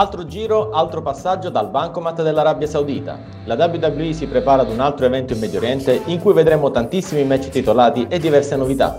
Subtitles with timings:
[0.00, 3.18] Altro giro, altro passaggio dal bancomat dell'Arabia Saudita.
[3.44, 7.22] La WWE si prepara ad un altro evento in Medio Oriente in cui vedremo tantissimi
[7.22, 8.98] match titolati e diverse novità.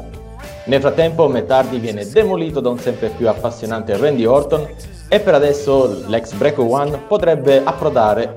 [0.65, 4.67] Nel frattempo Mettardi viene demolito da un sempre più appassionante Randy Orton
[5.07, 8.35] e per adesso l'ex Breaker One potrebbe approdare,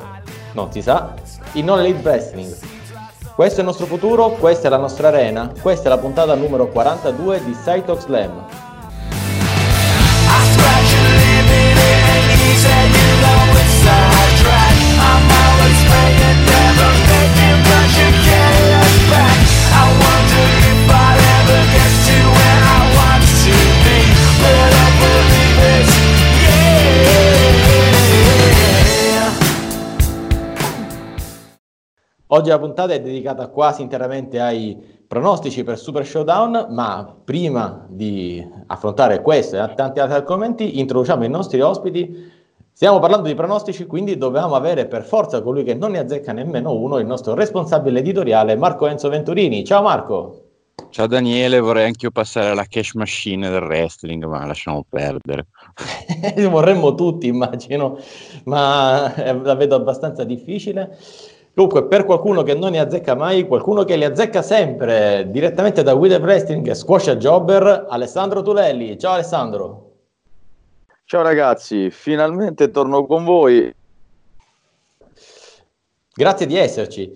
[0.52, 1.12] non si sa,
[1.52, 2.56] in Non Elite Wrestling.
[3.34, 6.68] Questo è il nostro futuro, questa è la nostra arena, questa è la puntata numero
[6.68, 8.63] 42 di Cytox Slam.
[32.28, 38.42] Oggi la puntata è dedicata quasi interamente ai pronostici per Super Showdown, ma prima di
[38.66, 42.32] affrontare questo e tanti altri argomenti introduciamo i nostri ospiti.
[42.72, 46.72] Stiamo parlando di pronostici, quindi dobbiamo avere per forza colui che non ne azzecca nemmeno
[46.72, 49.62] uno, il nostro responsabile editoriale Marco Enzo Venturini.
[49.62, 50.38] Ciao Marco!
[50.88, 55.46] Ciao Daniele, vorrei anch'io passare alla cash machine del wrestling, ma lasciamo perdere.
[56.48, 57.98] Vorremmo tutti, immagino,
[58.44, 60.96] ma eh, la vedo abbastanza difficile.
[61.54, 65.94] Dunque, per qualcuno che non ne azzecca mai, qualcuno che li azzecca sempre, direttamente da
[65.94, 68.98] With Wrestling Squash a Jobber, Alessandro Tulelli.
[68.98, 69.92] Ciao Alessandro.
[71.04, 73.72] Ciao ragazzi, finalmente torno con voi.
[76.12, 77.12] Grazie di esserci.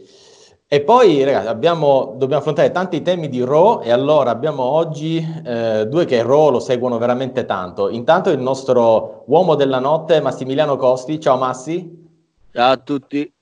[0.68, 5.86] E poi, ragazzi, abbiamo, dobbiamo affrontare tanti temi di Raw e allora abbiamo oggi eh,
[5.88, 7.88] due che Raw lo seguono veramente tanto.
[7.88, 11.18] Intanto il nostro uomo della notte, Massimiliano Costi.
[11.18, 12.06] Ciao Massi.
[12.52, 13.32] Ciao a tutti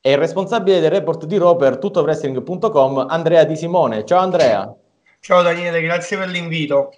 [0.00, 4.04] e il responsabile del report di Raw per tuttowrestling.com, Andrea Di Simone.
[4.04, 4.74] Ciao Andrea.
[5.20, 6.90] Ciao Daniele, grazie per l'invito.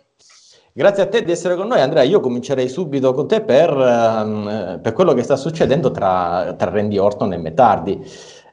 [0.73, 1.81] Grazie a te di essere con noi.
[1.81, 6.71] Andrea, io comincerei subito con te per, um, per quello che sta succedendo tra, tra
[6.71, 8.01] Randy Orton e Metardi.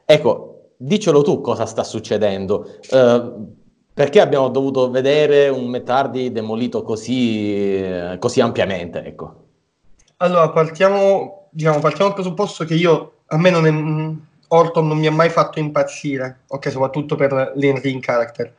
[0.04, 2.78] Ecco, dicelo tu cosa sta succedendo.
[2.90, 3.54] Uh,
[3.94, 7.84] perché abbiamo dovuto vedere un Metardi demolito così,
[8.18, 9.04] così ampiamente?
[9.04, 9.44] Ecco.
[10.18, 13.70] Allora, partiamo, diciamo, partiamo dal presupposto che io, a me non è,
[14.48, 18.54] Orton non mi ha mai fatto impazzire, ok, soprattutto per l'in-ring character.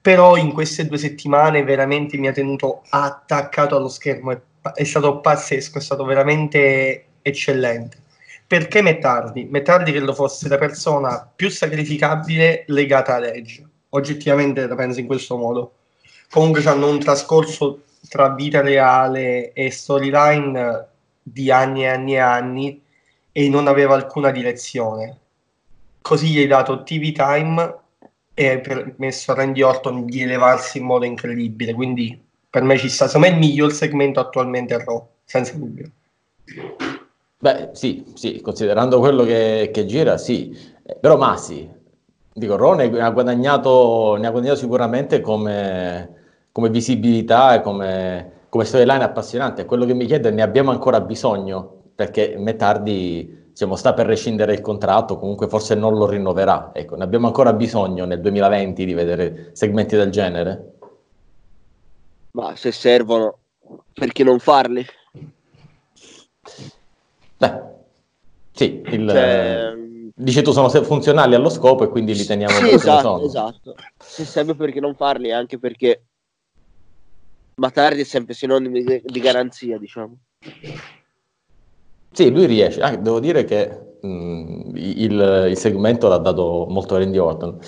[0.00, 4.40] Però in queste due settimane veramente mi ha tenuto attaccato allo schermo, è,
[4.74, 7.98] è stato pazzesco, è stato veramente eccellente.
[8.46, 9.44] Perché Mettardi?
[9.44, 13.66] Mettardi credo fosse la persona più sacrificabile legata ad Edge.
[13.90, 15.72] Oggettivamente la penso in questo modo.
[16.30, 20.88] Comunque hanno un trascorso tra vita reale e storyline
[21.22, 22.82] di anni e anni e anni
[23.32, 25.20] e non aveva alcuna direzione
[26.02, 27.76] così gli hai dato TV time
[28.34, 31.72] e hai permesso a Randy Orton di elevarsi in modo incredibile.
[31.72, 32.20] Quindi
[32.50, 35.90] per me ci sta, secondo me è il miglior segmento attualmente a Raw, senza dubbio.
[37.38, 40.56] Beh, sì, sì, considerando quello che, che gira, sì.
[40.82, 41.68] Eh, però Massi,
[42.32, 46.14] dico, Raw ne ha guadagnato, ne ha guadagnato sicuramente come,
[46.52, 49.64] come visibilità e come, come storyline appassionante.
[49.64, 54.54] Quello che mi chiedo è ne abbiamo ancora bisogno, perché Metardi diciamo, sta per rescindere
[54.54, 56.70] il contratto, comunque forse non lo rinnoverà.
[56.72, 60.72] Ecco, ne abbiamo ancora bisogno nel 2020 di vedere segmenti del genere?
[62.32, 63.38] Ma se servono,
[63.92, 64.84] perché non farli?
[67.36, 67.62] Beh,
[68.52, 69.74] sì, il, cioè,
[70.14, 73.74] dici tu sono funzionali allo scopo e quindi li teniamo sì, esatto, esatto.
[73.98, 76.04] Se serve perché non farli, anche perché
[77.56, 80.16] ma tardi è sempre sinonimo di, di garanzia, diciamo.
[82.12, 82.80] Sì, lui riesce.
[82.80, 87.58] Ah, devo dire che mh, mm, il, il, segmento l'ha dato molto Randy Orton.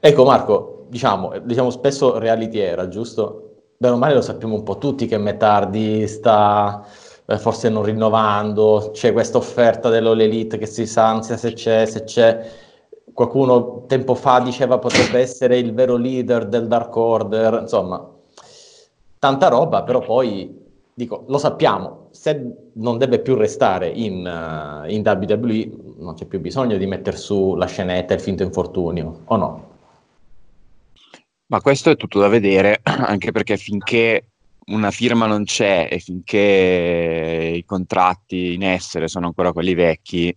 [0.00, 3.44] Ecco Marco, diciamo, diciamo spesso reality era, giusto?
[3.76, 6.84] Bene o male lo sappiamo un po' tutti che Metardi sta
[7.26, 11.84] eh, forse non rinnovando, c'è questa offerta dell'All Elite che si sa ansia se c'è,
[11.86, 12.50] se c'è.
[13.12, 18.08] Qualcuno tempo fa diceva potrebbe essere il vero leader del Dark Order, insomma,
[19.18, 20.67] tanta roba, però poi
[20.98, 26.40] dico, lo sappiamo, se non deve più restare in, uh, in WWE non c'è più
[26.40, 29.76] bisogno di mettere su la scenetta il finto infortunio, o no?
[31.46, 34.30] Ma questo è tutto da vedere, anche perché finché
[34.66, 40.36] una firma non c'è e finché i contratti in essere sono ancora quelli vecchi,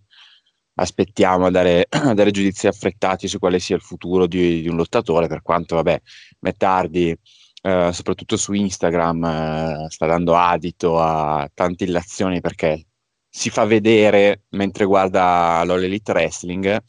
[0.74, 4.76] aspettiamo a dare, a dare giudizi affrettati su quale sia il futuro di, di un
[4.76, 6.00] lottatore, per quanto, vabbè,
[6.38, 7.18] Mettardi
[7.62, 12.86] eh, soprattutto su Instagram, eh, sta dando adito a tante illazioni perché
[13.28, 16.82] si fa vedere mentre guarda l'All Elite Wrestling,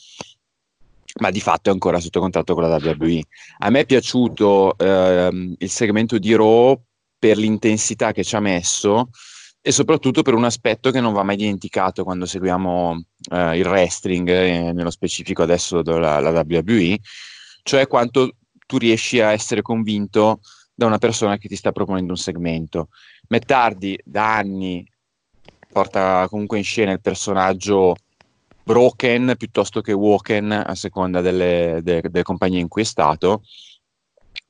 [1.22, 3.24] ma di fatto è ancora sotto contratto con la WWE.
[3.60, 6.82] A me è piaciuto ehm, il segmento di Raw
[7.18, 9.10] per l'intensità che ci ha messo,
[9.66, 14.28] e soprattutto per un aspetto che non va mai dimenticato quando seguiamo eh, il wrestling,
[14.28, 16.98] eh, nello specifico adesso la, la WWE,
[17.64, 18.36] cioè quanto
[18.66, 20.42] tu riesci a essere convinto
[20.74, 22.90] da una persona che ti sta proponendo un segmento.
[23.30, 24.88] Mettardi da anni
[25.72, 27.96] porta comunque in scena il personaggio
[28.64, 33.42] broken piuttosto che woken a seconda delle, delle, delle compagnie in cui è stato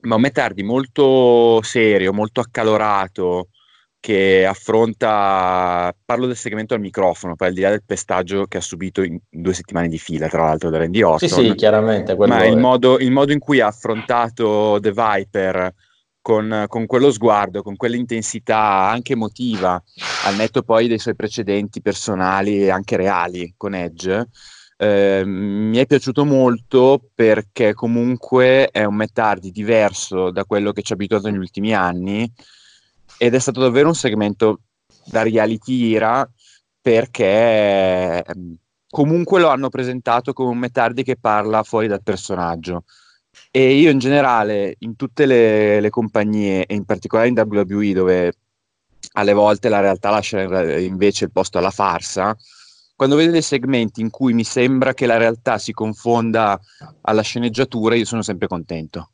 [0.04, 3.48] ma Mettardi molto serio, molto accalorato,
[4.00, 8.60] che affronta, parlo del segmento al microfono, poi al di là del pestaggio che ha
[8.60, 11.28] subito in due settimane di fila, tra l'altro da Randy Orton.
[11.28, 12.14] Sì, sì, chiaramente.
[12.14, 15.72] Ma il modo, il modo, in cui ha affrontato The Viper
[16.24, 19.74] con, con, quello sguardo, con quell'intensità anche emotiva,
[20.24, 24.28] al netto poi dei suoi precedenti personali e anche reali con Edge,
[24.78, 30.92] eh, mi è piaciuto molto perché comunque è un Mettardi diverso da quello che ci
[30.92, 32.32] ha abituato negli ultimi anni
[33.18, 34.60] ed è stato davvero un segmento
[35.04, 36.26] da reality era
[36.80, 38.56] perché ehm,
[38.88, 42.84] comunque lo hanno presentato come un Mettardi che parla fuori dal personaggio
[43.56, 48.32] e io in generale in tutte le, le compagnie e in particolare in WWE dove
[49.12, 50.40] alle volte la realtà lascia
[50.80, 52.36] invece il posto alla farsa
[52.96, 56.58] quando vedo dei segmenti in cui mi sembra che la realtà si confonda
[57.02, 59.10] alla sceneggiatura io sono sempre contento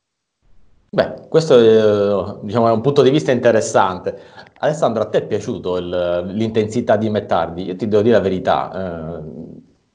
[0.89, 4.19] Beh, questo è, diciamo, è, un punto di vista interessante.
[4.59, 7.63] Alessandro, a te è piaciuto il, l'intensità di Mettardi?
[7.63, 9.23] Io ti devo dire la verità, eh,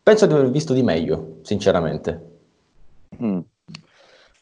[0.02, 2.38] penso di aver visto di meglio, sinceramente.
[3.22, 3.40] Mm.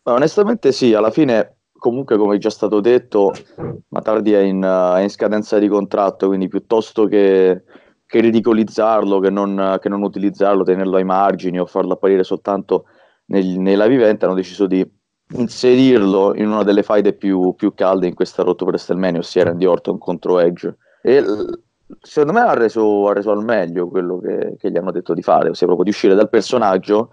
[0.04, 3.34] Onestamente sì, alla fine, comunque come già stato detto,
[3.90, 7.64] Matardi è in, è in scadenza di contratto, quindi piuttosto che,
[8.06, 12.86] che ridicolizzarlo, che non, che non, utilizzarlo, tenerlo ai margini o farlo apparire soltanto
[13.26, 14.86] nel, nella vivente, hanno deciso di
[15.36, 19.66] inserirlo in una delle faide più, più calde in questa rotto per WrestleMania, ossia Randy
[19.66, 20.76] Orton contro Edge.
[21.02, 21.24] E
[22.02, 25.22] secondo me ha reso, ha reso al meglio quello che, che, gli hanno detto di
[25.22, 27.10] fare, ossia proprio di uscire dal personaggio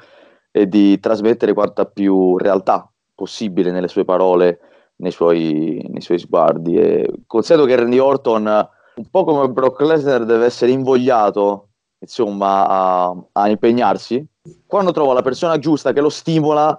[0.50, 4.58] e di trasmettere quanta più realtà possibile nelle sue parole,
[4.97, 6.76] nei suoi, nei suoi sguardi.
[6.76, 11.69] E considero che Randy Orton, un po' come Brock Lesnar, deve essere invogliato
[11.99, 14.25] insomma, a, a impegnarsi.
[14.67, 16.79] Quando trova la persona giusta che lo stimola,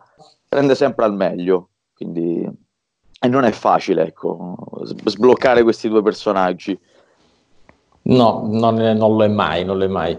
[0.50, 1.70] rende sempre al meglio.
[1.94, 2.50] Quindi,
[3.24, 6.78] e non è facile, ecco, sbloccare questi due personaggi.
[8.04, 10.14] No, non, non lo è mai, non lo è mai.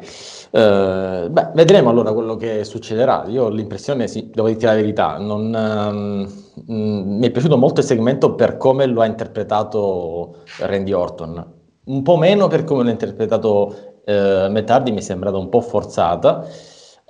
[0.50, 3.24] Uh, beh, vedremo allora quello che succederà.
[3.28, 7.80] Io ho l'impressione, sì, devo dirti la verità, non, um, mm, mi è piaciuto molto
[7.80, 11.52] il segmento per come lo ha interpretato Randy Orton.
[11.84, 13.74] Un po' meno per come l'ha interpretato
[14.04, 16.46] uh, Metardi, mi è sembrata un po' forzata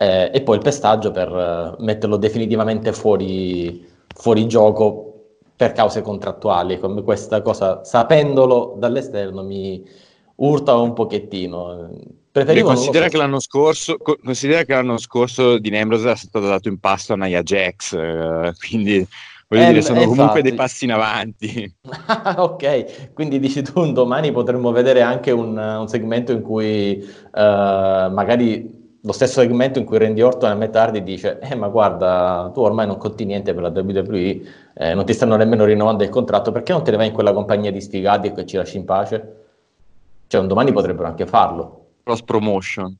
[0.03, 5.09] eh, e poi il pestaggio per eh, metterlo definitivamente fuori, fuori gioco
[5.55, 9.87] per cause contrattuali, come questa cosa, sapendolo dall'esterno, mi
[10.37, 11.91] urta un pochettino.
[12.33, 16.79] Preferivo considera, che l'anno scorso, considera che l'anno scorso di Nemrose è stato dato in
[16.79, 19.07] pasto a Nia Jax, eh, quindi
[19.49, 20.43] voglio eh, dire, sono comunque infatti.
[20.43, 21.75] dei passi in avanti.
[22.37, 27.39] ok, quindi dici tu un domani potremmo vedere anche un, un segmento in cui uh,
[28.11, 32.51] magari lo stesso segmento in cui Randy Orton a metà tardi dice eh ma guarda
[32.55, 34.41] tu ormai non conti niente per la WWE
[34.75, 37.33] eh, non ti stanno nemmeno rinnovando il contratto perché non te ne vai in quella
[37.33, 39.42] compagnia di sfigati e che ci lasci in pace
[40.33, 41.89] cioè un domani potrebbero anche farlo.
[42.05, 42.97] Cross promotion.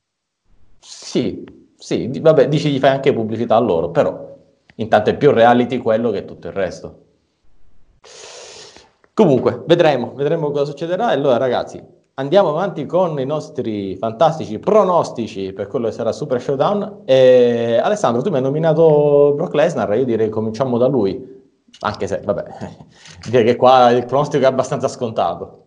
[0.79, 1.43] Sì
[1.79, 4.37] sì vabbè dici gli fai anche pubblicità a loro però
[4.77, 7.05] intanto è più reality quello che tutto il resto.
[9.15, 11.13] Comunque vedremo vedremo cosa succederà.
[11.13, 11.83] E allora ragazzi
[12.17, 17.05] andiamo avanti con i nostri fantastici pronostici per quello che sarà Super Showdown.
[17.07, 21.19] E Alessandro, tu mi hai nominato Brock Lesnar, io direi cominciamo da lui,
[21.81, 22.45] anche se, vabbè,
[23.25, 25.62] direi che qua il pronostico è abbastanza scontato.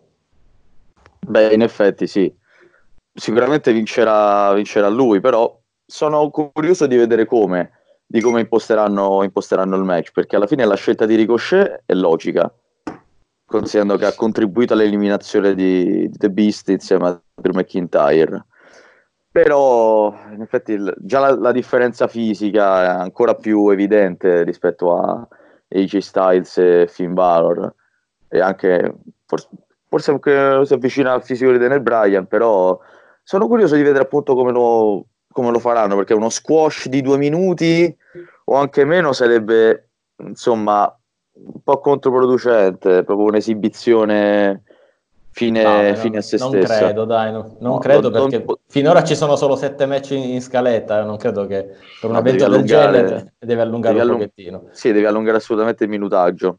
[1.28, 2.32] Beh, in effetti sì,
[3.12, 7.70] sicuramente vincerà, vincerà lui, però sono curioso di vedere come,
[8.06, 12.52] di come imposteranno, imposteranno il match, perché alla fine la scelta di Ricochet è logica
[13.46, 18.44] considerando che ha contribuito all'eliminazione di, di The Beast insieme a Drew McIntyre.
[19.30, 25.28] Però in effetti il, già la, la, differenza fisica è ancora più evidente rispetto a
[25.68, 27.72] AJ Styles e Finn Balor
[28.28, 28.94] e anche
[29.26, 29.48] forse,
[29.96, 32.78] forse anche si avvicina al fisico di Daniel Bryan, però
[33.22, 37.16] sono curioso di vedere appunto come lo, come lo faranno perché uno squash di due
[37.16, 37.96] minuti
[38.44, 39.88] o anche meno sarebbe
[40.18, 40.94] insomma
[41.32, 44.62] un po' controproducente, proprio un'esibizione
[45.30, 46.72] fine, no, fine a se non stessa.
[46.72, 48.56] Non credo, dai, no, non no, credo non, perché non...
[48.68, 52.48] finora ci sono solo sette match in, in scaletta, non credo che per un evento
[52.48, 54.68] del genere deve allungare devi un allung- pochettino.
[54.70, 56.58] Sì, devi allungare assolutamente il minutaggio.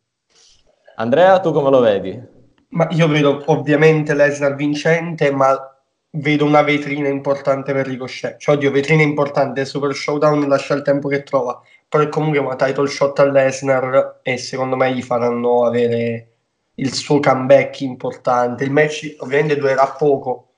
[0.96, 2.36] Andrea, tu come lo vedi?
[2.70, 5.56] Ma io vedo ovviamente Lesnar vincente, ma
[6.12, 8.38] vedo una vetrina importante per Ricochet.
[8.38, 12.56] Cioè, oddio, vetrina importante, Super Showdown lascia il tempo che trova, però è comunque una
[12.56, 16.32] title shot a Lesnar e secondo me gli faranno avere
[16.76, 18.64] il suo comeback importante.
[18.64, 20.50] Il match ovviamente durerà poco,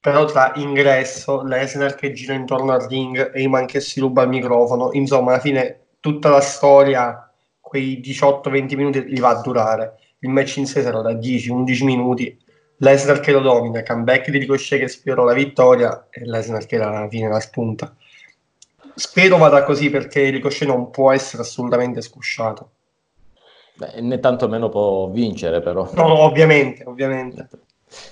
[0.00, 4.28] però tra ingresso, Lesnar che gira intorno al ring e Iman che si ruba il
[4.28, 9.98] microfono, insomma, alla fine tutta la storia, quei 18-20 minuti li va a durare.
[10.20, 12.44] Il match in sé sarà da 10-11 minuti.
[12.78, 17.08] Lesnar che lo domina, comeback di Ricochet che sfiora la vittoria e Lesnar che alla
[17.08, 17.94] fine la spunta.
[18.94, 22.70] Spero vada così perché Ricochet non può essere assolutamente scusciato.
[23.74, 25.90] Beh, né tantomeno può vincere, però.
[25.94, 27.48] No, ovviamente, ovviamente.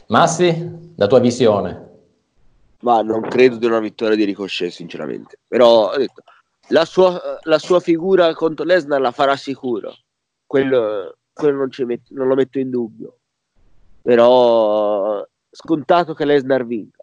[0.09, 1.93] Massi, la tua visione?
[2.81, 5.39] Ma non credo di una vittoria di Ricochet, sinceramente.
[5.49, 6.23] Però ho detto,
[6.69, 9.97] la, sua, la sua figura contro Lesnar la farà sicuro.
[10.47, 13.19] Quello, quello non, met- non, lo metto in dubbio.
[14.01, 17.03] Però scontato che Lesnar vinca.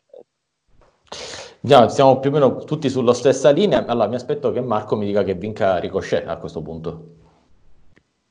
[1.60, 3.86] Già, siamo più o meno tutti sulla stessa linea.
[3.86, 7.16] Allora, mi aspetto che Marco mi dica che vinca Ricochet a questo punto.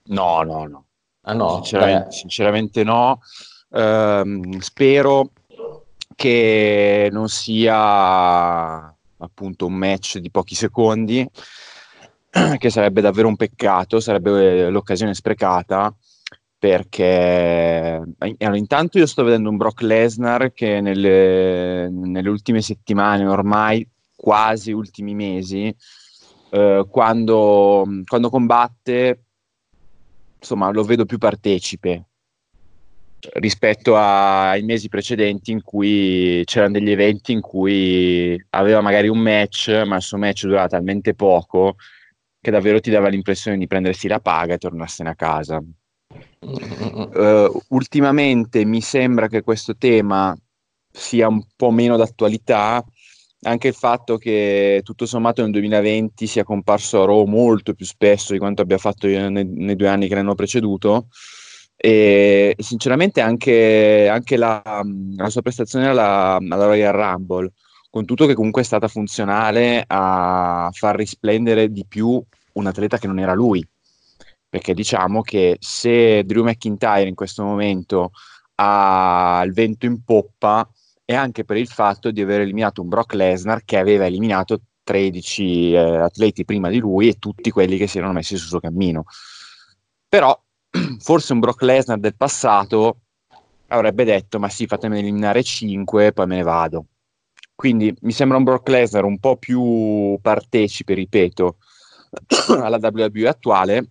[0.04, 0.85] No, no, no.
[1.23, 1.54] Ah, no?
[1.54, 3.21] Sinceramente, sinceramente no.
[3.71, 5.30] Ehm, spero
[6.16, 11.28] che non sia appunto un match di pochi secondi,
[12.58, 15.94] che sarebbe davvero un peccato, sarebbe l'occasione sprecata
[16.60, 23.88] perché allora, intanto io sto vedendo un Brock Lesnar che nelle, nelle ultime settimane, ormai
[24.14, 25.75] quasi ultimi mesi,
[26.50, 29.25] eh, quando, quando combatte
[30.38, 32.04] insomma, lo vedo più partecipe
[33.34, 39.18] rispetto a, ai mesi precedenti in cui c'erano degli eventi in cui aveva magari un
[39.18, 41.76] match, ma il suo match durava talmente poco
[42.40, 45.62] che davvero ti dava l'impressione di prendersi la paga e tornarsene a casa.
[46.40, 50.37] Uh, ultimamente mi sembra che questo tema
[50.90, 52.85] sia un po' meno d'attualità
[53.42, 58.32] anche il fatto che tutto sommato nel 2020 sia comparso a Raw molto più spesso
[58.32, 61.06] di quanto abbia fatto nei, nei due anni che l'hanno preceduto
[61.76, 64.82] e sinceramente anche, anche la,
[65.16, 67.52] la, sua prestazione alla, alla, Royal Rumble
[67.90, 73.06] con tutto che comunque è stata funzionale a far risplendere di più un atleta che
[73.06, 73.66] non era lui
[74.50, 78.11] perché diciamo che se Drew McIntyre in questo momento
[78.56, 80.68] ha il vento in poppa
[81.04, 85.73] e anche per il fatto di aver eliminato un Brock Lesnar che aveva eliminato 13
[85.73, 89.04] eh, atleti prima di lui e tutti quelli che si erano messi sul suo cammino.
[90.09, 90.37] Però
[90.99, 93.02] forse un Brock Lesnar del passato
[93.68, 96.87] avrebbe detto ma sì fatemi eliminare 5 poi me ne vado.
[97.61, 101.59] Quindi mi sembra un Brock Lesnar un po' più partecipe, ripeto,
[102.59, 103.90] alla WWE attuale.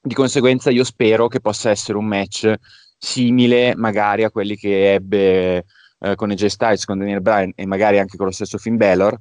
[0.00, 2.54] Di conseguenza io spero che possa essere un match
[2.96, 5.66] simile magari a quelli che ebbe
[5.98, 9.20] eh, con AJ Styles, con Daniel Bryan e magari anche con lo stesso Finn Balor,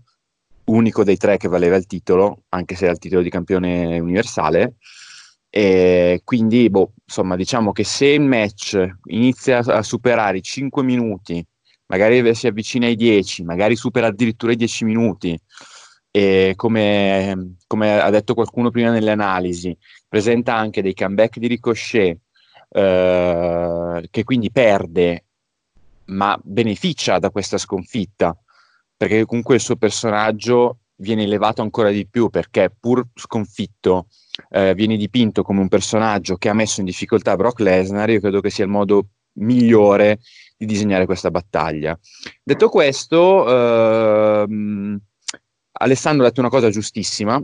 [0.67, 4.75] unico dei tre che valeva il titolo, anche se era il titolo di campione universale.
[5.49, 11.45] E quindi, boh, insomma, diciamo che se il match inizia a superare i 5 minuti,
[11.91, 15.37] magari si avvicina ai 10, magari supera addirittura i 10 minuti,
[16.09, 22.17] e come, come ha detto qualcuno prima nelle analisi, presenta anche dei comeback di ricochet,
[22.69, 25.25] eh, che quindi perde
[26.05, 28.37] ma beneficia da questa sconfitta,
[28.95, 34.07] perché comunque il suo personaggio viene elevato ancora di più, perché pur sconfitto
[34.49, 38.39] eh, viene dipinto come un personaggio che ha messo in difficoltà Brock Lesnar, io credo
[38.39, 40.19] che sia il modo migliore
[40.61, 41.97] di disegnare questa battaglia.
[42.43, 43.49] Detto questo,
[44.43, 44.99] ehm,
[45.71, 47.41] Alessandro ha detto una cosa giustissima,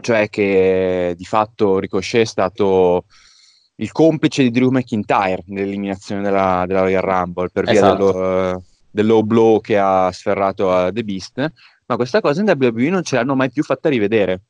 [0.00, 3.06] cioè che di fatto Ricochet è stato
[3.74, 8.12] il complice di Drew McIntyre nell'eliminazione della, della Royal Rumble per via esatto.
[8.12, 11.52] dello, del low blow che ha sferrato a The Beast,
[11.86, 14.42] ma questa cosa in WWE non ce l'hanno mai più fatta rivedere.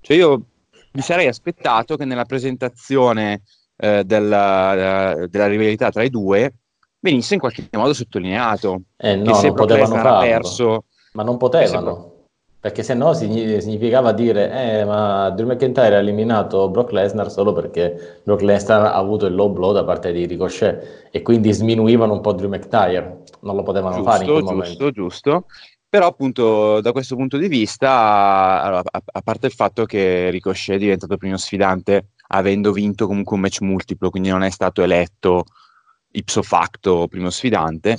[0.00, 0.44] Cioè io
[0.90, 3.42] mi sarei aspettato che nella presentazione
[3.76, 6.52] eh, della, della rivalità tra i due
[7.00, 10.20] venisse in qualche modo sottolineato eh no, che se non potevano farlo.
[10.20, 12.16] perso ma non potevano
[12.60, 18.20] perché se no significava dire, eh, ma Drew McIntyre ha eliminato Brock Lesnar solo perché
[18.24, 22.20] Brock Lesnar ha avuto il low blow da parte di Ricochet e quindi sminuivano un
[22.20, 23.22] po' Drew McIntyre.
[23.42, 24.90] Non lo potevano giusto, fare in quel giusto, momento.
[24.90, 25.44] Giusto,
[25.88, 30.74] Però appunto da questo punto di vista, allora, a, a, parte il fatto che Ricochet
[30.74, 35.44] è diventato primo sfidante avendo vinto comunque un match multiplo, quindi non è stato eletto
[36.12, 37.98] ipso facto primo sfidante,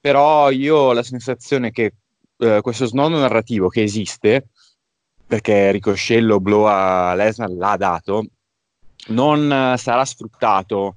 [0.00, 1.94] però io ho la sensazione che
[2.38, 4.48] eh, questo snodo narrativo che esiste,
[5.26, 8.24] perché Ricoscello Blow a Lesnar l'ha dato,
[9.08, 10.96] non uh, sarà sfruttato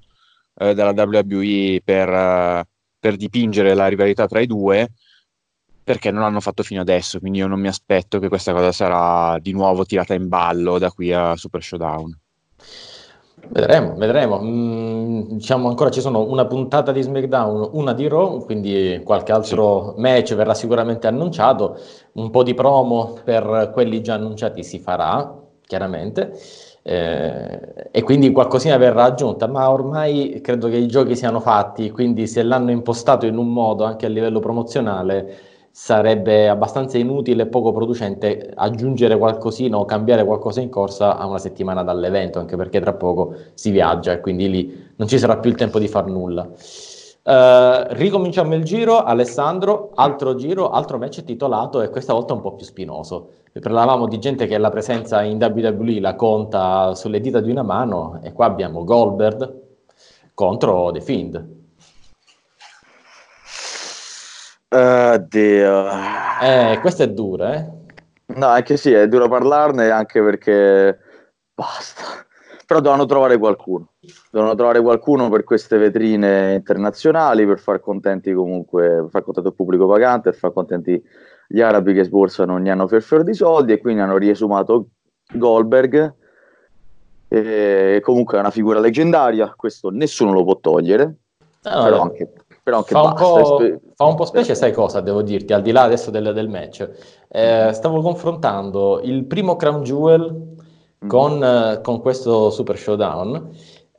[0.55, 2.61] eh, della WWE per, uh,
[2.99, 4.91] per dipingere la rivalità tra i due,
[5.83, 9.37] perché non l'hanno fatto fino adesso, quindi io non mi aspetto che questa cosa sarà
[9.39, 12.17] di nuovo tirata in ballo da qui a Super Showdown.
[13.47, 14.39] Vedremo, vedremo.
[14.41, 19.93] Mm, diciamo ancora ci sono una puntata di SmackDown, una di Raw, quindi qualche altro
[19.95, 20.01] sì.
[20.01, 21.77] match verrà sicuramente annunciato,
[22.13, 26.33] un po' di promo per quelli già annunciati si farà, chiaramente.
[26.83, 32.27] Eh, e quindi qualcosina verrà aggiunta, ma ormai credo che i giochi siano fatti, quindi
[32.27, 35.37] se l'hanno impostato in un modo anche a livello promozionale,
[35.71, 41.37] sarebbe abbastanza inutile e poco producente aggiungere qualcosina o cambiare qualcosa in corsa a una
[41.39, 45.49] settimana dall'evento, anche perché tra poco si viaggia e quindi lì non ci sarà più
[45.49, 46.49] il tempo di far nulla.
[47.23, 52.55] Uh, ricominciamo il giro, Alessandro, altro giro, altro match titolato e questa volta un po'
[52.55, 53.29] più spinoso.
[53.53, 58.19] Parlavamo di gente che la presenza in WWE la conta sulle dita di una mano
[58.23, 59.59] e qua abbiamo Goldberg
[60.33, 61.60] contro The Fiend.
[64.73, 65.87] Oddio.
[66.41, 67.69] Eh, questa è dura, eh?
[68.35, 70.97] No, anche sì, è duro parlarne anche perché
[71.53, 72.03] basta.
[72.65, 73.89] Però devono trovare qualcuno.
[74.31, 79.55] Devono trovare qualcuno per queste vetrine internazionali, per far contenti comunque, per far contento il
[79.55, 81.03] pubblico pagante, per far contenti
[81.49, 84.87] gli arabi che sborsano ogni anno per fior di soldi e quindi hanno riesumato
[85.33, 86.13] Goldberg.
[87.27, 91.03] E comunque è una figura leggendaria, questo nessuno lo può togliere.
[91.63, 92.31] No, però anche
[92.63, 95.71] però anche fa, un po', fa un po' specie, sai cosa devo dirti, al di
[95.71, 96.87] là adesso del, del match.
[97.27, 100.55] Eh, stavo confrontando il primo Crown Jewel
[101.03, 101.07] mm.
[101.07, 103.49] con, eh, con, questo Super Showdown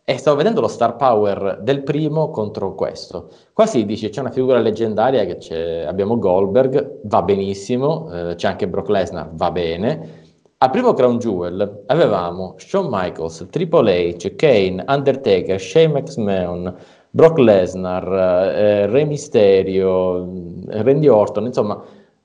[0.04, 3.30] e stavo vedendo lo star power del primo contro questo.
[3.52, 8.47] Qua si dice c'è una figura leggendaria che c'è, abbiamo Goldberg, va benissimo, eh, c'è
[8.49, 10.21] anche Brock Lesnar, va bene.
[10.58, 16.73] Al primo Crown Jewel avevamo Shawn Michaels, Triple H, Kane, Undertaker, Shane McMahon,
[17.14, 18.10] Brock Lesnar,
[18.54, 20.26] eh, Re Mysterio,
[20.66, 21.78] Randy Orton, insomma,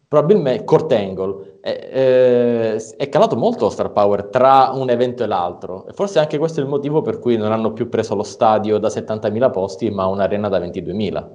[0.08, 1.60] probabilmente Kurt Angle.
[1.60, 6.19] Eh, eh, è calato molto lo star power tra un evento e l'altro e forse
[6.19, 9.52] anche questo è il motivo per cui non hanno più preso lo stadio da 70.000
[9.52, 11.28] posti ma un'arena da 22.000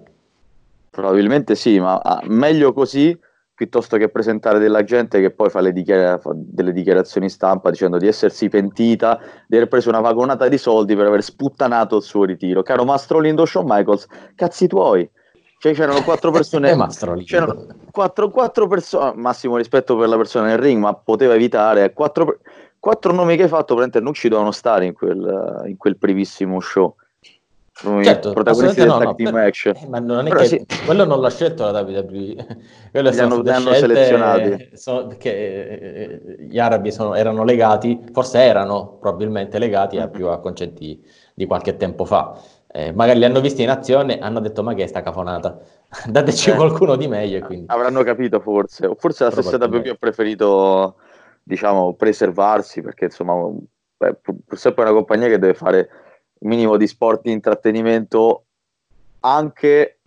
[0.88, 3.18] probabilmente sì ma ah, meglio così
[3.62, 8.08] piuttosto che presentare della gente che poi fa, dichiara- fa, delle dichiarazioni stampa dicendo di
[8.08, 12.62] essersi pentita, di aver preso una vagonata di soldi per aver sputtanato il suo ritiro.
[12.62, 15.08] Caro Mastro Lindo Shawn Michaels, cazzi tuoi.
[15.58, 16.76] Cioè c'erano quattro persone,
[17.24, 22.40] c'erano quattro, quattro persone, massimo rispetto per la persona nel ring, ma poteva evitare, quattro,
[22.80, 26.58] quattro nomi che hai fatto, praticamente non ci dovevano stare in quel, in quel privissimo
[26.58, 26.96] show
[28.02, 30.66] certo, protagonisti no, no, per, eh, ma non è Però che sì.
[30.84, 32.46] quello non l'ha scelto la WWE
[32.92, 34.70] quello è hanno, hanno selezionati.
[34.74, 40.38] so, perché eh, gli arabi sono, erano legati forse erano probabilmente legati a più a
[40.38, 42.38] concetti di qualche tempo fa.
[42.74, 45.58] Eh, magari li hanno visti in azione hanno detto ma che è sta cafonata?
[46.08, 47.66] Dateci eh, qualcuno di meglio quindi.
[47.68, 48.86] avranno capito forse.
[48.86, 50.96] O forse la stessa WWE ha preferito
[51.42, 53.34] diciamo preservarsi perché insomma
[53.96, 54.14] beh,
[54.46, 55.88] purtroppo è una compagnia che deve fare
[56.42, 58.44] minimo di sport di intrattenimento
[59.20, 59.98] anche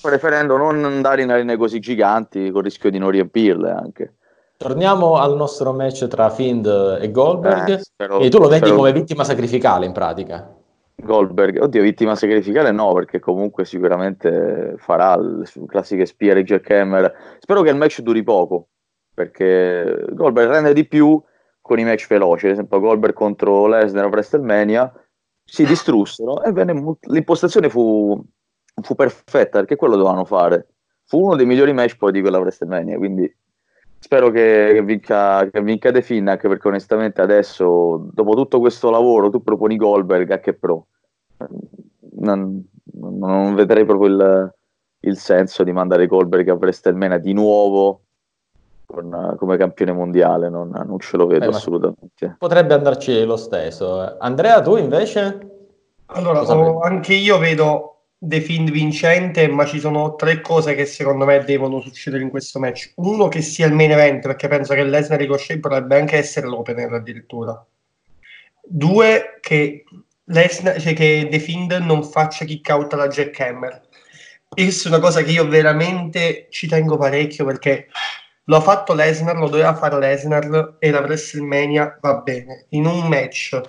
[0.00, 4.14] preferendo non andare in arene così giganti con il rischio di non riempirle anche.
[4.56, 6.66] Torniamo al nostro match tra Find
[7.00, 8.76] e Goldberg eh, spero, e tu lo vedi spero...
[8.76, 10.52] come vittima sacrificale in pratica.
[10.96, 17.36] Goldberg, oddio, vittima sacrificale no, perché comunque sicuramente farà le classiche spie Jack Hammer.
[17.38, 18.66] Spero che il match duri poco,
[19.14, 21.22] perché Goldberg rende di più
[21.60, 24.92] con i match veloci, ad esempio Goldberg contro Lesnar a WrestleMania
[25.50, 28.22] si distrussero e venne, l'impostazione fu,
[28.82, 30.68] fu, perfetta perché quello dovevano fare.
[31.04, 33.34] Fu uno dei migliori match poi di quella WrestleMania, quindi
[33.98, 38.90] spero che, che, vinca, che vinca The Finn, anche perché onestamente adesso, dopo tutto questo
[38.90, 40.86] lavoro, tu proponi Goldberg a che pro?
[42.20, 44.54] Non, non vedrei proprio il,
[45.00, 48.02] il, senso di mandare Goldberg a WrestleMania di nuovo
[48.90, 52.36] con, come campione mondiale, non, non ce lo vedo eh, assolutamente.
[52.38, 54.16] Potrebbe andarci lo stesso.
[54.18, 55.38] Andrea, tu invece?
[56.06, 61.26] Allora, oh, anche io vedo The Fiend vincente, ma ci sono tre cose che secondo
[61.26, 62.92] me devono succedere in questo match.
[62.96, 66.90] Uno, che sia il main event, perché penso che Lesnar Ricochet potrebbe anche essere l'opener
[66.90, 67.62] addirittura.
[68.62, 69.84] Due, che,
[70.24, 73.82] Lesnar, cioè che The Fiend non faccia kick out alla Jack Hammer.
[74.48, 77.88] Questa è una cosa che io veramente ci tengo parecchio perché
[78.48, 82.64] lo ha fatto Lesnar, lo doveva fare Lesnar e la WrestleMania va bene.
[82.70, 83.60] In un match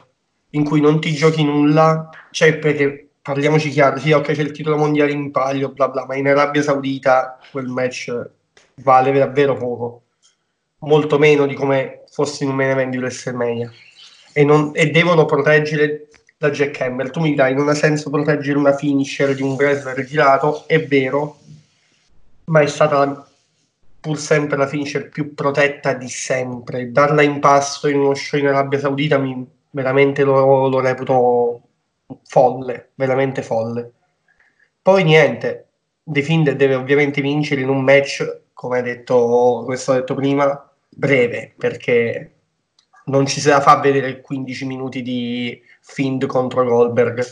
[0.52, 4.78] in cui non ti giochi nulla, cioè perché parliamoci chiaro, sì, ok, c'è il titolo
[4.78, 8.30] mondiale in palio, bla bla, ma in Arabia Saudita quel match
[8.76, 10.04] vale davvero poco,
[10.80, 13.70] molto meno di come fosse in un main event di WrestleMania.
[14.32, 17.10] E, non, e devono proteggere da Jack Hammer.
[17.10, 21.38] Tu mi dai, non ha senso proteggere una finisher di un wrestler ritirato, è vero,
[22.46, 23.29] ma è stata
[24.00, 26.92] pur sempre la finisher più protetta di sempre.
[26.92, 31.62] Darla in pasto in uno show in Arabia Saudita mi, veramente lo, lo reputo
[32.24, 33.92] folle, veramente folle.
[34.82, 35.68] Poi niente,
[36.04, 40.72] The Fiend deve ovviamente vincere in un match, come ha detto, come ho detto prima,
[40.90, 42.34] breve, perché
[43.06, 47.24] non ci si fa vedere 15 minuti di Fiend contro Goldberg.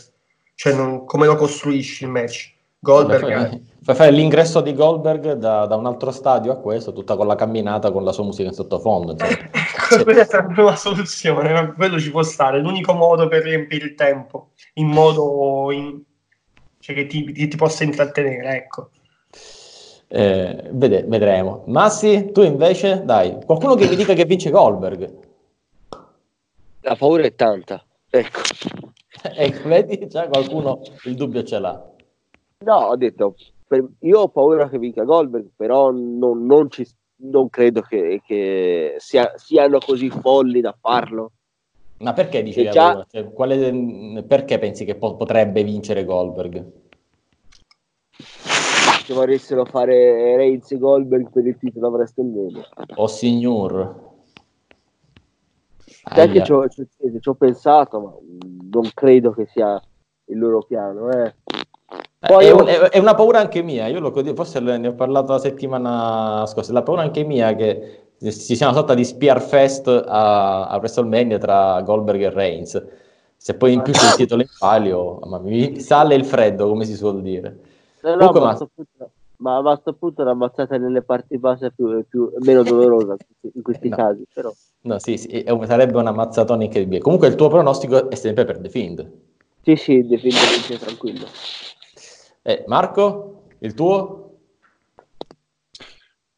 [0.54, 2.52] Cioè, non, come lo costruisci il match?
[2.78, 3.67] Goldberg...
[3.88, 7.26] Fai, fai fare l'ingresso di Goldberg da, da, un altro stadio a questo, tutta con
[7.26, 9.16] la camminata, con la sua musica in sottofondo.
[10.04, 12.60] Quella sarebbe una soluzione, quello ci può stare.
[12.60, 16.02] L'unico modo per riempire il tempo, in modo in...
[16.78, 18.90] Cioè, che, ti, che ti possa intrattenere, ecco.
[20.08, 21.62] Eh, vede, vedremo.
[21.68, 25.18] Massi, tu invece, dai, qualcuno che mi dica che vince Goldberg.
[26.82, 28.40] La paura è tanta, ecco.
[29.34, 31.90] ecco, vedi, già qualcuno il dubbio ce l'ha.
[32.58, 33.34] No, ho detto,
[33.68, 38.94] per, io ho paura che vinca Goldberg, però non, non, ci, non credo che, che
[38.96, 41.32] sia, siano così folli da farlo.
[41.98, 43.04] Ma perché dici che già...
[43.10, 46.64] cioè, quale, perché pensi che po- potrebbe vincere Goldberg?
[49.04, 52.68] Se volessero fare Reigns e Goldberg per il titolo da WrestleMania.
[52.96, 54.06] Oh signor.
[56.14, 56.86] Sai che ci ho, ci,
[57.20, 58.14] ci ho, pensato, ma
[58.70, 59.80] non credo che sia
[60.26, 61.10] il loro piano.
[61.10, 61.34] Eh.
[62.20, 65.38] Poi è, un, è, una paura anche mia, io lo, forse ne ho parlato la
[65.38, 70.66] settimana scorsa, la paura anche mia che ci sia una sorta di spear fest a,
[70.66, 72.86] a WrestleMania tra Goldberg e Reigns.
[73.36, 76.84] Se poi in più c'è il titolo in palio, ma mi sale il freddo, come
[76.84, 77.56] si suol dire.
[78.02, 78.40] No, no, Comunque,
[79.36, 79.70] ma, ma...
[79.70, 83.16] A questo punto l'ammazzata nelle parti basse più, più, meno dolorosa
[83.54, 83.96] in questi no.
[83.96, 84.52] casi, però.
[84.80, 87.00] No, sì, sì, sarebbe una mazzatona incredibile.
[87.00, 89.08] Comunque il tuo pronostico è sempre per The Fiend.
[89.62, 91.26] Sì, sì, The Fiend vince tranquillo.
[92.48, 94.38] Eh, Marco, il tuo?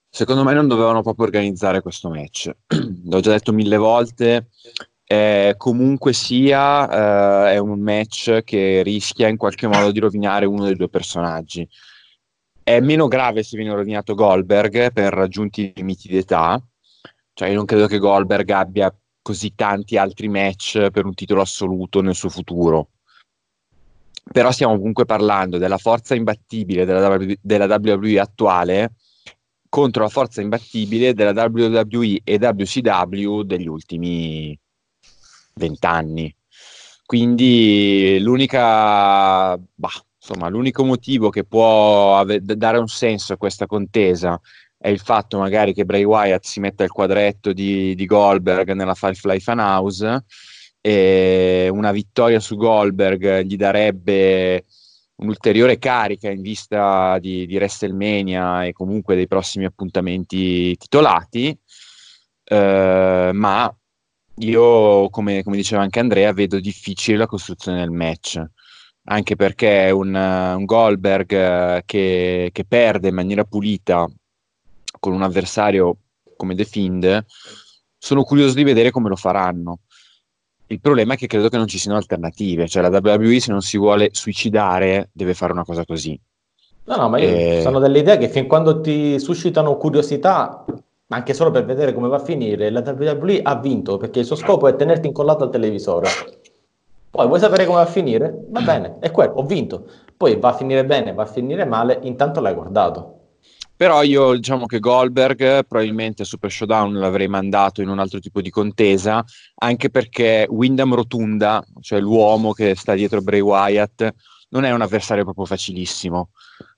[0.08, 2.50] Secondo me non dovevano proprio organizzare questo match.
[3.06, 4.48] L'ho già detto mille volte.
[5.04, 10.64] Eh, comunque sia, eh, è un match che rischia in qualche modo di rovinare uno
[10.64, 11.68] dei due personaggi.
[12.60, 16.60] È meno grave se viene rovinato Goldberg per raggiunti limiti d'età,
[17.34, 18.92] cioè, io non credo che Goldberg abbia
[19.22, 22.88] così tanti altri match per un titolo assoluto nel suo futuro.
[24.32, 28.92] Però stiamo comunque parlando della forza imbattibile della, della WWE attuale
[29.68, 34.58] contro la forza imbattibile della WWE e WCW degli ultimi
[35.54, 36.34] vent'anni.
[37.06, 44.40] Quindi l'unica, bah, insomma, l'unico motivo che può ave- dare un senso a questa contesa
[44.76, 48.94] è il fatto magari che Bray Wyatt si metta il quadretto di, di Goldberg nella
[48.94, 50.24] Firefly Funhouse
[50.80, 54.64] e una vittoria su Goldberg gli darebbe
[55.16, 61.56] un'ulteriore carica in vista di, di WrestleMania e comunque dei prossimi appuntamenti titolati,
[62.44, 63.74] eh, ma
[64.36, 68.42] io, come, come, diceva anche Andrea, vedo difficile la costruzione del match,
[69.04, 74.08] anche perché un, un Goldberg che, che perde in maniera pulita
[74.98, 75.96] con un avversario
[76.36, 77.26] come The Fiend,
[77.98, 79.80] sono curioso di vedere come lo faranno.
[80.70, 83.60] Il problema è che credo che non ci siano alternative, cioè la WWE se non
[83.60, 86.18] si vuole suicidare deve fare una cosa così.
[86.84, 87.60] No, no, ma io e...
[87.60, 90.64] sono delle idee che fin quando ti suscitano curiosità,
[91.08, 94.36] anche solo per vedere come va a finire, la WWE ha vinto perché il suo
[94.36, 96.08] scopo è tenerti incollato al televisore.
[97.10, 98.44] Poi vuoi sapere come va a finire?
[98.50, 99.86] Va bene, è quello, ho vinto.
[100.16, 103.19] Poi va a finire bene, va a finire male, intanto l'hai guardato.
[103.80, 108.50] Però io diciamo che Goldberg probabilmente Super Showdown l'avrei mandato in un altro tipo di
[108.50, 114.06] contesa, anche perché Wyndham Rotunda, cioè l'uomo che sta dietro Bray Wyatt,
[114.50, 116.28] non è un avversario proprio facilissimo.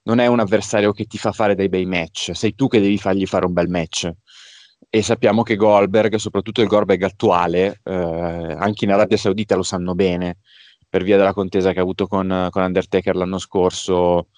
[0.04, 2.98] Non è un avversario che ti fa fare dei bei match, sei tu che devi
[2.98, 4.08] fargli fare un bel match.
[4.88, 9.96] E sappiamo che Goldberg, soprattutto il Goldberg attuale, eh, anche in Arabia Saudita lo sanno
[9.96, 10.36] bene,
[10.88, 14.28] per via della contesa che ha avuto con, con Undertaker l'anno scorso,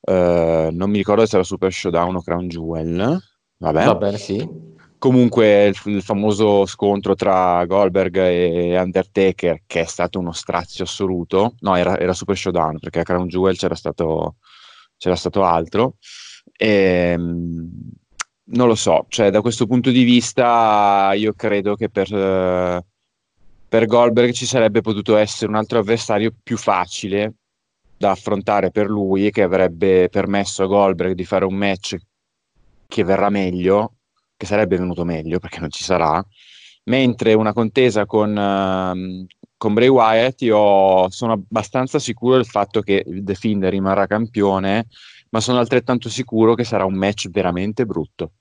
[0.00, 3.20] Uh, non mi ricordo se era Super Showdown o Crown Jewel.
[3.58, 3.84] Vabbè.
[3.84, 4.76] Va bene, sì.
[4.98, 11.54] Comunque il, il, famoso scontro tra Goldberg e Undertaker, che è stato uno strazio assoluto.
[11.60, 14.36] No, era, era Super Showdown, perché a Crown Jewel c'era stato,
[14.96, 15.96] c'era stato altro.
[16.56, 17.70] E, ehm,
[18.50, 22.08] non lo so, cioè da questo punto di vista io credo che per,
[23.68, 27.34] per Goldberg ci sarebbe potuto essere un altro avversario più facile
[27.98, 31.96] da affrontare per lui che avrebbe permesso a Goldberg di fare un match
[32.86, 33.96] che verrà meglio,
[34.36, 36.24] che sarebbe venuto meglio perché non ci sarà,
[36.84, 43.04] mentre una contesa con, uh, con Bray Wyatt io sono abbastanza sicuro del fatto che
[43.04, 44.86] The Fiend rimarrà campione,
[45.30, 48.32] ma sono altrettanto sicuro che sarà un match veramente brutto.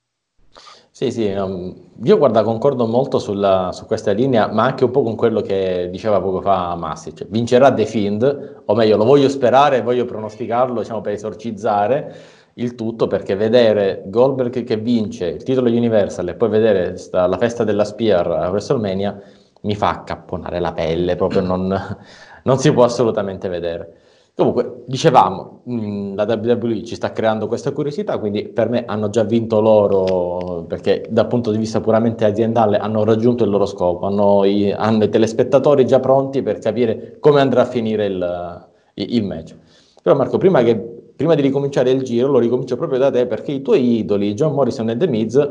[0.98, 5.16] Sì, sì, io guarda, concordo molto sulla, su questa linea, ma anche un po' con
[5.16, 9.84] quello che diceva poco fa Massi, cioè, vincerà The Fiend, o meglio, lo voglio sperare,
[9.84, 12.16] voglio pronosticarlo, diciamo, per esorcizzare
[12.56, 17.38] il tutto, perché vedere Goldberg che vince il titolo Universal e poi vedere sta, la
[17.38, 19.22] festa della Spear a WrestleMania
[19.62, 21.68] mi fa accapponare la pelle, proprio non,
[22.42, 24.07] non si può assolutamente vedere.
[24.38, 29.24] Comunque, dicevamo, mm, la WWE ci sta creando questa curiosità, quindi per me hanno già
[29.24, 34.44] vinto loro, perché dal punto di vista puramente aziendale hanno raggiunto il loro scopo, hanno
[34.44, 39.56] i, hanno i telespettatori già pronti per capire come andrà a finire il, il match.
[40.04, 40.76] Però Marco, prima, che,
[41.16, 44.54] prima di ricominciare il giro, lo ricomincio proprio da te, perché i tuoi idoli, John
[44.54, 45.50] Morrison e The Miz,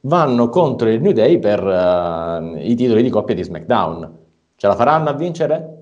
[0.00, 4.18] vanno contro il New Day per uh, i titoli di coppia di SmackDown.
[4.56, 5.73] Ce la faranno a vincere?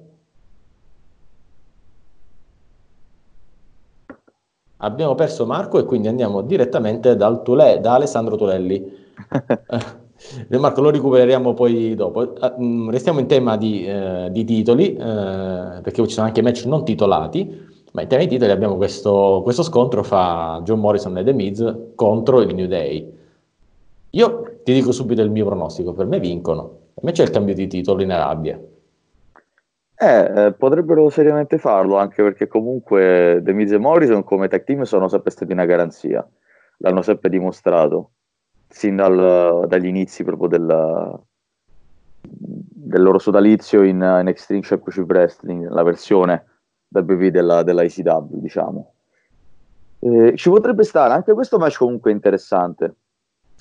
[4.82, 9.00] Abbiamo perso Marco e quindi andiamo direttamente dal Tule, da Alessandro Tulelli.
[10.48, 12.36] Eh, Marco lo recupereremo poi dopo.
[12.36, 16.64] Eh, mm, restiamo in tema di, eh, di titoli, eh, perché ci sono anche match
[16.66, 21.24] non titolati, ma in tema di titoli abbiamo questo, questo scontro fra John Morrison e
[21.24, 23.12] The Miz contro il New Day.
[24.10, 26.78] Io ti dico subito il mio pronostico, per me vincono.
[26.94, 28.60] Per me c'è il cambio di titolo in Arabia.
[30.02, 34.82] Eh, eh, potrebbero seriamente farlo, anche perché comunque The Miz e Morrison come tag team
[34.82, 36.28] sono sempre stati una garanzia,
[36.78, 38.14] l'hanno sempre dimostrato,
[38.66, 41.20] sin dal, dagli inizi proprio della,
[42.20, 46.46] del loro sodalizio in, in Extreme Championship Wrestling, la versione
[46.88, 48.94] WV della, della ICW, diciamo.
[50.00, 52.96] Eh, ci potrebbe stare anche questo match comunque interessante.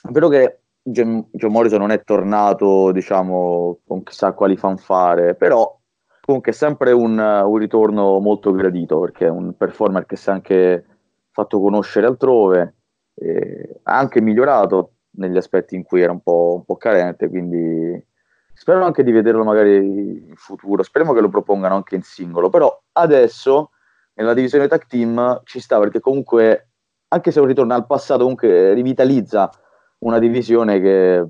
[0.01, 5.77] È vero che John, John Morrison non è tornato, diciamo, con chissà quali fanfare, però
[6.31, 10.31] comunque è sempre un, un, ritorno molto gradito perché è un performer che si è
[10.31, 10.85] anche
[11.29, 12.75] fatto conoscere altrove,
[13.83, 18.01] ha anche migliorato negli aspetti in cui era un po', un po', carente, quindi
[18.53, 22.81] spero anche di vederlo magari in futuro, speriamo che lo propongano anche in singolo, però
[22.93, 23.71] adesso
[24.13, 26.69] nella divisione tag team ci sta perché comunque
[27.09, 29.51] anche se un ritorno al passato comunque rivitalizza
[29.99, 31.25] una divisione che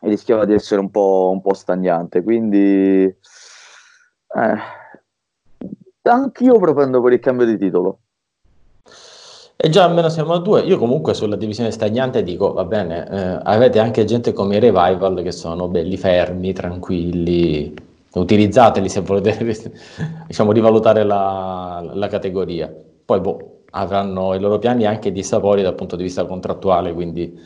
[0.00, 3.14] rischiava di essere un po', un po stagnante, quindi
[4.34, 7.98] eh, anch'io propendo per il cambio di titolo.
[9.62, 10.62] E già almeno siamo a due.
[10.62, 15.22] Io comunque sulla divisione stagnante dico, va bene, eh, avete anche gente come i Revival
[15.22, 17.74] che sono belli fermi, tranquilli,
[18.14, 19.44] utilizzateli se volete
[20.26, 22.74] diciamo, rivalutare la, la categoria.
[23.04, 27.38] Poi boh, avranno i loro piani anche di sapori dal punto di vista contrattuale, quindi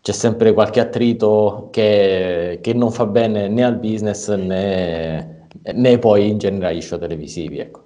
[0.00, 6.28] c'è sempre qualche attrito che, che non fa bene né al business né né poi
[6.28, 7.58] in genere agli show televisivi.
[7.58, 7.84] Ecco.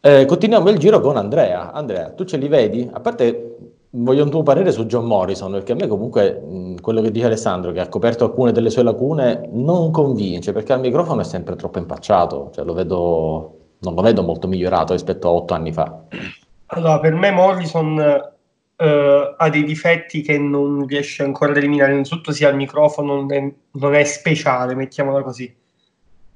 [0.00, 1.72] Eh, continuiamo il giro con Andrea.
[1.72, 2.88] Andrea, tu ce li vedi?
[2.90, 3.56] A parte
[3.90, 7.26] voglio un tuo parere su John Morrison, perché a me comunque mh, quello che dice
[7.26, 11.56] Alessandro, che ha coperto alcune delle sue lacune, non convince, perché al microfono è sempre
[11.56, 16.04] troppo impacciato, cioè lo vedo, non lo vedo molto migliorato rispetto a otto anni fa.
[16.66, 17.98] Allora, per me Morrison
[18.76, 23.32] eh, ha dei difetti che non riesce ancora ad eliminare, innanzitutto sia il microfono non
[23.32, 25.52] è, non è speciale, mettiamola così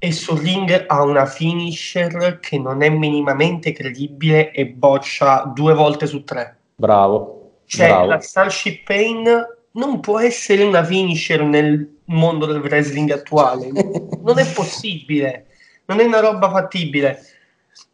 [0.04, 6.06] e sul ring ha una finisher che non è minimamente credibile e boccia due volte
[6.06, 6.58] su tre.
[6.74, 7.62] Bravo.
[7.64, 8.06] Cioè, bravo.
[8.08, 13.70] la Starship Pain non può essere una finisher nel mondo del wrestling attuale.
[14.20, 15.46] non è possibile.
[15.86, 17.24] Non è una roba fattibile.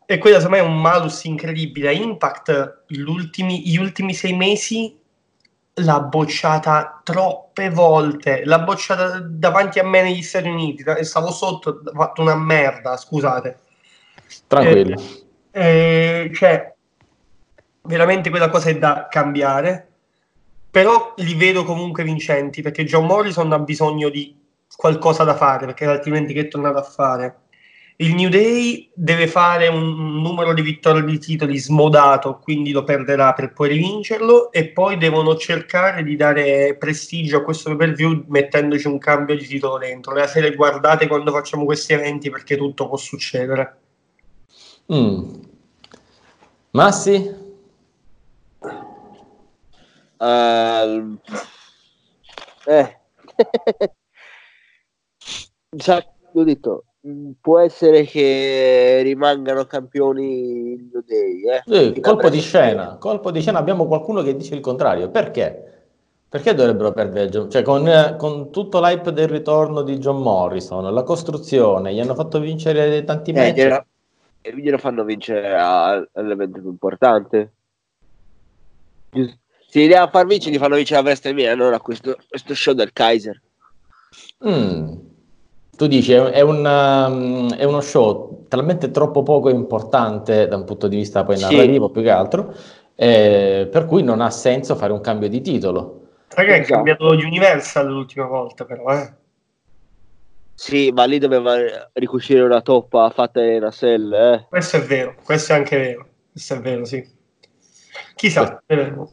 [0.04, 1.94] E quella, secondo me, è un malus incredibile.
[1.94, 4.98] Impact, gli ultimi, gli ultimi sei mesi
[5.82, 11.92] l'ha bocciata troppe volte, l'ha bocciata davanti a me negli Stati Uniti, stavo sotto, ho
[11.92, 13.58] fatto una merda, scusate.
[14.46, 15.00] Tranquillo.
[15.50, 16.74] Eh, eh, cioè,
[17.82, 19.88] veramente quella cosa è da cambiare,
[20.70, 24.36] però li vedo comunque vincenti, perché John Morrison ha bisogno di
[24.76, 27.36] qualcosa da fare, perché altrimenti che è tornato a fare?
[28.00, 33.34] Il New Day deve fare un numero di vittorie di titoli smodato, quindi lo perderà
[33.34, 38.86] per poi rivincerlo e poi devono cercare di dare prestigio a questo pay view mettendoci
[38.86, 40.14] un cambio di titolo dentro.
[40.14, 43.80] La serie guardate quando facciamo questi eventi perché tutto può succedere.
[44.90, 45.34] Mm.
[46.70, 47.36] Massi?
[50.16, 51.18] Uh,
[52.64, 52.98] eh.
[55.68, 56.84] Già, ho detto
[57.40, 61.42] può essere che rimangano campioni il New Day.
[61.48, 61.92] Eh?
[61.94, 65.10] Sì, colpo di scena, colpo di scena, abbiamo qualcuno che dice il contrario.
[65.10, 65.64] Perché?
[66.28, 67.48] Perché dovrebbero perdere?
[67.48, 72.38] Cioè, con, con tutto l'hype del ritorno di John Morrison, la costruzione, gli hanno fatto
[72.38, 73.84] vincere tanti Eh, match.
[74.42, 77.52] e glielo fanno vincere a- all'evento più importante.
[79.12, 82.74] Se li devono far vincere, li fanno vincere a WrestleMania, non a questo, questo show
[82.74, 83.40] del Kaiser.
[84.46, 85.08] Mm.
[85.80, 90.64] Tu dici, è, è un, um, è uno show talmente troppo poco importante da un
[90.64, 91.44] punto di vista poi Sì.
[91.44, 92.52] narrativo più che altro,
[92.94, 96.00] eh, per cui non ha senso fare un cambio di titolo.
[96.34, 96.74] Raga, è Esatto.
[96.74, 99.10] cambiato Universal l'ultima volta, però, eh.
[100.52, 101.56] Sì, ma lì doveva
[101.94, 104.46] ricucire una toppa fatta in Russell, eh.
[104.50, 106.06] Questo è vero, questo è anche vero.
[106.30, 107.02] Questo è vero, sì.
[108.16, 109.10] Chissà, vedremo.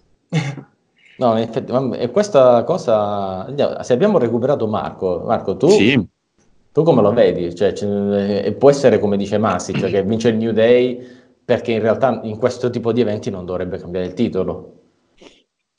[1.15, 3.47] No, in effetti, ma- e questa cosa,
[3.83, 6.05] se abbiamo recuperato Marco, Marco, tu, Sì,
[6.77, 7.55] tu come lo vedi?
[7.55, 11.03] Cioè, ce- e può essere come dice Massi, cioè che vince il New Day
[11.43, 14.73] perché in realtà in questo tipo di eventi non dovrebbe cambiare il titolo.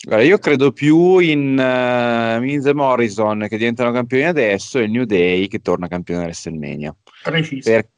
[0.03, 4.91] Guarda, io credo più in uh, Miz e Morrison che diventano campioni adesso e il
[4.91, 6.93] New Day che torna campione a WrestleMania.
[7.23, 7.71] Preciso.
[7.71, 7.89] Per-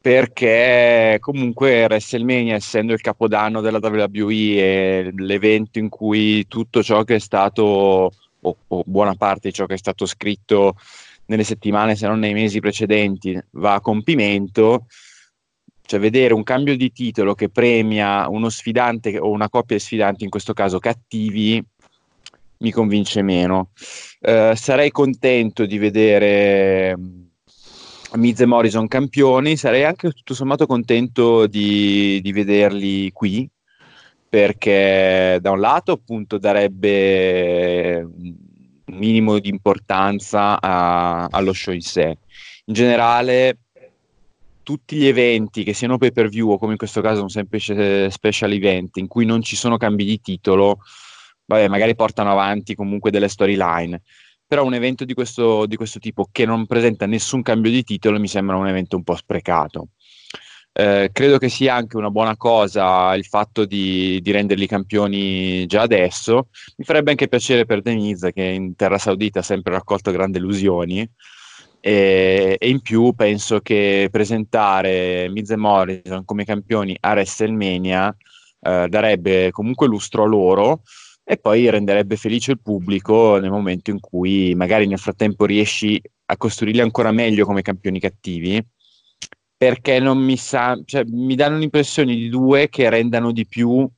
[0.00, 7.16] perché comunque WrestleMania, essendo il capodanno della WWE, è l'evento in cui tutto ciò che
[7.16, 10.76] è stato, o, o buona parte di ciò che è stato scritto
[11.26, 14.86] nelle settimane, se non nei mesi precedenti, va a compimento.
[15.84, 20.24] Cioè, vedere un cambio di titolo che premia uno sfidante o una coppia di sfidanti,
[20.24, 21.62] in questo caso cattivi,
[22.58, 23.70] mi convince meno.
[24.20, 27.30] Eh, sarei contento di vedere mh,
[28.14, 33.48] Miz e Morrison campioni, sarei anche tutto sommato contento di, di vederli qui,
[34.28, 38.08] perché da un lato appunto darebbe
[38.92, 42.16] minimo di importanza a- allo show in sé.
[42.66, 43.58] In generale,
[44.62, 48.10] tutti gli eventi, che siano pay per view o come in questo caso un semplice
[48.10, 50.78] special event, in cui non ci sono cambi di titolo,
[51.46, 54.00] vabbè, magari portano avanti comunque delle storyline.
[54.46, 58.20] Però un evento di questo, di questo tipo che non presenta nessun cambio di titolo
[58.20, 59.88] mi sembra un evento un po' sprecato.
[60.74, 65.82] Eh, credo che sia anche una buona cosa il fatto di, di renderli campioni già
[65.82, 66.48] adesso.
[66.76, 71.08] Mi farebbe anche piacere per Miz, che in Terra Saudita ha sempre raccolto grandi illusioni.
[71.84, 78.16] E, e in più penso che presentare Miz e Morrison come campioni a WrestleMania
[78.60, 80.82] eh, darebbe comunque lustro a loro
[81.24, 86.36] e poi renderebbe felice il pubblico nel momento in cui magari nel frattempo riesci a
[86.36, 88.64] costruirli ancora meglio come campioni cattivi
[89.62, 93.88] perché non mi sa, cioè mi danno l'impressione di due che rendano di più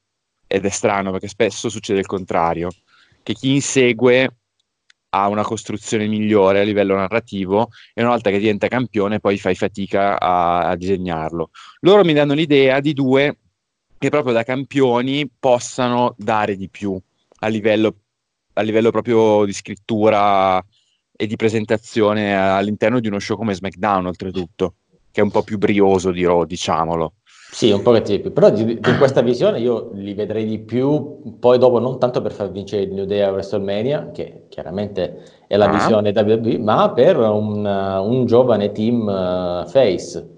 [0.46, 2.68] ed è strano perché spesso succede il contrario
[3.22, 4.36] che chi insegue
[5.08, 9.54] ha una costruzione migliore a livello narrativo e una volta che diventa campione poi fai
[9.54, 11.48] fatica a, a disegnarlo.
[11.80, 13.38] Loro mi danno l'idea di due
[13.96, 17.00] che proprio da campioni possano dare di più
[17.38, 18.00] a livello,
[18.52, 20.62] a livello proprio di scrittura
[21.16, 24.74] e di presentazione all'interno di uno show come SmackDown oltretutto,
[25.14, 27.12] che è un po' più brioso di Raw, diciamolo.
[27.52, 31.20] Sì, un pochettino di più, però di, di questa visione io li vedrei di più,
[31.38, 35.56] poi dopo non tanto per far vincere il New Day a WrestleMania, che chiaramente è
[35.56, 35.70] la Ah.
[35.72, 40.28] visione WWE, ma per un, uh, un giovane team uh, face.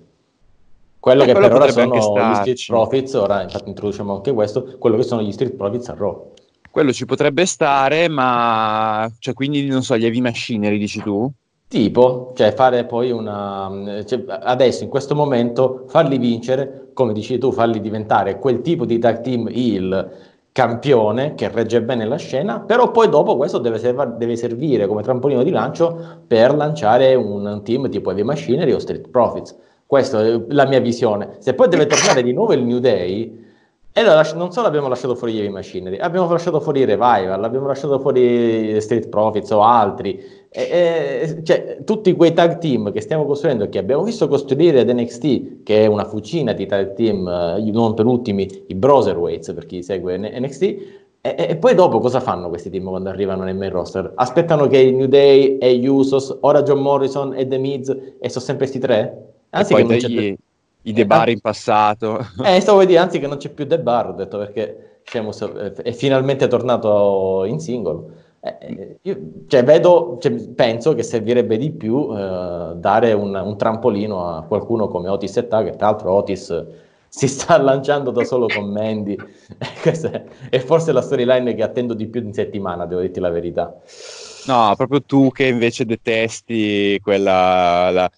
[1.00, 2.34] Quello Eh, che quello per ora sono gli.
[2.34, 6.32] Street Profits, ora infatti introduciamo anche questo, quello che sono gli Street Profits a Raw.
[6.70, 11.32] Quello ci potrebbe stare, ma cioè, quindi non so, gli heavy machinery dici tu?
[11.68, 14.02] Tipo, cioè fare poi una...
[14.07, 18.98] cioè, adesso in questo momento farli vincere, come dici tu, farli diventare quel tipo di
[18.98, 20.11] tag team heel
[20.52, 25.02] campione che regge bene la scena, però poi dopo questo deve, serva- deve servire come
[25.02, 29.55] trampolino di lancio per lanciare un team tipo Heavy Machinery o Street Profits.
[29.85, 31.37] Questa è la mia visione.
[31.40, 33.44] Se poi deve tornare di nuovo il New Day,
[33.92, 37.98] e allora non solo abbiamo lasciato fuori Heavy Machinery, abbiamo lasciato fuori Revival, abbiamo lasciato
[37.98, 40.44] fuori Street Profits o altri.
[40.59, 44.81] E- e- cioè, tutti quei tag team che stiamo costruendo e che abbiamo visto costruire
[44.81, 49.52] ad NXT, che è una fucina di tag team, eh, non per ultimi i Broserweights
[49.52, 53.54] per chi segue NXT, e, e- poi dopo cosa fanno questi team quando arrivano nel
[53.54, 54.13] main roster?
[54.15, 58.29] Aspettano che il New Day e gli Usos, ora John Morrison e The Miz, e
[58.31, 59.25] sono sempre questi tre?
[59.50, 60.37] Anzi, che non c'è dagli
[60.85, 62.19] i De Bar in passato.
[62.42, 65.42] eh, stavo per dire, anzi che non c'è più The Bar, ho detto perché Sheamus
[65.83, 68.25] è finalmente tornato in singolo.
[68.47, 69.19] Eh, eh, io,
[69.49, 74.87] cioè, vedo, cioè, penso che servirebbe di più eh, dare un, un trampolino a qualcuno
[74.87, 76.67] come Otis e Tag, che tra l'altro Otis
[77.09, 79.17] si sta lanciando da solo con Mandy.
[79.83, 83.31] Questa è, è forse la storyline che attendo di più in settimana, devo dirti la
[83.31, 83.77] verità.
[84.47, 88.11] No, proprio tu che invece detesti quella, la,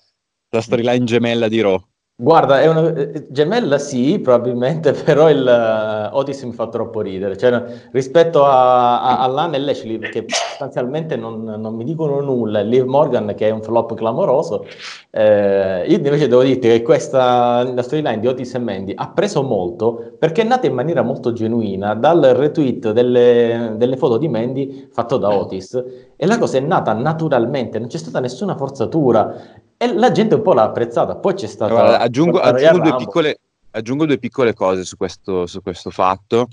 [0.50, 1.82] la storyline gemella di Raw.
[2.20, 7.36] Guarda, è una, eh, gemella sì, probabilmente, però il uh, Otis mi fa troppo ridere.
[7.36, 7.62] Cioè,
[7.92, 12.64] rispetto a, a, a Lana e Lashley, che sostanzialmente non, non, mi dicono nulla, e
[12.64, 14.66] Liv Morgan che è un flop clamoroso,
[15.12, 19.44] eh, io invece devo dirti che questa la storyline di Otis e Mandy ha preso
[19.44, 24.88] molto perché è nata in maniera molto genuina dal retweet delle, delle foto di Mandy
[24.90, 25.84] fatto da Otis.
[26.16, 30.42] E la cosa è nata naturalmente, non c'è stata nessuna forzatura e la gente un
[30.42, 31.14] po' l'ha apprezzata.
[31.16, 31.72] Poi c'è stata.
[31.72, 36.48] Allora, aggiungo, aggiungo, due piccole, aggiungo, due piccole, cose su questo, su questo fatto.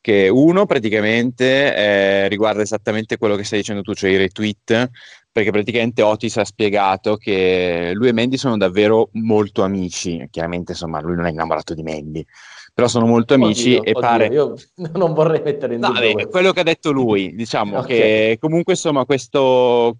[0.00, 4.90] Che uno praticamente eh, riguarda esattamente quello che stai dicendo tu, cioè i retweet,
[5.32, 10.24] perché praticamente Otis ha spiegato che lui e Mandy sono davvero molto amici.
[10.30, 12.24] Chiaramente, insomma, lui non è innamorato di Mandy,
[12.72, 14.26] però sono molto amici oddio, e oddio, pare...
[14.28, 14.54] Io
[14.94, 16.12] non vorrei mettere in dubbio...
[16.12, 17.86] No, quello che ha detto lui, diciamo okay.
[17.86, 19.96] che comunque insomma questo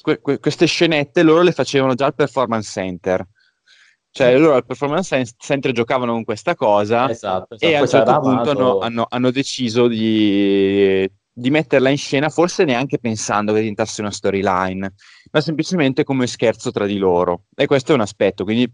[0.00, 3.26] que- que- queste scenette loro le facevano già al performance center.
[4.12, 7.72] Cioè, loro al performance center giocavano con questa cosa esatto, esatto.
[7.72, 12.64] e a un certo punto hanno, hanno, hanno deciso di, di, metterla in scena, forse
[12.64, 14.94] neanche pensando che diventasse una storyline,
[15.30, 17.44] ma semplicemente come scherzo tra di loro.
[17.54, 18.68] E questo è un aspetto, quindi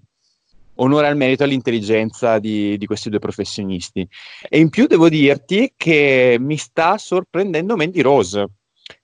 [0.77, 4.09] onore al merito all'intelligenza di, di, questi due professionisti.
[4.49, 8.47] E in più devo dirti che mi sta sorprendendo Mandy Rose,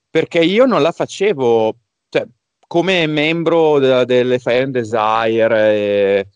[0.08, 1.76] perché io non la facevo
[2.12, 2.26] cioè,
[2.66, 6.28] come membro de- delle Fire and Desire e,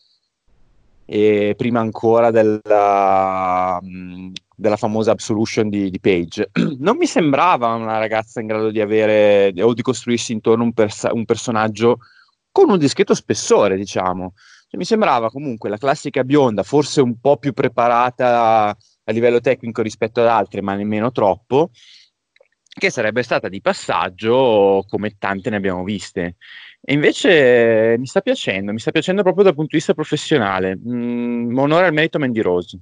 [1.04, 3.78] e prima ancora della,
[4.54, 6.50] della famosa Absolution di, di, Page,
[6.80, 11.10] non mi sembrava una ragazza in grado di avere o di costruirsi intorno un, pers-
[11.12, 11.98] un personaggio
[12.50, 14.32] con un discreto spessore, diciamo.
[14.68, 19.82] Cioè, mi sembrava comunque la classica bionda, forse un po' più preparata a livello tecnico
[19.82, 21.70] rispetto ad altre, ma nemmeno troppo,
[22.78, 26.36] che sarebbe stata di passaggio come tante ne abbiamo viste.
[26.80, 30.78] E invece mi sta piacendo, mi sta piacendo proprio dal punto di vista professionale.
[30.78, 32.78] Mm, onore al merito Mandy Rose.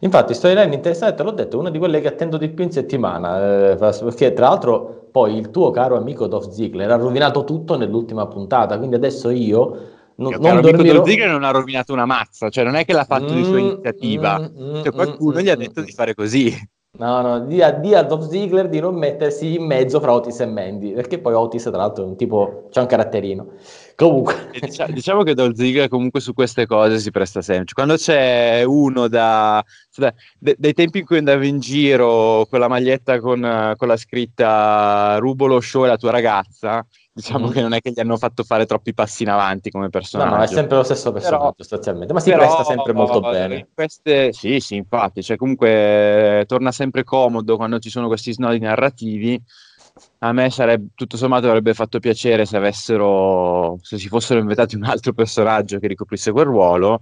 [0.00, 3.70] Infatti, storyline interessante, te l'ho detto, una di quelle che attendo di più in settimana,
[3.72, 8.26] eh, perché tra l'altro poi il tuo caro amico Dolph Ziggler ha rovinato tutto nell'ultima
[8.26, 11.04] puntata, quindi adesso io non, Io, non dormirò...
[11.04, 13.54] Ziggler non ha rovinato una mazza, cioè non è che l'ha fatto mm, di sua
[13.54, 16.54] mm, iniziativa, mm, cioè, qualcuno mm, gli ha mm, detto di fare così.
[16.98, 20.40] No, no, di a, di a Dolph Ziggler di non mettersi in mezzo fra Otis
[20.40, 23.46] e Mandy, perché poi Otis tra l'altro è un tipo, c'è un caratterino.
[23.94, 24.50] Comunque.
[24.60, 27.74] Diciamo, diciamo, che Dolph Ziggler comunque su queste cose si presta sempre.
[27.74, 29.62] Quando c'è uno da,
[29.94, 33.96] da de, dei tempi in cui andava in giro con la maglietta con, con la
[33.96, 36.86] scritta rubo lo show e la tua ragazza,
[37.16, 37.50] diciamo mm.
[37.50, 40.30] che non è che gli hanno fatto fare troppi passi in avanti come personaggio.
[40.30, 43.20] No, no, è sempre lo stesso personaggio però, sostanzialmente, ma si però, presta sempre molto
[43.20, 43.68] bene.
[43.72, 49.42] Queste, sì, sì, infatti, cioè comunque torna sempre comodo quando ci sono questi snodi narrativi.
[50.18, 54.84] A me sarebbe, tutto sommato avrebbe fatto piacere se avessero, se si fossero inventati un
[54.84, 57.00] altro personaggio che ricoprisse quel ruolo,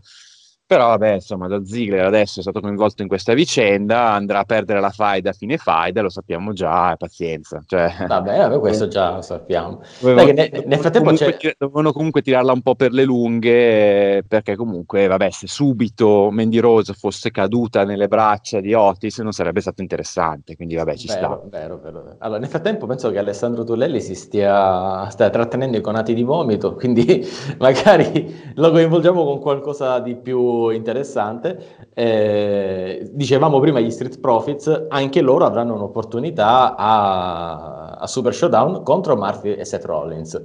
[0.67, 4.81] però vabbè, insomma, da Ziggler adesso è stato coinvolto in questa vicenda, andrà a perdere
[4.81, 7.62] la faida a fine faida, lo sappiamo già, pazienza.
[7.67, 8.07] Cioè...
[8.09, 9.83] Vabbè, vabbè, questo già lo sappiamo.
[10.01, 11.55] Dovevano, nel, nel frattempo comunque, c'è...
[11.59, 16.95] dovevano comunque tirarla un po' per le lunghe, perché comunque, vabbè, se subito Mandy Rose
[16.95, 21.59] fosse caduta nelle braccia di Otis non sarebbe stato interessante, quindi vabbè, ci vero, sta.
[21.59, 22.17] Vero, vero.
[22.21, 26.75] Allora, nel frattempo penso che Alessandro Tullelli si stia, stia trattenendo i conati di vomito,
[26.75, 27.23] quindi
[27.61, 31.88] magari lo coinvolgiamo con qualcosa di più interessante.
[31.94, 39.16] Eh, dicevamo prima gli Street Profits, anche loro avranno un'opportunità a, a Super Showdown contro
[39.16, 40.42] Murphy e Seth Rollins.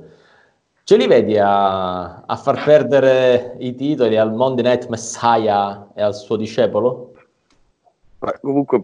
[0.83, 6.15] Ce li vedi a, a far perdere i titoli al Monday Night Messiah e al
[6.15, 7.13] suo discepolo?
[8.21, 8.81] Ma comunque,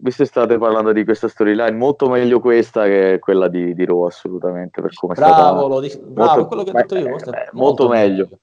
[0.00, 4.04] visto che state parlando di questa storyline, molto meglio questa che quella di, di Raw,
[4.04, 4.80] assolutamente.
[4.80, 7.06] Per come bravo, è stata, lo dico, bravo, molto, quello che ho detto io.
[7.06, 8.22] È, molto, molto meglio.
[8.22, 8.38] meglio.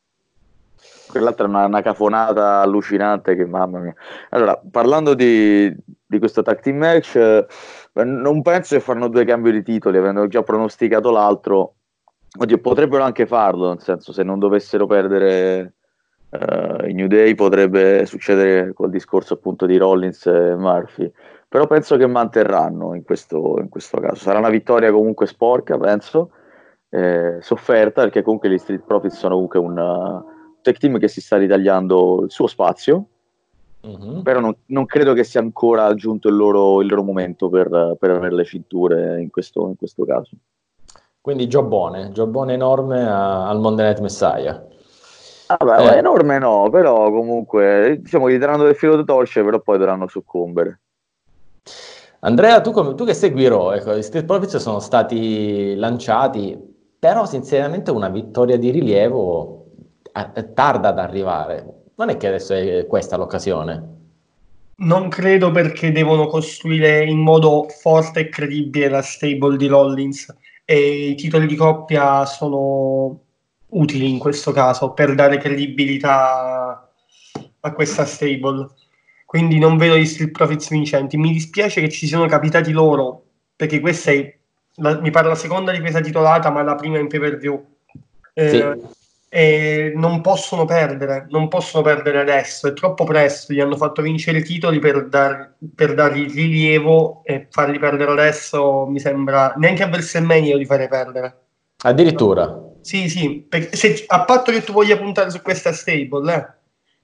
[1.18, 3.96] Quell'altra è una, una, cafonata allucinante che mamma mia.
[4.30, 7.46] Allora, parlando di, di questo tag team match, eh,
[8.04, 11.74] non penso che faranno due cambi di titoli, avendo già pronosticato l'altro.
[12.40, 15.74] Oddio, potrebbero anche farlo, nel senso, se non dovessero perdere
[16.30, 21.12] uh, i New Day, potrebbe succedere col discorso appunto di Rollins e Murphy.
[21.50, 24.16] Però penso che manterranno in questo, in questo caso.
[24.16, 26.32] Sarà una vittoria comunque sporca, penso,
[26.90, 30.36] eh, sofferta, perché comunque gli Street Profits sono comunque un
[30.68, 33.06] tech team che si sta ritagliando il suo spazio,
[33.80, 34.22] uh-huh.
[34.22, 38.10] però non, non, credo che sia ancora giunto il loro, il loro momento per, per,
[38.12, 40.32] avere le cinture in questo, in questo caso.
[41.22, 44.66] Quindi giobone, giobone enorme a, al Monday Messiah.
[45.48, 45.98] Ah beh, eh.
[45.98, 50.82] enorme no, però comunque diciamo che gli daranno del filo torce, però poi dovranno soccombere.
[52.20, 56.58] Andrea, tu, come, tu che segui Raw, ecco, i Street Profits sono stati lanciati,
[57.00, 59.57] però sinceramente una vittoria di rilievo eh,
[60.54, 61.66] tarda ad arrivare.
[61.96, 63.96] Non è che adesso è questa l'occasione.
[64.80, 71.10] Non credo perché devono costruire in modo forte e credibile la stable di Rollins e
[71.10, 73.20] i titoli di coppia sono
[73.70, 76.92] utili in questo caso per dare credibilità
[77.60, 78.68] a questa stable.
[79.26, 81.18] Quindi non vedo gli Street Profits vincenti.
[81.18, 83.24] Mi dispiace che ci siano capitati loro,
[83.56, 84.38] perché questa è,
[84.76, 87.66] la, mi pare la seconda difesa titolata, ma la prima in pay per view.
[88.34, 88.96] Eh, sì
[89.30, 94.40] e non possono perdere, non possono perdere adesso, è troppo presto, gli hanno fatto vincere
[94.40, 99.88] i titoli per, dar, per dargli rilievo e farli perdere adesso mi sembra, neanche a
[99.88, 101.42] WrestleMania io li farei perdere.
[101.84, 102.64] Addirittura?
[102.82, 106.48] Sì, sì, se, a patto che tu voglia puntare su questa stable, eh,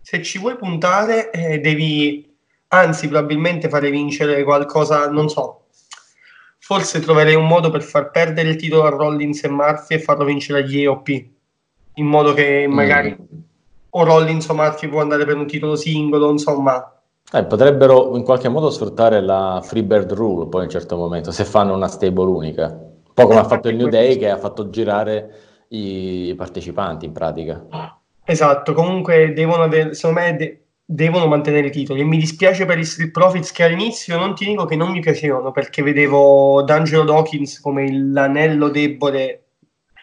[0.02, 2.34] se ci vuoi puntare eh, devi,
[2.70, 5.66] anzi probabilmente fare vincere qualcosa, non so,
[6.58, 10.24] forse troverei un modo per far perdere il titolo a Rollins e Murphy e farlo
[10.24, 11.32] vincere agli EOP
[11.96, 13.38] in modo che magari mm.
[13.92, 16.88] o Rollins o Murphy può andare per un titolo singolo, insomma.
[17.32, 21.46] Eh, potrebbero in qualche modo sfruttare la Freebird Rule poi in un certo momento, se
[21.46, 22.68] fanno una stable unica.
[22.68, 25.32] Un po' come ha fatto il New Day che ha fatto girare
[25.70, 27.66] i partecipanti in pratica.
[28.26, 32.78] Esatto, comunque devono avere, secondo me de- devono mantenere i titoli e mi dispiace per
[32.78, 37.04] i Street Profits che all'inizio non ti dico che non mi piacevano perché vedevo D'Angelo
[37.04, 39.43] Dawkins come l'anello debole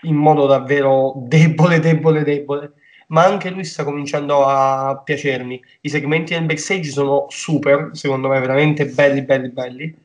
[0.03, 2.73] in modo davvero debole, debole, debole.
[3.09, 5.61] Ma anche lui sta cominciando a piacermi.
[5.81, 9.97] I segmenti del backstage sono super, secondo me, veramente belli, belli, belli.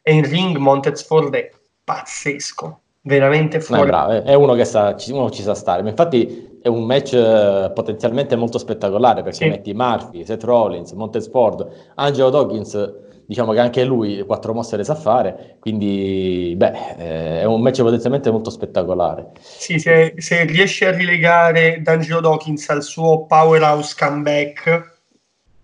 [0.00, 1.50] E in ring Montez Ford è
[1.82, 3.90] pazzesco, veramente fuori.
[3.90, 5.82] No, è, è uno che sa, uno ci sa stare.
[5.82, 9.48] Ma infatti è un match uh, potenzialmente molto spettacolare perché sì.
[9.48, 14.84] metti Murphy, Seth Rollins, Montez Ford, Angelo Dawkins diciamo che anche lui quattro mosse le
[14.84, 19.32] sa fare, quindi beh, eh, è un match potenzialmente molto spettacolare.
[19.40, 24.98] Sì, se, se riesce a rilegare D'Angelo Dawkins al suo powerhouse comeback,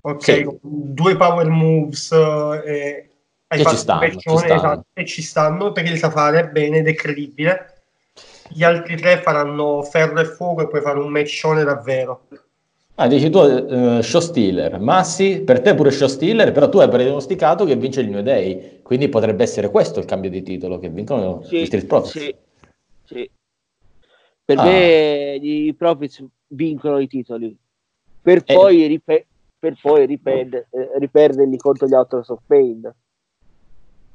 [0.01, 0.59] ok, sì.
[0.61, 3.11] due power moves eh,
[3.49, 4.55] hai ci stanno, ci stanno.
[4.55, 7.83] Esatto, e ci stanno perché li sa fare bene ed è credibile.
[8.49, 12.27] Gli altri tre faranno ferro e fuoco e puoi fare un matchone davvero.
[13.01, 16.81] Ah, dici tu uh, show stealer, ma sì, per te pure show stealer, però tu
[16.81, 20.79] hai prognosticato che vince il New Day, quindi potrebbe essere questo il cambio di titolo,
[20.79, 22.11] che vincono sì, gli Street Profits.
[22.11, 22.35] Sì,
[23.05, 23.31] sì.
[24.45, 24.65] Per ah.
[24.65, 27.57] me i Profits vincono i titoli,
[28.21, 28.55] per eh.
[28.55, 29.29] poi, ripe-
[29.59, 32.95] per poi riperd- eh, riperderli contro gli Autos of Pain.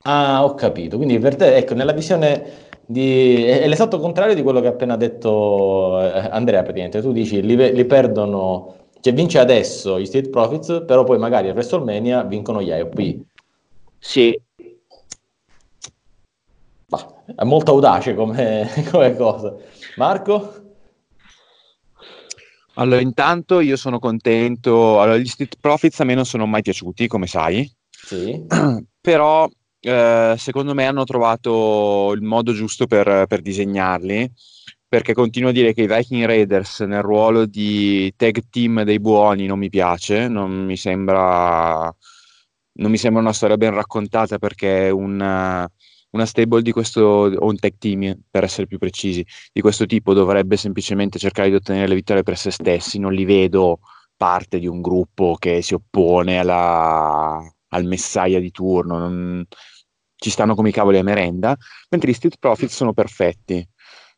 [0.03, 3.43] Ah, ho capito, quindi per te, ecco, nella visione di...
[3.43, 7.01] è l'esatto contrario di quello che ha appena detto eh, Andrea, praticamente.
[7.01, 11.53] Tu dici li, li perdono, cioè vince adesso gli Street Profits, però poi magari a
[11.53, 13.17] WrestleMania vincono gli IOP.
[13.99, 14.39] Sì.
[16.87, 19.55] Bah, è molto audace come, come cosa.
[19.95, 20.63] Marco?
[22.75, 24.99] Allora, intanto io sono contento.
[25.01, 27.71] Allora, gli Street Profits a me non sono mai piaciuti, come sai.
[27.89, 28.45] Sì.
[29.01, 29.49] Però
[29.85, 34.31] eh, secondo me hanno trovato il modo giusto per, per, disegnarli,
[34.87, 39.45] perché continuo a dire che i Viking Raiders nel ruolo di tag team dei buoni
[39.45, 41.93] non mi piace, non mi sembra,
[42.73, 45.69] non mi sembra una storia ben raccontata perché una,
[46.11, 49.23] una stable di questo, o un tag team per essere più precisi,
[49.53, 53.25] di questo tipo dovrebbe semplicemente cercare di ottenere le vittorie per se stessi, non li
[53.25, 53.81] vedo
[54.17, 58.97] parte di un gruppo che si oppone alla, al messaia di turno.
[58.97, 59.45] Non,
[60.25, 61.55] ci stanno come i cavoli a merenda,
[61.89, 63.63] mentre gli Street Profits sono perfetti.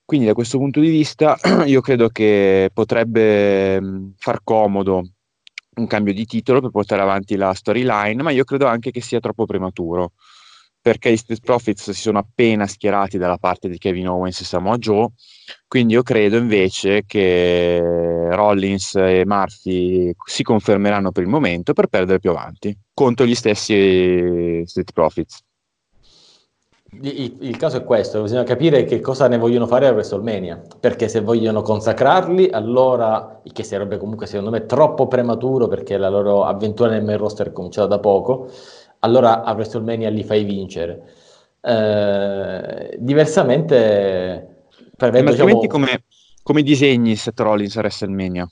[0.06, 1.38] Quindi da questo punto di vista
[1.68, 5.06] io credo che potrebbe far comodo
[5.76, 9.20] un cambio di titolo per portare avanti la storyline, ma io credo anche che sia
[9.20, 10.14] troppo prematuro,
[10.80, 14.78] perché gli Street Profits si sono appena schierati dalla parte di Kevin Owens e Samoa
[14.78, 15.10] Joe,
[15.68, 17.82] quindi io credo invece che
[18.32, 24.64] Rollins e Murphy si confermeranno per il momento per perdere più avanti contro gli stessi
[24.66, 25.44] Street Profits.
[26.90, 31.10] Il, il, caso è questo, bisogna capire che cosa ne vogliono fare a WrestleMania, perché
[31.10, 36.90] se vogliono consacrarli, allora, che sarebbe comunque secondo me troppo prematuro perché la loro avventura
[36.90, 38.50] nel main roster è cominciata da poco,
[39.00, 41.04] allora a WrestleMania li fai vincere.
[41.62, 44.56] Eh, diversamente...
[44.98, 46.06] Ma diciamo, come,
[46.42, 48.50] come disegni Seth Rollins a WrestleMania?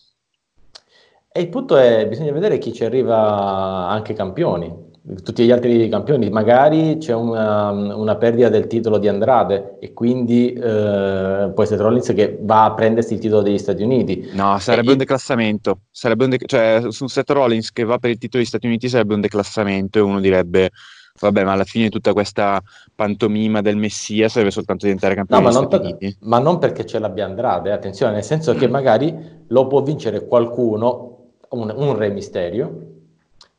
[1.31, 4.84] E il punto è, bisogna vedere chi ci arriva anche campioni
[5.23, 10.51] tutti gli altri campioni, magari c'è una, una, perdita del titolo di Andrade e quindi
[10.51, 14.31] eh, può essere Rollins che va a prendersi il titolo degli Stati Uniti.
[14.33, 17.99] No, sarebbe e un declassamento, sarebbe un de- cioè su un Seth Rollins che va
[17.99, 20.71] per il titolo degli Stati Uniti sarebbe un declassamento e uno direbbe
[21.17, 22.61] vabbè, ma alla fine tutta questa
[22.93, 26.97] pantomima del Messia serve soltanto diventare campione No, ma non, per- ma non perché ce
[26.97, 29.15] l'abbia Andrade, eh, attenzione, nel senso che magari
[29.47, 32.94] lo può vincere qualcuno, un, un Re Mysterio,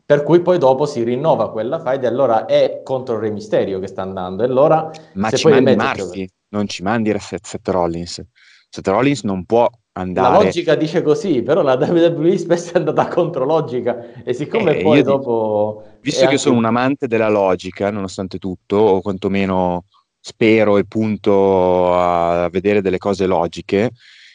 [0.06, 3.80] per cui poi dopo si rinnova quella fight e allora è contro il Re Mysterio
[3.80, 4.44] che sta andando.
[4.44, 8.24] E allora, Ma ci mandi Murphy, non ci mandi Seth, Rollins.
[8.68, 10.44] Seth Rollins non può La andare...
[10.44, 15.02] logica dice così, però la WWE spesso è andata contro logica e siccome Eh, poi
[15.02, 15.82] dopo...
[16.00, 19.86] Visto che anche- sono un amante della logica, nonostante tutto, o quantomeno
[20.20, 23.90] spero e punto a vedere delle cose logiche,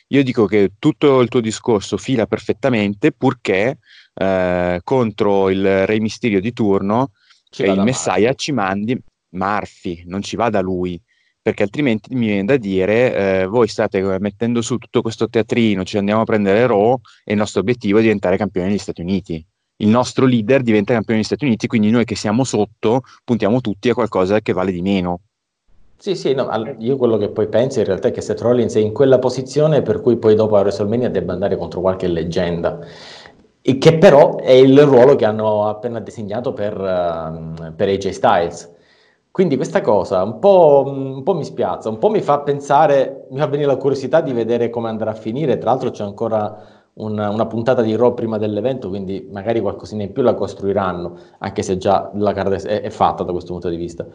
[0.07, 3.77] io dico che tutto il tuo discorso fila perfettamente purché
[4.21, 7.11] eh, contro il Re Mysterio di turno
[7.49, 8.35] ci e il Messiah male.
[8.35, 11.01] ci mandi Murphy, non ci vada lui,
[11.41, 15.97] perché altrimenti mi viene da dire eh, voi state mettendo su tutto questo teatrino, ci
[15.97, 19.43] andiamo a prendere Raw e il nostro obiettivo è diventare campione degli Stati Uniti.
[19.77, 23.89] Il nostro leader diventa campione degli Stati Uniti, quindi noi che siamo sotto puntiamo tutti
[23.89, 25.21] a qualcosa che vale di meno.
[26.01, 26.49] Sì, sì, no,
[26.79, 29.83] io quello che poi penso in realtà è che Seth Rollins è in quella posizione
[29.83, 32.79] per cui poi dopo a WrestleMania debba andare contro qualche leggenda,
[33.61, 38.73] e che però è il ruolo che hanno appena designato per, ehm, per AJ Styles.
[39.29, 43.39] Quindi questa cosa un po', un po' mi spiazza, un po' mi fa pensare, mi
[43.39, 45.57] fa venire la curiosità di vedere come andrà a finire.
[45.57, 50.11] Tra l'altro c'è ancora una, una puntata di Raw prima dell'evento, quindi magari qualcosina in
[50.11, 53.77] più la costruiranno, anche se già la carta è, è fatta da questo punto di
[53.77, 54.05] vista.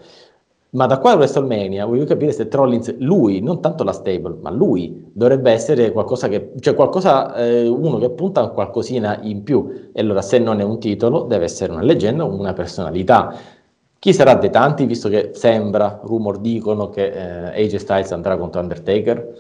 [0.71, 4.51] Ma da qua a WrestleMania voglio capire se Rollins, lui, non tanto la stable, ma
[4.51, 9.91] lui dovrebbe essere qualcosa che, cioè qualcosa, eh, uno che punta a qualcosina in più.
[9.95, 13.35] E allora se non è un titolo, deve essere una leggenda, una personalità.
[13.99, 17.07] Chi sarà dei tanti, visto che sembra, rumor dicono che
[17.53, 19.35] eh, AJ Styles andrà contro Undertaker?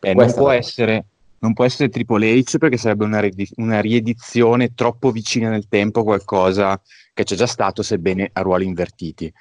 [0.00, 1.06] Eh, non, può essere,
[1.38, 6.00] non può essere Triple H perché sarebbe una, redi- una riedizione troppo vicina nel tempo
[6.00, 6.78] a qualcosa
[7.14, 9.32] che c'è già stato, sebbene a ruoli invertiti.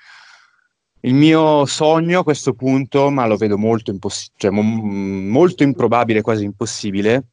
[1.01, 6.21] Il mio sogno a questo punto, ma lo vedo molto, imposs- cioè, mo- molto improbabile,
[6.21, 7.29] quasi impossibile,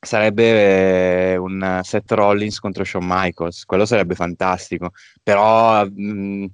[0.00, 3.64] sarebbe eh, un Seth Rollins contro Shawn Michaels.
[3.64, 4.90] Quello sarebbe fantastico,
[5.22, 6.46] però mh,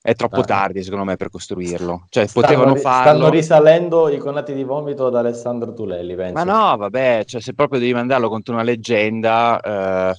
[0.00, 0.44] è troppo Ah.
[0.44, 2.06] tardi secondo me per costruirlo.
[2.08, 3.10] Cioè, Stanno potevano farlo.
[3.10, 6.32] Stanno risalendo i conati di vomito ad Alessandro Tulelli, penso.
[6.32, 10.14] Ma no, vabbè, cioè, se proprio devi mandarlo contro una leggenda, eh,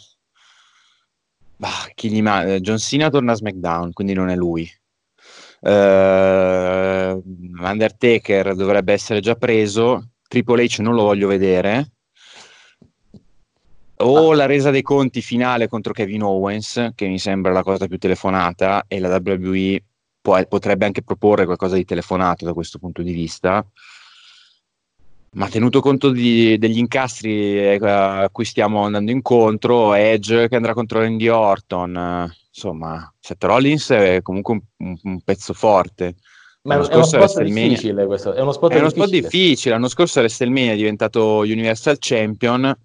[1.56, 4.70] bah, chi gli ma- eh, John Cena torna a SmackDown, quindi non è lui.
[5.62, 7.22] Eh,
[7.60, 11.92] Undertaker dovrebbe essere già preso, Triple H non lo voglio vedere.
[14.02, 14.36] O Ah.
[14.36, 18.86] la resa dei conti finale contro Kevin Owens, che mi sembra la cosa più telefonata,
[18.88, 19.84] e la WWE
[20.22, 23.66] può- potrebbe anche proporre qualcosa di telefonato da questo punto di vista.
[25.32, 30.74] Ma tenuto conto di- degli incastri eh, a cui stiamo andando incontro, Edge che andrà
[30.74, 36.16] contro Randy Orton, insomma, Seth Rollins è comunque un, un- pezzo forte.
[36.64, 39.74] Ma è, L'anno è uno spot difficile questo, è uno spot È uno spot difficile.
[39.76, 42.78] L'anno scorso WrestleMania è diventato Universal Champion.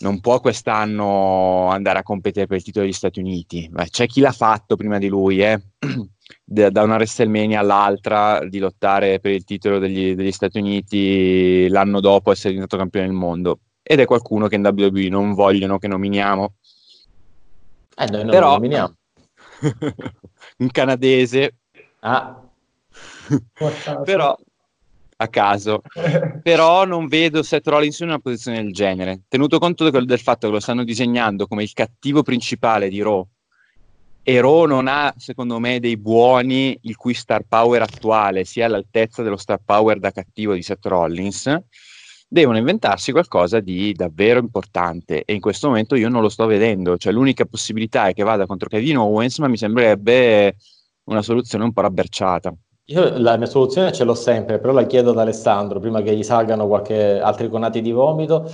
[0.00, 3.68] Non può quest'anno andare a competere per il titolo degli Stati Uniti.
[3.70, 5.60] Beh, c'è chi l'ha fatto prima di lui, eh.
[6.44, 12.00] Da da una WrestleMania all'altra di lottare per il titolo degli, degli Stati Uniti l'anno
[12.00, 13.60] dopo essere diventato campione del mondo.
[13.82, 16.54] Ed è qualcuno che in WWE non vogliono che nominiamo.
[17.96, 18.94] Eh, noi non Però- lo nominiamo.
[20.58, 21.54] Un canadese,
[22.00, 22.40] Ah,
[24.04, 24.36] però
[25.20, 25.80] a caso.
[26.42, 29.22] però non vedo Seth Rollins in una posizione del genere.
[29.28, 33.26] Tenuto conto del, del fatto che lo stanno disegnando come il cattivo principale di Raw,
[34.22, 39.22] e Raw non ha, secondo me, dei buoni il cui star power attuale sia all'altezza
[39.22, 41.56] dello star power da cattivo di Seth Rollins,
[42.28, 46.98] devono inventarsi qualcosa di davvero importante e in questo momento io non lo sto vedendo.
[46.98, 50.56] Cioè, l'unica possibilità è che vada contro Kevin Owens, ma mi sembrerebbe
[51.04, 52.54] una soluzione un po' rabberciata.
[52.90, 56.22] io la mia soluzione ce l'ho sempre, però la chiedo ad Alessandro prima che gli
[56.22, 58.44] salgano qualche altri conati di vomito.
[58.44, 58.50] Eh,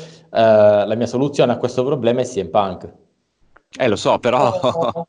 [0.86, 2.92] la mia soluzione a questo problema è CM Punk.
[3.78, 4.52] Eh, lo so, però...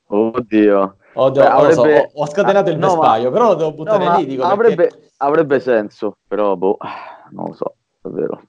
[0.07, 0.95] Oddio.
[1.17, 3.53] Ho, Beh, ho- lo so, avrebbe- ho- ho scatenato il no, ma- vespaio, però lo
[3.55, 4.25] devo buttare No, ma lì.
[4.25, 6.77] Dico, avrebbe, perché- avrebbe senso, però boh,
[7.31, 8.41] non lo so, davvero.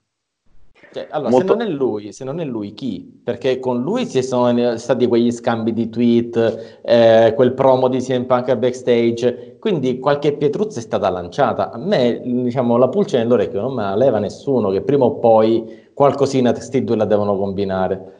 [0.92, 3.20] cioè, allora, molto- se non è lui, se non è lui, chi?
[3.22, 8.24] Perché con lui ci sono stati quegli scambi di tweet, eh, quel promo di CM
[8.24, 11.70] Punk al backstage, quindi qualche pietruzza è stata lanciata.
[11.70, 15.90] A me, diciamo, la pulce nell'orecchio non me la leva nessuno, che prima o poi
[15.94, 18.12] qualcosina sti due la devono combinare.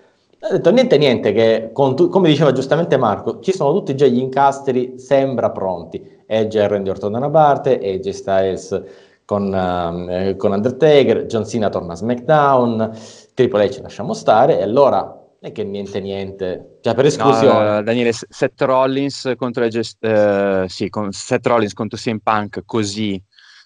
[0.48, 4.18] Ho detto niente niente che tu- come diceva giustamente Marco, ci sono tutti già gli
[4.18, 6.14] incastri sembra pronti.
[6.26, 8.82] Edge e Randy Orton da una parte, AJ Styles
[9.24, 12.92] con, ehm, eh, con Undertaker, John Cena torna a SmackDown,
[13.34, 17.70] Triple H lasciamo stare e allora è che niente niente, cioè per esclusione.
[17.74, 23.20] No, Daniele, Seth Rollins contro, gest- eh, sì, con Seth Rollins contro CM Punk così,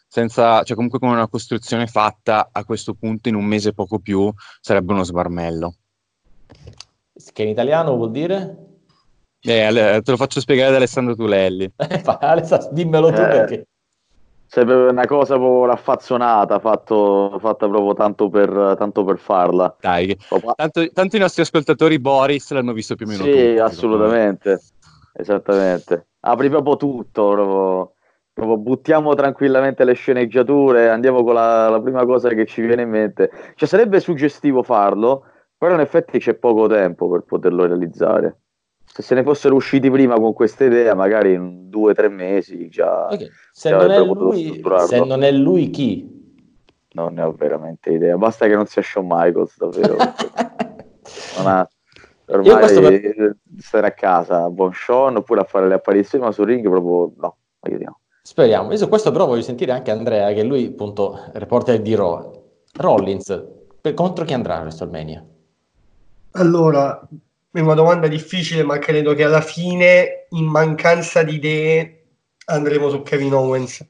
[0.09, 4.33] senza, cioè comunque con una costruzione fatta a questo punto in un mese poco più,
[4.61, 5.75] sarebbe uno sbarmello.
[7.33, 8.57] Che in italiano vuol dire?
[9.43, 11.71] Eh, te lo faccio spiegare ad Alessandro Tulelli.
[12.21, 13.29] Alessandro, dimmelo tu Eh.
[13.29, 13.65] perché.
[14.51, 19.77] Proprio una cosa proprio raffazzonata, fatto, fatta proprio tanto per, tanto per farla.
[19.81, 20.19] Dai,
[20.57, 24.61] tanto, tanto i nostri ascoltatori Boris l'hanno visto più o meno Sì, tutti, assolutamente.
[25.13, 26.09] Esattamente.
[26.21, 27.93] Apri proprio tutto, proprio,
[28.33, 32.91] proprio buttiamo tranquillamente le sceneggiature, andiamo con la, la prima cosa che ci viene in
[32.91, 33.31] mente.
[33.55, 35.27] Cioè, sarebbe suggestivo farlo,
[35.61, 38.39] però in effetti c'è poco tempo per poterlo realizzare.
[38.83, 42.71] Se se ne fossero usciti prima con questa idea, magari in due o tre mesi
[42.71, 46.19] già Ok, Se, non lui, se non è lui, chi?
[46.93, 48.17] non ne ho veramente idea.
[48.17, 49.97] Basta che non sia Shawn Michaels, davvero.
[51.37, 51.69] non ha...
[52.43, 56.47] Io Ormai eh, stare a casa, buon Sean, oppure a fare le apparizioni, ma sul
[56.47, 57.99] ring proprio no, aiutiamo.
[58.23, 58.71] Speriamo.
[58.71, 62.33] Io su questo però voglio sentire anche Andrea, che lui appunto reporter di Raw.
[62.73, 63.47] Rollins,
[63.79, 65.23] per- contro chi andrà a WrestleMania?
[66.33, 67.01] Allora,
[67.53, 72.05] è una domanda difficile, ma credo che alla fine, in mancanza di idee,
[72.47, 73.85] andremo su Kevin Owens.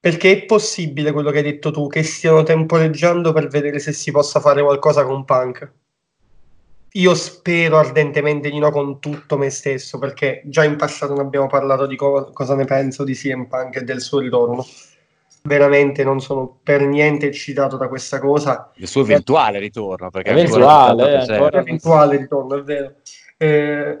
[0.00, 4.10] Perché è possibile quello che hai detto tu, che stiano temporeggiando per vedere se si
[4.10, 5.72] possa fare qualcosa con Punk.
[6.94, 11.46] Io spero ardentemente di no con tutto me stesso, perché già in passato ne abbiamo
[11.46, 14.66] parlato di co- cosa ne penso di CM Punk e del suo ritorno.
[15.42, 18.70] Veramente non sono per niente eccitato da questa cosa.
[18.76, 22.94] Il suo eventuale ritorno, perché Eventuale, ancora eh, non so ancora- eventuale ritorno, è vero.
[23.38, 23.98] Eh,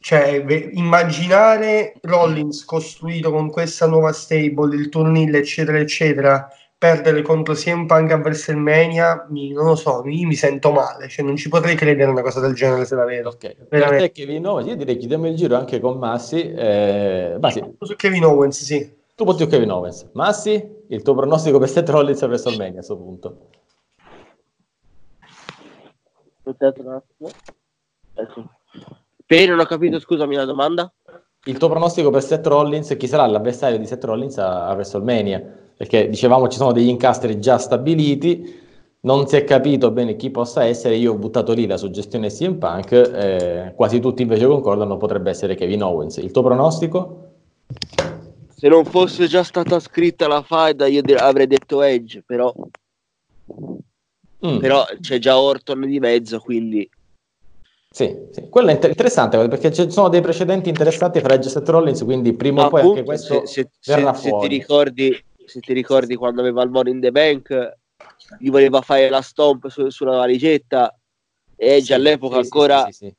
[0.00, 7.54] cioè, ve- immaginare Rollins costruito con questa nuova stable, il turnil, eccetera, eccetera, perdere contro
[7.54, 11.48] CM Punk a WrestleMania, mi, non lo so, io mi sento male, cioè non ci
[11.48, 13.30] potrei credere una cosa del genere se la vedo.
[13.30, 16.50] Ok, per te Kevin Owens, io direi chiudiamo il giro anche con Massi.
[16.50, 18.96] Eh, Massi, Su Kevin Owens, sì.
[19.24, 20.08] Tu su Kevin Owens.
[20.12, 23.38] Massi, il tuo pronostico per Seth Rollins a WrestleMania a questo punto.
[28.14, 28.50] Ecco.
[29.26, 30.92] Per non ho capito, scusami la domanda.
[31.44, 35.42] Il tuo pronostico per Seth Rollins, chi sarà l'avversario di Seth Rollins a, a WrestleMania?
[35.76, 38.66] Perché dicevamo ci sono degli incastri già stabiliti,
[39.00, 42.54] non si è capito bene chi possa essere, io ho buttato lì la suggestione CM
[42.58, 46.18] Punk, eh, quasi tutti invece concordano potrebbe essere Kevin Owens.
[46.18, 47.26] Il tuo pronostico?
[48.58, 52.52] Se non fosse già stata scritta la faida, io avrei detto Edge, però,
[54.44, 54.58] Mm.
[54.58, 56.88] però c'è già Orton di mezzo, quindi
[57.90, 58.48] Sì, sì.
[58.48, 62.34] quello è inter- interessante perché ci sono dei precedenti interessanti fra Edge e Rollins, quindi
[62.34, 64.48] prima o poi anche appunto, questo se, se- verrà se- se fuori.
[64.48, 67.76] ti ricordi, se ti ricordi quando aveva il Money in the Bank,
[68.40, 70.92] gli voleva fare la stomp su- sulla valigetta
[71.56, 72.88] e Edge Sì, all'epoca sì, ancora...
[72.90, 73.14] sì,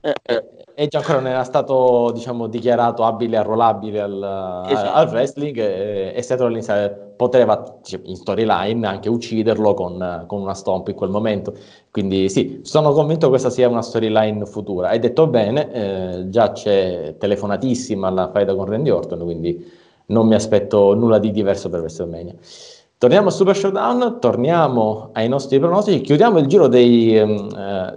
[0.00, 0.44] eh, eh,
[0.74, 4.96] Edge ancora non era stato diciamo, dichiarato abile e arruolabile al, Esatto.
[4.96, 10.40] al wrestling e, e Seth Rollins eh, poteva cioè, in storyline anche ucciderlo con, con
[10.40, 11.52] una stomp in quel momento.
[11.90, 14.90] Quindi sì, sono convinto che questa sia una storyline futura.
[14.90, 20.34] Hai detto bene, eh, già c'è telefonatissima la faida con Randy Orton quindi non mi
[20.34, 22.34] aspetto nulla di diverso per WrestleMania.
[22.98, 27.48] Torniamo al Super Showdown, torniamo ai nostri pronostici, chiudiamo il giro dei, ehm,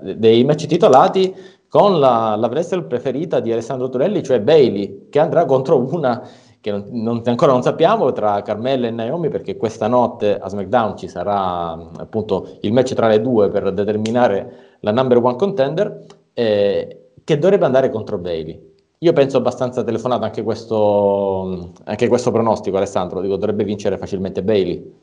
[0.04, 1.34] eh, dei match titolati
[1.72, 6.22] con la, la wrestler preferita di Alessandro Turelli, cioè Bailey, che andrà contro una
[6.60, 10.98] che non, non- ancora non sappiamo tra Carmella e Naomi, perché questa notte a SmackDown
[10.98, 17.12] ci sarà appunto il match tra le due per determinare la number one contender, eh,
[17.24, 18.70] che dovrebbe andare contro Bailey.
[18.98, 24.94] Io penso abbastanza telefonato anche questo, anche questo pronostico, Alessandro, dico dovrebbe vincere facilmente Bailey.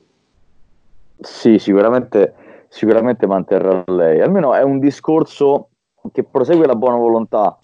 [1.18, 2.34] Sì, sicuramente,
[2.68, 4.20] sicuramente manterrà lei.
[4.20, 5.67] Almeno è un discorso
[6.12, 7.56] che prosegue la buona volontà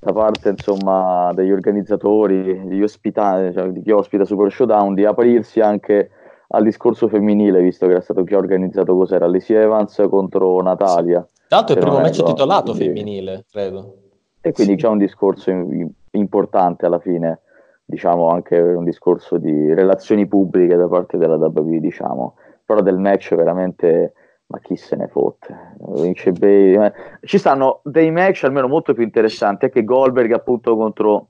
[0.00, 5.60] da parte insomma degli organizzatori, degli ospitati, cioè di chi ospita Super Showdown, di aprirsi
[5.60, 6.10] anche
[6.48, 11.26] al discorso femminile, visto che era stato già organizzato cos'era Lacey Evans contro Natalia.
[11.48, 13.94] È il Se primo match titolato quindi- femminile, credo.
[14.40, 17.40] E quindi c'è un discorso in- importante alla fine,
[17.84, 23.34] diciamo anche un discorso di relazioni pubbliche da parte della WWE, diciamo, però del match
[23.34, 24.12] veramente,
[24.48, 25.74] ma chi se ne fotte?
[26.00, 26.92] Vince eh.
[27.22, 31.28] Ci stanno dei match almeno molto più interessanti, anche Goldberg appunto contro,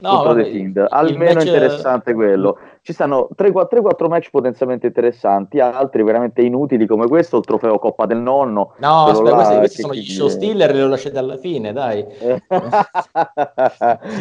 [0.00, 2.58] contro vabbè, The Fiend, almeno interessante quello.
[2.80, 8.18] Ci stanno 3-4 match potenzialmente interessanti, altri veramente inutili come questo, il trofeo Coppa del
[8.18, 8.76] Nonno.
[8.78, 12.02] No, aspetta, questi, questi sono gli show stealer, li ho lasciati alla fine, dai.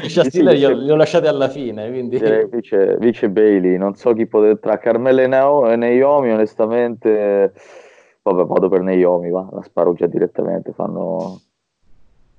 [0.01, 2.19] Gli show Sì, stealer sì, li ho, lasciati alla fine, quindi...
[2.51, 5.27] Vice, Vice Bailey, non so chi potrebbe tra Carmella e
[5.71, 7.53] e Naomi, onestamente
[8.23, 11.39] Vabbè, vado per Naomi, va, la sparo già direttamente, fanno...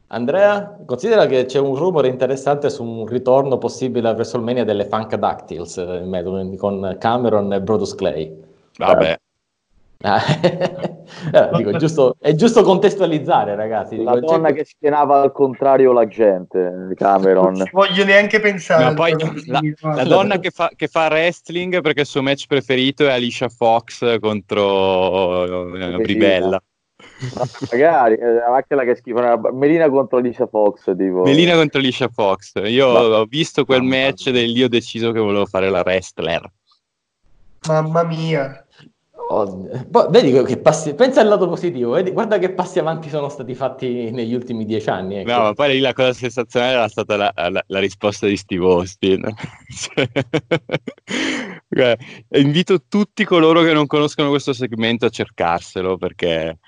[0.08, 5.14] Andrea, considera che c'è un rumore interessante su un ritorno possibile a WrestleMania delle Funk
[5.16, 8.42] Dactyls eh, con Cameron e Brodus Clay.
[8.76, 9.21] Vabbè.
[10.02, 13.96] Eh, dico, è, giusto, è, giusto, contestualizzare, ragazzi.
[13.96, 17.52] Dico, la donna che schienava al contrario la gente, Cameron.
[17.52, 18.84] Non ci voglio neanche pensare.
[18.84, 19.14] No, poi,
[19.46, 19.60] la,
[19.94, 24.18] la, donna che fa, che fa, wrestling perché il suo match preferito è Alicia Fox
[24.18, 26.60] contro uh, Bribella.
[27.70, 29.20] magari eh, anche la che schifo
[29.52, 31.22] Melina contro Alicia Fox tipo.
[31.22, 33.18] Melina contro Alicia Fox io Ma...
[33.18, 36.48] ho visto quel match del lì ho deciso che volevo fare la wrestler
[37.66, 38.61] mamma mia
[39.34, 39.66] Oh,
[40.10, 44.10] vedi che passi, pensa al lato positivo, vedi, guarda che passi avanti sono stati fatti
[44.10, 45.16] negli ultimi dieci anni.
[45.16, 45.32] Ecco.
[45.32, 48.62] No, ma poi lì la cosa sensazionale era stata la, la, la risposta di Steve
[48.66, 49.24] Austin.
[51.74, 51.96] cioè,
[52.32, 56.58] invito tutti coloro che non conoscono questo segmento a cercarselo perché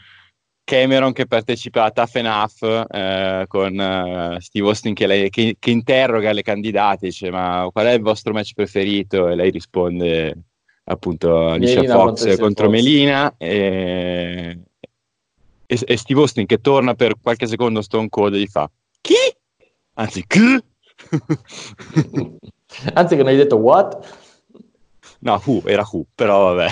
[0.65, 5.71] Cameron che partecipa a Tough Enough eh, con uh, Steve Austin che, lei, che, che
[5.71, 9.29] interroga le candidate, dice ma qual è il vostro match preferito?
[9.29, 10.45] E lei risponde
[10.85, 14.59] appunto Alicia Melina Fox contro, contro Melina e,
[15.67, 18.71] e, e, Steve Austin che torna per qualche secondo Stone Cold e gli fa
[19.01, 19.15] chi?
[19.95, 20.41] Anzi, chi?
[22.95, 24.23] Anzi che non hai detto what?
[25.21, 26.69] No, who, era who, però vabbè,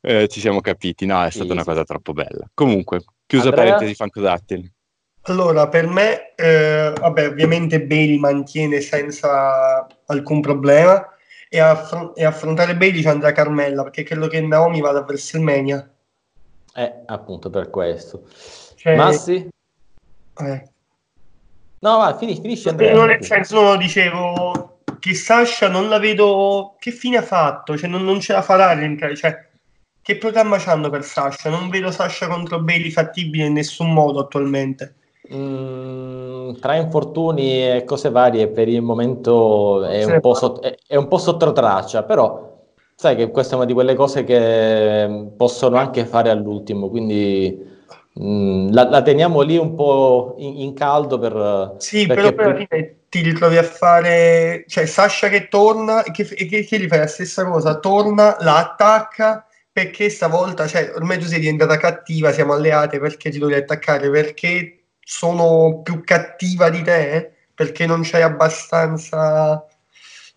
[0.00, 2.50] eh, ci siamo capiti, no, è stata sì, una cosa troppo bella.
[2.54, 3.64] Comunque, chiusa Andrea?
[3.64, 4.72] parentesi fancodattili.
[5.26, 11.06] Allora, per me, eh, vabbè, ovviamente Bailey mantiene senza alcun problema,
[11.54, 15.86] e, affr- e affrontare Bailey ci andrà Carmella perché credo che Naomi vada a WrestleMania
[16.74, 18.26] eh appunto per questo.
[18.74, 18.96] Cioè...
[18.96, 19.50] Massi?
[20.38, 20.64] Eh.
[21.80, 26.76] no va finisci, finisci Andrea non nel senso no, dicevo che Sasha non la vedo
[26.78, 27.76] che fine ha fatto?
[27.76, 28.74] Cioè non, non ce la farà
[29.14, 29.50] cioè
[30.00, 31.50] che programma c'hanno per Sasha?
[31.50, 34.94] Non vedo Sasha contro Bailey fattibile in nessun modo attualmente
[35.32, 40.96] Mm, tra infortuni e cose varie per il momento è un, po sotto, è, è
[40.96, 42.60] un po' sotto traccia, però
[42.96, 47.56] sai che questa è una di quelle cose che possono anche fare all'ultimo, quindi
[48.14, 51.76] mh, mm, la, la, teniamo lì un po' in, in caldo per...
[51.78, 54.64] Sì, però per alla fine ti ritrovi a fare...
[54.66, 58.56] cioè Sasha che torna e che, che, che gli fai la stessa cosa, torna, la
[58.56, 64.10] attacca perché stavolta, cioè ormai tu sei diventata cattiva, siamo alleate perché ti devi attaccare,
[64.10, 69.66] perché sono più cattiva di te perché non c'hai abbastanza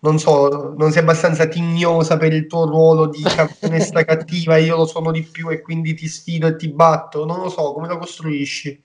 [0.00, 4.86] non so, non sei abbastanza tignosa per il tuo ruolo di campionessa cattiva, io lo
[4.86, 7.98] sono di più e quindi ti sfido e ti batto, non lo so, come lo
[7.98, 8.84] costruisci?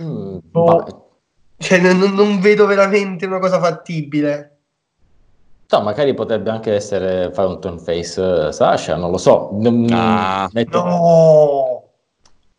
[0.00, 1.18] Mm, boh.
[1.56, 4.52] cioè, non, non, vedo veramente una cosa fattibile.
[5.68, 9.50] No, magari potrebbe anche essere fare un turn face uh, Sasha, non lo so.
[9.54, 10.84] Non, ah, metto...
[10.84, 11.85] No!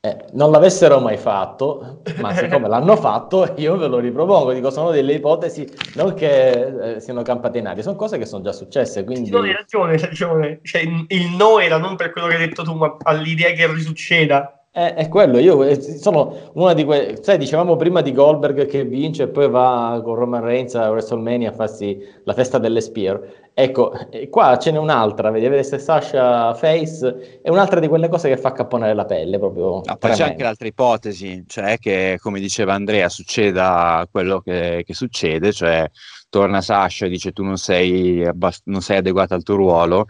[0.07, 4.53] Eh, non l'avessero mai fatto, ma siccome l'hanno fatto, io ve lo ripropongo.
[4.53, 8.41] Dico, sono delle ipotesi non che eh, siano campate in aria, sono cose che sono
[8.41, 9.03] già successe.
[9.03, 9.29] Quindi...
[9.29, 10.59] No, hai ragione, hai ragione.
[10.63, 14.56] Cioè, il no era non per quello che hai detto tu, ma all'idea che risucceda.
[14.77, 18.85] È, è quello, io eh, sono una di quelle, sai, dicevamo prima di Goldberg che
[18.85, 23.49] vince e poi va con Roman Reigns a WrestleMania a farsi la festa delle Spear.
[23.55, 23.91] Ecco,
[24.29, 28.51] qua ce n'è un'altra, vedi, vedete Sasha Face, è un'altra di quelle cose che fa
[28.51, 29.81] capponare la pelle proprio.
[29.83, 34.93] No, poi c'è anche l'altra ipotesi, cioè che, come diceva Andrea, succeda quello che, che
[34.93, 35.89] succede, cioè
[36.29, 40.05] torna Sasha e dice tu non sei, abbast- non sei adeguata al tuo ruolo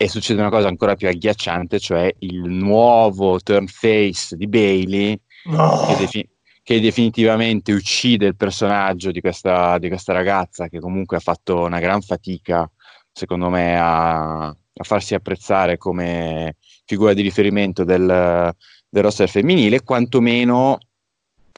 [0.00, 5.86] e succede una cosa ancora più agghiacciante, cioè il nuovo turn face di Bailey no.
[5.88, 6.28] che, defi-
[6.62, 11.80] che, definitivamente uccide il personaggio di questa, di questa, ragazza che comunque ha fatto una
[11.80, 12.70] gran fatica,
[13.10, 16.54] secondo me, a, a farsi apprezzare come
[16.86, 18.54] figura di riferimento del,
[18.88, 20.78] del roster femminile, quantomeno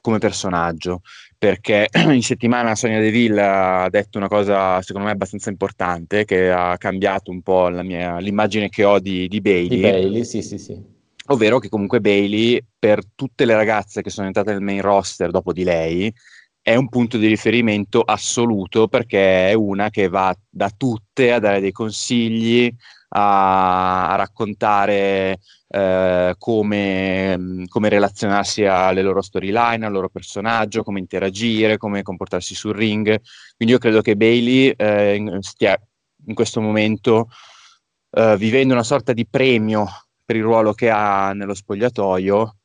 [0.01, 1.01] come personaggio
[1.41, 6.77] perché in settimana Sonia Deville ha detto una cosa secondo me abbastanza importante che ha
[6.77, 9.67] cambiato un po' mia, l'immagine che ho di, di Bailey.
[9.69, 10.79] Di Bailey, sì, sì, sì.
[11.29, 15.51] Ovvero che comunque Bailey, per tutte le ragazze che sono entrate nel main roster dopo
[15.51, 16.13] di lei,
[16.61, 21.59] è un punto di riferimento assoluto perché è una che va da tutte a dare
[21.59, 22.71] dei consigli,
[23.13, 31.77] a, a raccontare eh, come, come, relazionarsi alle loro storyline, al loro personaggio, come interagire,
[31.77, 33.05] come comportarsi sul ring.
[33.55, 35.79] Quindi io credo che Bailey eh, stia
[36.27, 37.29] in questo momento
[38.11, 39.87] eh, vivendo una sorta di premio
[40.23, 42.55] per il ruolo che ha nello spogliatoio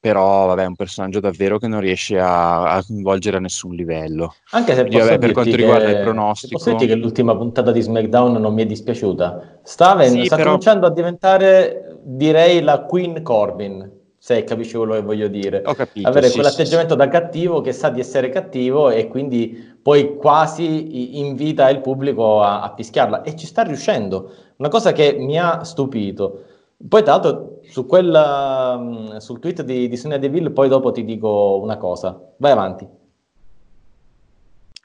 [0.00, 4.34] però vabbè è un personaggio davvero che non riesce a, a coinvolgere a nessun livello.
[4.52, 6.56] Anche se Quindi, vabbè, per quanto riguarda che, il pronostico...
[6.56, 9.60] Posso dirti che l'ultima puntata di SmackDown non mi è dispiaciuta.
[9.62, 15.02] Staven Sì, sta però- cominciando a diventare, direi, la Queen Corbin, se capisci quello che
[15.02, 15.62] voglio dire.
[15.66, 16.08] Ho capito.
[16.08, 21.68] Avere sì, quell'atteggiamento da cattivo che sa di essere cattivo e quindi poi quasi invita
[21.68, 24.30] il pubblico a, a fischiarla e ci sta riuscendo.
[24.56, 26.44] Una cosa che mi ha stupito.
[26.88, 31.04] Poi, tra l'altro, su quella, mh, sul tweet di, di Sonia Deville, poi dopo ti
[31.04, 32.18] dico una cosa.
[32.38, 32.88] Vai avanti.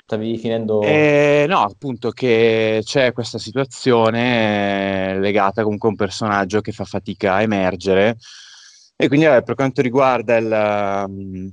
[0.04, 0.82] Stavi finendo.
[0.82, 6.84] Eh, no, appunto che c'è questa situazione eh, legata comunque a un personaggio che fa
[6.84, 8.18] fatica a emergere
[8.98, 11.52] e quindi vabbè, per quanto il, um,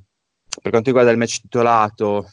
[0.60, 2.26] per quanto riguarda il match titolato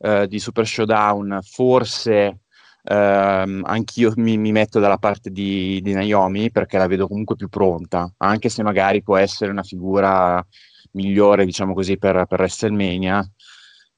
[0.00, 2.40] eh, di Super Showdown, forse
[2.88, 7.48] ehm, anch'io mi, mi metto dalla parte di, di Naomi perché la vedo comunque più
[7.48, 10.44] pronta, anche se magari può essere una figura
[10.92, 13.28] migliore, diciamo così, per, per WrestleMania.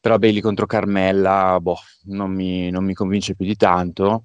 [0.01, 1.77] Però Bailey contro Carmella, boh,
[2.07, 4.25] non mi, non mi convince più di tanto.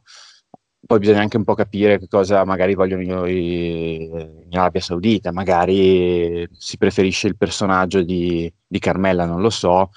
[0.86, 6.78] Poi bisogna anche un po' capire che cosa magari vogliono in Arabia Saudita, magari si
[6.78, 9.90] preferisce il personaggio di, di Carmella, non lo so,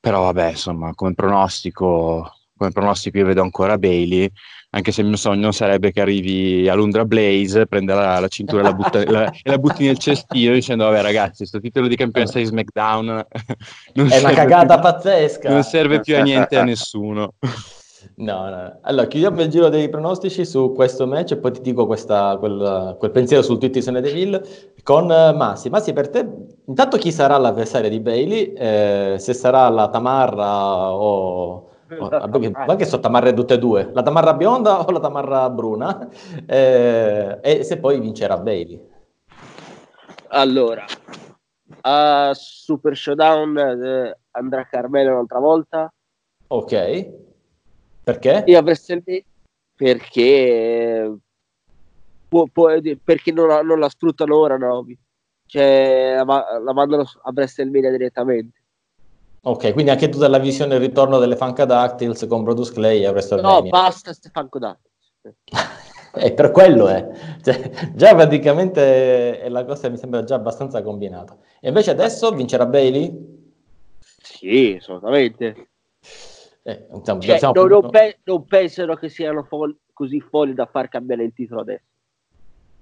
[0.00, 4.30] però vabbè, insomma, come pronostico, come pronostico io vedo ancora Bailey,
[4.70, 8.60] anche se il mio sogno sarebbe che arrivi a Londra Blaze, prenda la, la cintura
[8.62, 11.96] e la, butta- la- e la butti nel cestino dicendo, vabbè ragazzi, questo titolo di
[11.96, 13.06] campione di SmackDown
[13.94, 15.48] non È una cagata più- pazzesca.
[15.50, 17.34] non serve più a niente a nessuno.
[18.16, 18.78] No, no.
[18.82, 22.96] Allora, chiudiamo il giro dei pronostici su questo match e poi ti dico questa- quel,
[22.98, 24.42] quel pensiero sul tweet di Sonia Deville
[24.82, 25.70] con eh, Massi.
[25.70, 26.24] Massi, per te,
[26.66, 28.52] intanto chi sarà l'avversaria di Bailey?
[28.52, 31.70] Eh, se sarà la Tamarra o...
[31.98, 33.90] o- vabbè, che- ma che sono tamarre tutte e due?
[33.92, 36.08] La Tamarra bionda o la Tamarra bruna?
[36.46, 38.80] Eh, e se poi vincerà Bailey?
[40.28, 40.84] Allora,
[41.82, 45.92] a Super Showdown eh, andrà Carmelo un'altra volta
[46.48, 47.12] Ok.
[48.02, 48.44] Perché?
[48.44, 49.22] e a WrestleMania
[49.74, 51.16] perché
[52.28, 52.70] può- può-
[53.02, 54.96] perché non, la- non la sfruttano ora Naomi
[55.46, 58.60] cioè la, la mandano a WrestleMania direttamente
[59.46, 63.12] Ok, quindi anche tu dalla visione il ritorno delle Funkadactyls con Brodus Clay a no
[63.12, 63.70] WrestleMania.
[63.70, 64.12] basta
[64.48, 64.88] Codato
[66.16, 67.10] E per quello è,
[67.42, 71.36] Cioè, già praticamente è la cosa mi sembra già abbastanza combinata.
[71.60, 73.32] E invece adesso vincerà Bailey?
[73.98, 75.68] sì assolutamente
[76.62, 80.64] Eh, insomma, Cioè, siamo- non, non pe- non pensano che siano fol- così folli da
[80.66, 81.84] far cambiare il titolo adesso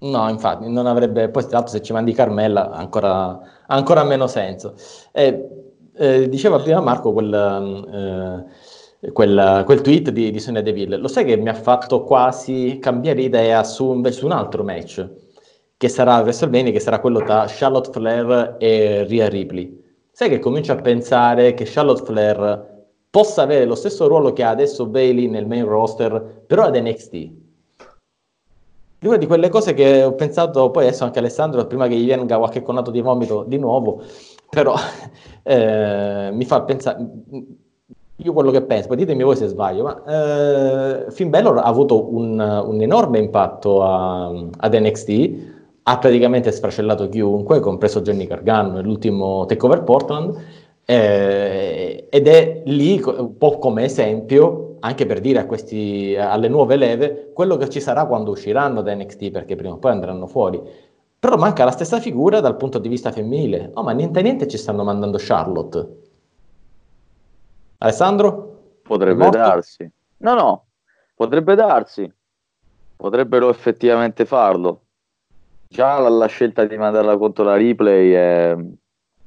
[0.02, 4.74] No, infatti, non avrebbe, poi tra l'altro se ci mandi Carmella ancora, ancora meno senso.
[5.12, 5.61] Eh,
[5.94, 8.46] eh, diceva prima Marco quel,
[9.02, 12.78] eh, quel, quel tweet di, di Sonia Deville, lo sai che mi ha fatto quasi
[12.80, 15.08] cambiare idea su su un altro match,
[15.76, 19.80] che sarà a WrestleMania, che sarà quello tra Charlotte Flair e Rhea Ripley.
[20.10, 22.70] Sai che comincio a pensare che Charlotte Flair
[23.10, 27.30] possa avere lo stesso ruolo che ha adesso Bailey nel main roster, però ad NXT.
[28.98, 32.06] È una di quelle cose che ho pensato poi adesso anche Alessandro, prima che gli
[32.06, 34.02] venga qualche conato di vomito di nuovo,
[34.54, 34.74] però
[35.44, 36.98] eh, mi fa pensare,
[38.16, 42.14] io quello che penso, poi ditemi voi se sbaglio, ma eh, Finn Balor ha avuto
[42.14, 45.50] un, un enorme impatto a- ad NXT,
[45.84, 50.38] ha praticamente sfracellato chiunque, compreso Johnny Gargano nell'ultimo Takeover Portland,
[50.84, 57.30] eh, ed è lì un po' come esempio anche per dire questi, alle nuove leve
[57.32, 60.60] quello che ci sarà quando usciranno da NXT perché prima o poi andranno fuori
[61.22, 64.58] però manca la stessa figura dal punto di vista femminile oh ma niente niente ci
[64.58, 66.00] stanno mandando Charlotte
[67.82, 68.78] Alessandro?
[68.82, 69.90] Potrebbe darsi.
[70.18, 70.66] No, no,
[71.14, 72.10] potrebbe darsi.
[72.96, 74.82] Potrebbero effettivamente farlo.
[75.68, 78.56] Già la, la scelta di mandarla contro la replay è,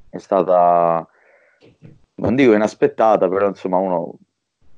[0.08, 1.06] è stata,
[2.14, 4.14] non dico inaspettata, però insomma uno,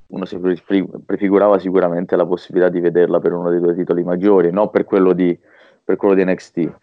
[0.07, 4.51] uno si pre- prefigurava sicuramente la possibilità di vederla per uno dei due titoli maggiori,
[4.51, 5.37] non per quello di,
[5.85, 6.77] per quello di NXT.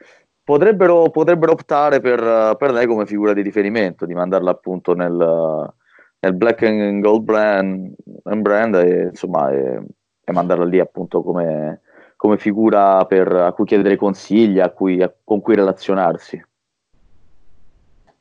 [0.47, 5.75] Potrebbero, potrebbero optare per, per lei come figura di riferimento, di mandarla appunto nel,
[6.21, 7.93] nel Black and Gold brand,
[8.23, 9.83] and brand e, insomma, e,
[10.23, 11.81] e mandarla lì appunto come,
[12.15, 16.41] come figura per, a cui chiedere consigli, a cui, a, con cui relazionarsi.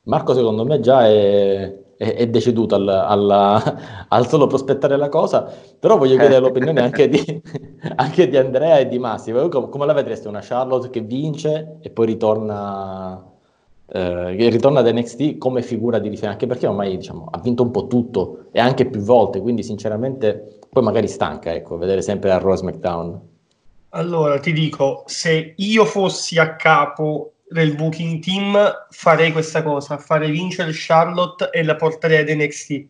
[0.06, 5.52] Marco secondo me già è, è, è deceduto al, alla- al solo prospettare la cosa,
[5.80, 7.42] però voglio chiedere l'opinione anche di,
[7.96, 9.40] anche di Andrea e di Massimo.
[9.40, 13.24] Voi com- come la vedreste una Charlotte che vince e poi ritorna,
[13.88, 16.44] eh, che ritorna ad NXT come figura di riferimento?
[16.44, 20.60] Anche perché ormai diciamo, ha vinto un po' tutto e anche più volte, quindi sinceramente
[20.70, 23.22] poi magari stanca ecco, vedere sempre a Raw SmackDown.
[23.90, 28.58] Allora ti dico, se io fossi a capo del booking team
[28.90, 32.86] farei questa cosa, fare vincere Charlotte e la porterei ad NXT,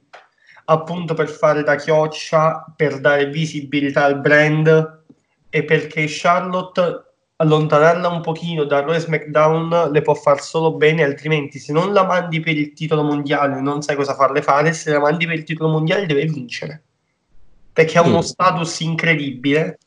[0.66, 5.04] appunto per fare da chioccia, per dare visibilità al brand
[5.50, 7.04] e perché Charlotte
[7.38, 11.92] allontanarla un pochino da Raw e SmackDown le può far solo bene, altrimenti se non
[11.92, 15.36] la mandi per il titolo mondiale non sai cosa farle fare, se la mandi per
[15.36, 16.84] il titolo mondiale deve vincere,
[17.74, 18.22] perché ha uno Mm.
[18.22, 19.80] status incredibile,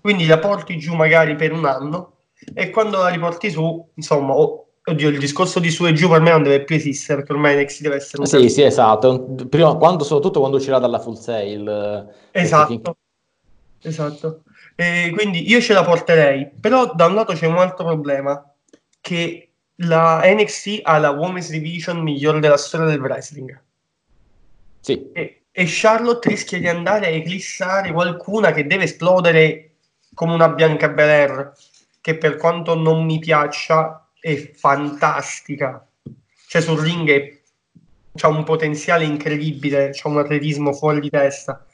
[0.00, 2.12] quindi la porti giù magari per un anno
[2.54, 6.20] e quando la riporti su, insomma, oh, oddio, il discorso di su e giù per
[6.20, 9.34] me non deve più esistere, perché ormai NXT deve essere un Sì, sì, esatto.
[9.48, 12.10] Prima, quando, soprattutto quando uscirà dalla full sale.
[12.32, 12.96] eh, Esatto,
[13.82, 14.42] esatto.
[14.74, 18.42] E quindi io ce la porterei, però da un lato c'è un altro problema,
[19.00, 19.48] che
[19.82, 23.60] la NXT ha la Women's Division migliore della storia del wrestling
[24.80, 29.74] Sì, e, e Charlotte rischia di andare a eclissare qualcuna che deve esplodere
[30.14, 31.52] come una Bianca Belair,
[32.00, 35.86] che per quanto non mi piaccia è fantastica.
[36.48, 37.40] Cioè sul ring è-
[38.14, 41.64] c'ha un potenziale incredibile, c'ha un atletismo fuori di testa.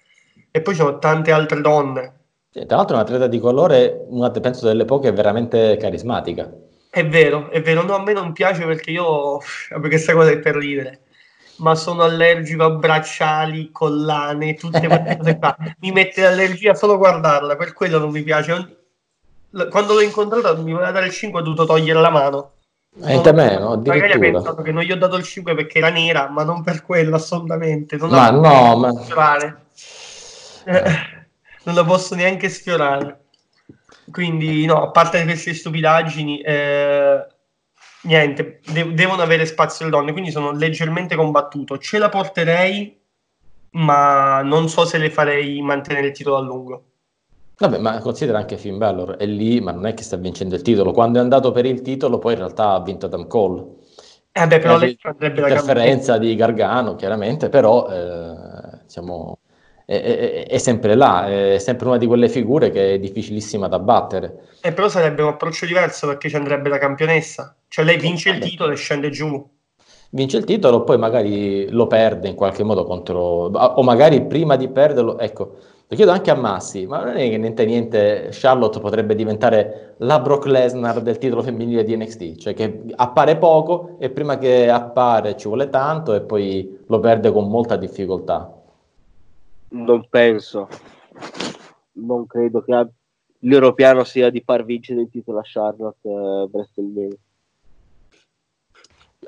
[0.50, 2.12] E poi ci sono tante altre donne.
[2.50, 6.52] Sì, tra l'altro è un'atleta di colore, una, penso delle poche, veramente carismatica.
[6.88, 9.38] È vero, è vero, no, a me non piace perché io,
[9.70, 11.00] vabbè, questa cosa è per ridere,
[11.56, 15.56] ma sono allergico a bracciali, collane, tutte queste cose qua.
[15.80, 18.83] Mi mette l'allergia solo guardarla, per quello non mi piace.
[19.70, 22.52] Quando l'ho incontrata mi voleva dare il 5, ho dovuto togliere la mano.
[23.04, 23.76] E te me, no?
[23.76, 26.62] Magari ha pensato che non gli ho dato il 5 perché era nera, ma non
[26.62, 27.96] per quello assolutamente.
[27.96, 29.64] Non Ma no, posso ma- sfiorare.
[30.64, 30.82] Eh,
[31.64, 33.20] non la posso neanche sfiorare.
[34.10, 37.26] Quindi, no, a parte queste stupidaggini, eh,
[38.02, 41.78] niente, de- devono avere spazio le donne, quindi sono leggermente combattuto.
[41.78, 43.00] Ce la porterei,
[43.72, 46.84] ma non so se le farei mantenere il titolo a lungo.
[47.56, 50.62] Vabbè, ma considera anche Finn Balor, è lì, ma non è che sta vincendo il
[50.62, 50.92] titolo.
[50.92, 53.64] Quando è andato per il titolo, poi in realtà ha vinto Adam Cole.
[54.32, 59.38] Eh, vabbè, però Eh, lei andrebbe da Interferenza di Gargano, chiaramente, però eh, diciamo,
[59.84, 63.78] è, è- è sempre là, è sempre una di quelle figure che è difficilissima da
[63.78, 64.48] battere.
[64.62, 67.56] Eh, però sarebbe un approccio diverso perché ci andrebbe la campionessa.
[67.68, 69.48] Cioè lei vince il titolo e scende giù.
[70.10, 74.68] Vince il titolo, poi magari lo perde in qualche modo contro, o magari prima di
[74.68, 75.56] perderlo, ecco,
[75.94, 80.18] lo chiedo anche a Massi, ma non è che niente niente Charlotte potrebbe diventare la
[80.18, 85.36] Brock Lesnar del titolo femminile di NXT, cioè che appare poco e prima che appare
[85.36, 88.52] ci vuole tanto e poi lo perde con molta difficoltà.
[89.68, 90.68] Non penso.
[91.92, 92.72] Non credo che
[93.74, 97.18] piano sia di far vincere il titolo a Charlotte eh, WrestleMania.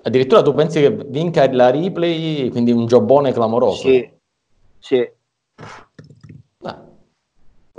[0.02, 3.88] Addirittura tu pensi che vinca la replay, quindi un giobone clamoroso?
[3.88, 4.08] Sì,
[4.78, 5.10] sì.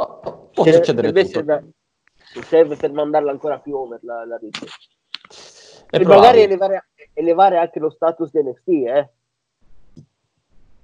[0.05, 1.27] Può Se- succedere tutto.
[1.27, 1.71] serve,
[2.45, 4.69] serve per mandarla ancora più over la, la replay.
[5.89, 6.15] È e probabile.
[6.15, 9.09] magari elevare, elevare anche lo status di NXT, eh?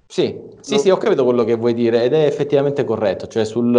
[0.06, 0.78] Sì, sì, No.
[0.80, 3.74] sì, ho capito quello che vuoi dire ed è effettivamente corretto, cioè sul,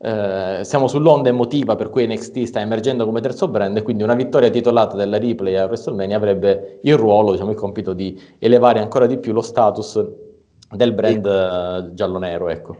[0.00, 4.14] eh, siamo sull'onda emotiva per cui NXT sta emergendo come terzo brand e quindi una
[4.14, 9.06] vittoria titolata della Ripley a WrestleMania avrebbe il ruolo, diciamo il compito di elevare ancora
[9.06, 10.04] di più lo status
[10.70, 12.76] del brand eh, giallo-nero, ecco.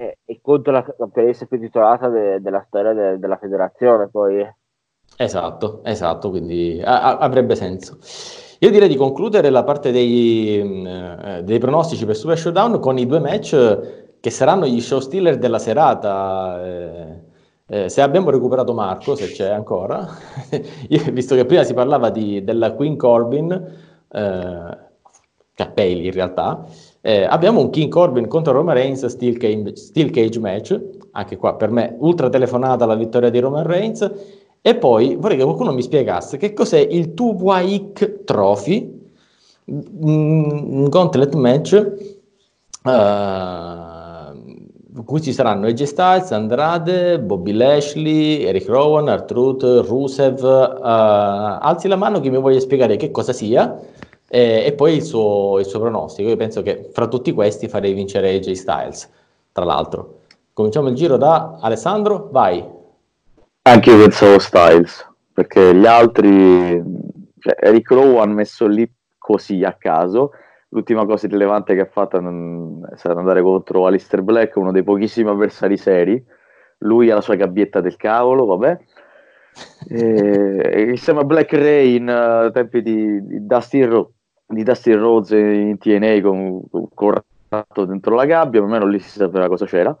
[0.00, 4.40] E, e contro la campionessa più titolata de- della storia de- della federazione, poi.
[4.40, 4.54] eh.
[5.16, 7.98] Esatto, esatto, quindi a- a- avrebbe senso.
[8.60, 13.06] Io direi di concludere la parte dei, eh, dei pronostici per Super Showdown con i
[13.06, 16.62] due match che saranno gli show stealer della serata.
[16.64, 17.28] eh,
[17.72, 20.06] eh, se abbiamo recuperato Marco, se c'è ancora,
[20.88, 23.52] io, visto che prima si parlava di- della Queen Corbin,
[24.08, 24.88] eh,
[25.74, 26.64] Bailey in realtà,
[27.02, 30.80] eh, abbiamo un King Corbin contro Roman Reigns Steel Cage, Steel Cage match,
[31.12, 34.10] anche qua per me ultra telefonata la vittoria di Roman Reigns.
[34.60, 38.98] E poi vorrei che qualcuno mi spiegasse che cos'è il Tuwaik Trophy,
[39.64, 42.90] un gauntlet match eh,
[44.92, 50.44] in cui ci saranno AJ Styles, Andrade, Bobby Lashley, Eric Rowan, Artruth, Rusev.
[50.44, 53.80] eh, alzi la mano chi mi voglia spiegare che cosa sia
[54.32, 56.28] eh, e poi il suo, il suo pronostico.
[56.28, 59.10] Io penso che fra tutti questi farei vincere AJ Styles,
[59.50, 60.20] tra l'altro.
[60.52, 62.64] Cominciamo il giro da Alessandro, vai.
[63.62, 66.80] Anche io pensavo Styles, perché gli altri,
[67.40, 68.88] cioè Eric Rowan messo lì
[69.18, 70.30] così a caso,
[70.68, 74.84] l'ultima cosa rilevante che ha fatto non- è stato andare contro Alistair Black, uno dei
[74.84, 76.24] pochissimi avversari seri,
[76.78, 78.78] lui ha la sua gabbietta del cavolo, vabbè.
[79.88, 84.12] E, insieme a Black Ray in eh, tempi di, di Dustin, Ro-
[84.50, 86.62] di Dustin Rhodes in TNA con,
[86.94, 89.96] con il ratto dentro la gabbia, almeno lì si sapeva cosa c'era.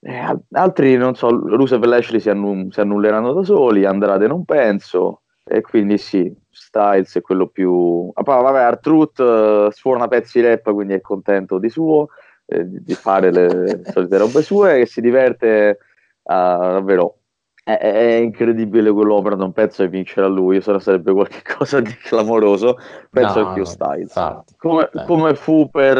[0.00, 4.26] Eh, al- altri, non so, Rusev e Lashley si, annu- si annulleranno da soli, Andrade
[4.26, 5.22] non penso.
[5.46, 8.10] E quindi sì, Styles è quello più...
[8.14, 12.08] Ah, poi, vabbè, Artruth uh, suona pezzi rap, quindi è contento di suo,
[12.46, 15.78] eh, di fare le solite robe sue e si diverte
[16.22, 17.18] uh, davvero.
[17.66, 22.76] È, è, incredibile quell'opera, non penso che vincerà lui, se no sarebbe qualcosa di clamoroso,
[23.08, 24.14] penso no, più Styles.
[24.14, 25.98] Infatti, come, come, fu per,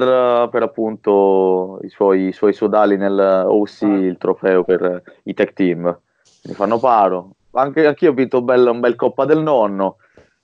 [0.50, 5.84] per appunto i suoi, i suoi, sodali nel OC, il trofeo per i tech team.
[6.42, 7.30] Mi fanno paro.
[7.52, 9.96] Anche, anche io ho vinto un bel, un bel Coppa del Nonno,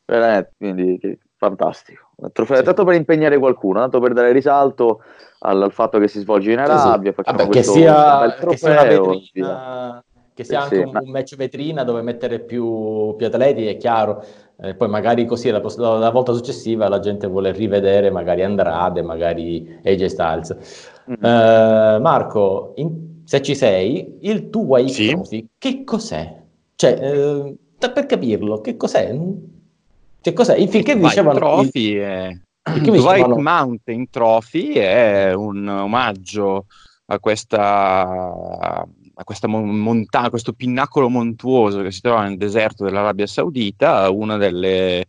[0.07, 2.13] veramente, quindi che, fantastico.
[2.33, 2.63] Trofeo, sì.
[2.63, 5.03] Tanto per impegnare qualcuno, tanto per dare risalto
[5.41, 7.13] al, al fatto che si svolge in Arabia.
[7.15, 7.31] Sì, sì.
[7.31, 12.03] Vabbè, che, sia, che sia una vetrina che sia anche un, un, match vetrina dove
[12.03, 14.25] mettere più, più atleti, è chiaro.
[14.63, 19.79] Eh, poi magari così la, la, volta successiva la gente vuole rivedere magari Andrade, magari
[19.85, 20.57] AJ Styles.
[21.11, 21.25] Mm-hmm.
[21.25, 25.09] Eh, Marco, in, se ci sei, il tuo Wake sì.
[25.09, 26.43] Trophy, che cos'è?
[26.75, 29.17] Cioè, eh, per capirlo, che cos'è?
[30.21, 30.67] Che cos'è?
[30.69, 31.39] Finché dicevano...
[31.39, 32.01] Trophy il...
[32.01, 32.41] è...
[32.75, 33.35] Il dicevano...
[33.35, 36.67] White Mountain Trophy è un omaggio
[37.07, 38.87] a questa
[39.21, 45.05] a questa montagna, questo pinnacolo montuoso che si trova nel deserto dell'Arabia Saudita, una delle,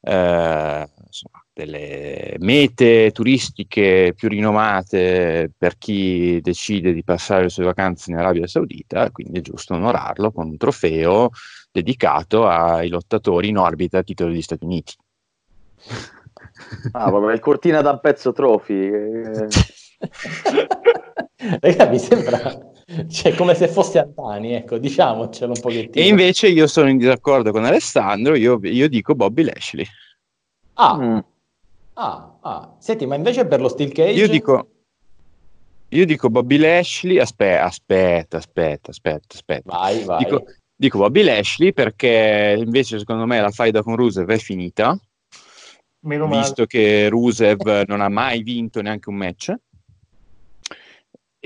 [0.00, 8.10] eh, insomma, delle mete turistiche più rinomate per chi decide di passare le sue vacanze
[8.10, 11.30] in Arabia Saudita, quindi è giusto onorarlo con un trofeo
[11.70, 14.94] dedicato ai lottatori in orbita a titolo degli Stati Uniti.
[16.90, 18.88] Ah, vabbè, il cortina da pezzo trophy.
[18.88, 19.48] Eh.
[21.60, 22.72] Raga, mi sembra
[23.10, 26.04] cioè, come se fosse Antani, ecco, diciamocelo un pochettino.
[26.04, 29.86] E invece io sono in disaccordo con Alessandro, io, io dico Bobby Lashley.
[30.74, 30.96] Ah.
[30.96, 31.18] Mm.
[31.94, 34.10] ah, ah, senti, ma invece per lo Steel Cage?
[34.18, 34.68] Io dico,
[35.88, 39.76] io dico Bobby Lashley, aspetta, aspetta, aspetta, aspetta, aspetta.
[39.76, 40.24] Vai, vai.
[40.24, 40.44] Dico,
[40.74, 44.98] dico Bobby Lashley perché invece secondo me la faida con Rusev è finita.
[46.00, 46.66] Meno visto male.
[46.66, 49.54] che Rusev non ha mai vinto neanche un match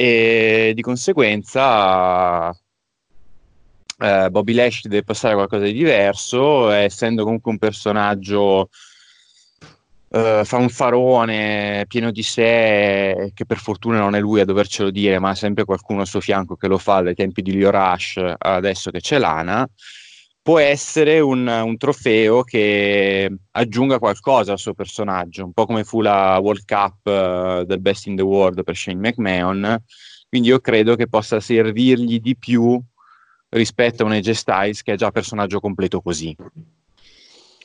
[0.00, 2.56] e di conseguenza
[3.98, 8.68] eh, Bobby Lashley deve passare a qualcosa di diverso, essendo comunque un personaggio
[10.10, 15.30] eh, fanfarone, pieno di sé, che per fortuna non è lui a dovercelo dire, ma
[15.30, 18.92] ha sempre qualcuno al suo fianco che lo fa dai tempi di Leo Rush, adesso
[18.92, 19.68] che c'è Lana
[20.48, 26.00] può essere un, un, trofeo che aggiunga qualcosa al suo personaggio, un po' come fu
[26.00, 29.76] la World Cup uh, del Best in the World per Shane McMahon.
[30.26, 32.82] Quindi io credo che possa servirgli di più
[33.50, 36.34] rispetto a un AJ Styles che è già personaggio completo così.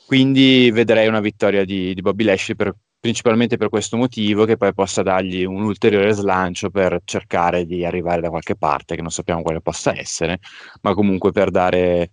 [0.05, 4.73] Quindi vedrei una vittoria di, di Bobby Lashley per, principalmente per questo motivo, che poi
[4.73, 9.41] possa dargli un ulteriore slancio per cercare di arrivare da qualche parte, che non sappiamo
[9.41, 10.39] quale possa essere,
[10.81, 12.11] ma comunque per dare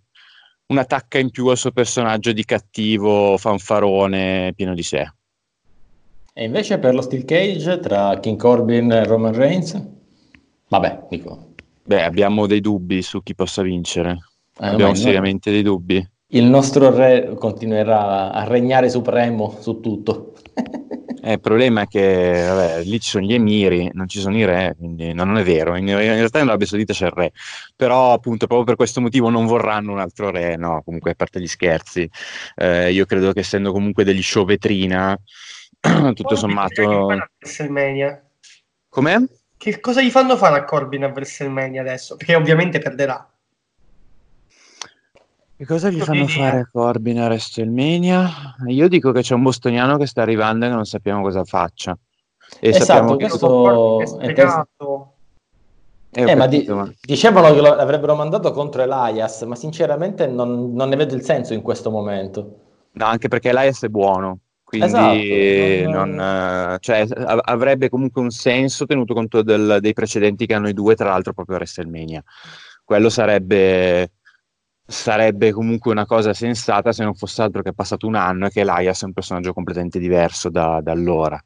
[0.71, 5.13] una tacca in più al suo personaggio di cattivo fanfarone pieno di sé.
[6.33, 9.79] E invece per lo Steel Cage tra King Corbin e Roman Reigns?
[10.69, 11.49] Vabbè, dico.
[11.83, 14.17] Beh, abbiamo dei dubbi su chi possa vincere.
[14.57, 15.55] Eh, abbiamo seriamente no.
[15.55, 16.09] dei dubbi.
[16.27, 20.35] Il nostro re continuerà a regnare supremo su tutto.
[21.23, 24.43] Eh, il problema è che vabbè, lì ci sono gli emiri, non ci sono i
[24.43, 25.75] re, quindi no, non è vero.
[25.75, 27.31] In, in realtà in Arabia Saudita c'è il re,
[27.75, 31.39] però appunto proprio per questo motivo non vorranno un altro re, no, comunque a parte
[31.39, 32.09] gli scherzi.
[32.55, 35.15] Eh, io credo che essendo comunque degli show vetrina,
[36.13, 37.07] tutto sommato...
[38.89, 39.27] Come?
[39.57, 42.15] Che cosa gli fanno fare a Corbin a WrestleMania adesso?
[42.15, 43.30] Perché ovviamente perderà.
[45.61, 48.55] Che cosa gli fanno fare a Corbin a WrestleMania?
[48.65, 51.95] Io dico che c'è un bostoniano che sta arrivando e che non sappiamo cosa faccia.
[52.59, 55.13] E esatto, sappiamo che questo è spiegato.
[56.09, 60.73] Eh, eh, ma, di- ma, dicevano che lo avrebbero mandato contro Elias, ma sinceramente non,
[60.73, 62.55] non, ne vedo il senso in questo momento.
[62.93, 67.05] No, anche perché Elias è buono, quindi esatto, non, non, cioè,
[67.43, 71.33] avrebbe comunque un senso tenuto conto del, dei precedenti che hanno i due, tra l'altro
[71.33, 72.23] proprio a WrestleMania.
[72.83, 74.09] Quello sarebbe
[74.91, 78.49] sarebbe comunque una cosa sensata se non fosse altro che è passato un anno e
[78.49, 81.41] che Elias è un personaggio completamente diverso da, da allora.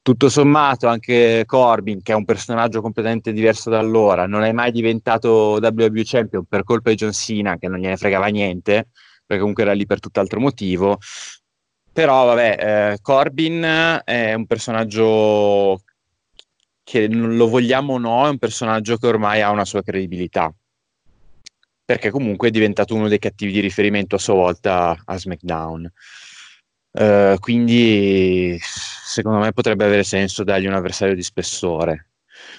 [0.00, 4.70] Tutto sommato, anche Corbin, che è un personaggio completamente diverso da allora, non è mai
[4.70, 8.88] diventato WWE Champion per colpa di John Cena, che non gliene fregava niente,
[9.26, 10.98] perché comunque era lì per tutt'altro motivo.
[11.92, 15.82] Però, vabbè, eh, Corbin è un personaggio
[16.84, 20.54] che lo vogliamo o no, è un personaggio che ormai ha una sua credibilità
[21.88, 25.90] perché comunque è diventato uno dei cattivi di riferimento a sua volta a SmackDown.
[26.90, 32.10] Uh, quindi secondo me potrebbe avere senso dargli un avversario di spessore.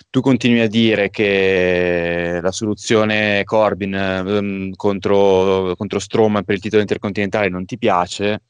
[0.10, 6.82] tu continui a dire che la soluzione Corbin um, contro, contro Strowman per il titolo
[6.82, 8.42] intercontinentale non ti piace.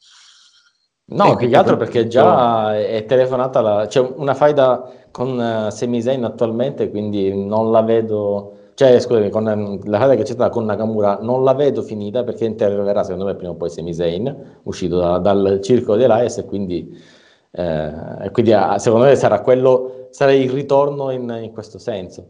[1.08, 6.02] No, più che altro perché già è telefonata, la, c'è una faida con uh, Sami
[6.02, 10.50] Zayn attualmente, quindi non la vedo cioè, scusami, con ehm, la faida che c'è stata
[10.50, 14.62] con Nakamura non la vedo finita perché interverrà secondo me prima o poi Sami Zayn,
[14.64, 16.98] uscito da, dal circolo di Elias e quindi,
[17.52, 22.26] eh, quindi ah, secondo me sarà, quello, sarà il ritorno in, in questo senso.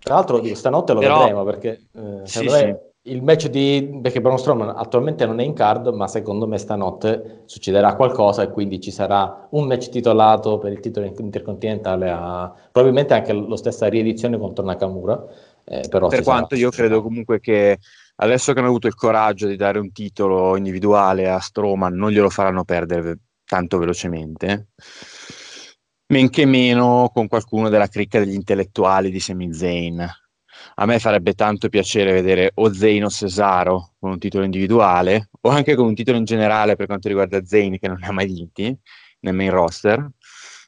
[0.00, 2.74] Tra l'altro dico, stanotte lo Però, vedremo perché eh, sì, sì.
[3.02, 4.00] il match di...
[4.02, 8.50] perché Braun Strowman attualmente non è in card ma secondo me stanotte succederà qualcosa e
[8.50, 13.86] quindi ci sarà un match titolato per il titolo intercontinentale a probabilmente anche lo stessa
[13.86, 15.24] riedizione contro Nakamura
[15.72, 17.78] eh, per quanto io credo comunque che
[18.16, 22.28] adesso che hanno avuto il coraggio di dare un titolo individuale a Stroman, non glielo
[22.28, 24.68] faranno perdere tanto velocemente.
[26.08, 30.06] Men che meno con qualcuno della cricca degli intellettuali di Semi Zayn.
[30.74, 35.48] A me farebbe tanto piacere vedere o Zayn o Cesaro con un titolo individuale, o
[35.48, 38.26] anche con un titolo in generale per quanto riguarda Zayn, che non ne ha mai
[38.26, 38.78] vinti
[39.20, 40.06] nel main roster.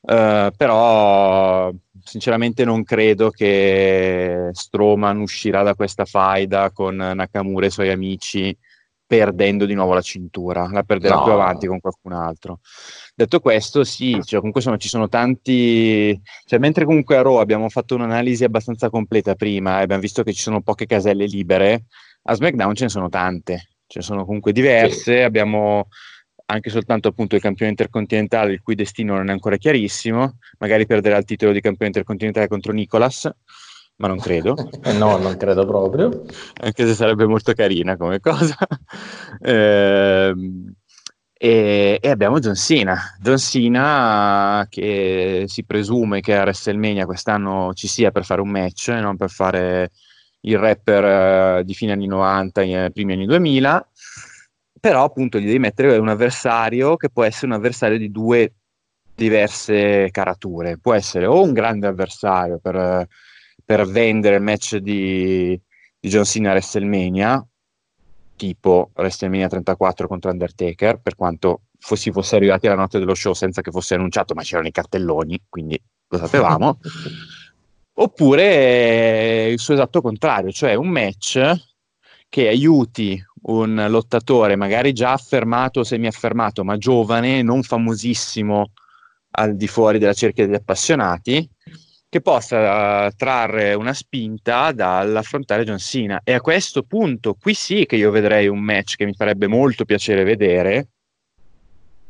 [0.07, 1.73] Uh, però
[2.03, 8.55] sinceramente non credo che Stroman uscirà da questa faida con Nakamura e i suoi amici
[9.07, 11.25] perdendo di nuovo la cintura, la perderà no.
[11.25, 12.61] più avanti con qualcun altro.
[13.15, 17.69] Detto questo, sì, cioè, comunque insomma, ci sono tanti, cioè, mentre comunque a Raw abbiamo
[17.69, 21.85] fatto un'analisi abbastanza completa prima e abbiamo visto che ci sono poche caselle libere,
[22.25, 25.23] a SmackDown ce ne sono tante, ce ne sono comunque diverse, sì.
[25.23, 25.87] abbiamo
[26.47, 31.16] anche soltanto appunto il campione intercontinentale il cui destino non è ancora chiarissimo, magari perderà
[31.16, 33.31] il titolo di campione intercontinentale contro Nicolas,
[33.97, 34.57] ma non credo.
[34.83, 36.25] Eh, no, non credo proprio.
[36.61, 38.57] Anche se sarebbe molto carina come cosa.
[39.41, 40.35] eh,
[41.37, 43.16] e, e, abbiamo John Cena.
[43.21, 48.89] John Cena che si presume che a WrestleMania quest'anno ci sia per fare un match
[48.89, 49.91] e non per fare
[50.41, 53.89] il rapper uh, di fine anni 90 e primi anni 2000
[54.85, 58.52] però appunto gli devi mettere un avversario che può essere un avversario di due
[59.15, 60.77] diverse carature.
[60.77, 63.09] Può essere o un grande avversario per,
[63.65, 65.59] per vendere il match di,
[65.98, 67.47] di John Cena a WrestleMania,
[68.36, 73.62] tipo WrestleMania 34 contro Undertaker, per quanto si fosse arrivati alla notte dello show senza
[73.62, 76.78] che fosse annunciato, ma c'erano i cartelloni, quindi lo sapevamo.
[77.97, 81.40] Oppure il suo esatto contrario, cioè un match
[82.28, 88.73] che aiuti un lottatore magari già affermato o semi-affermato, ma giovane, non famosissimo
[89.37, 91.49] al di fuori della cerchia degli appassionati,
[92.09, 96.21] che possa uh, trarre una spinta dall'affrontare John Cena.
[96.23, 99.85] E a questo punto, qui sì che io vedrei un match che mi farebbe molto
[99.85, 100.89] piacere vedere,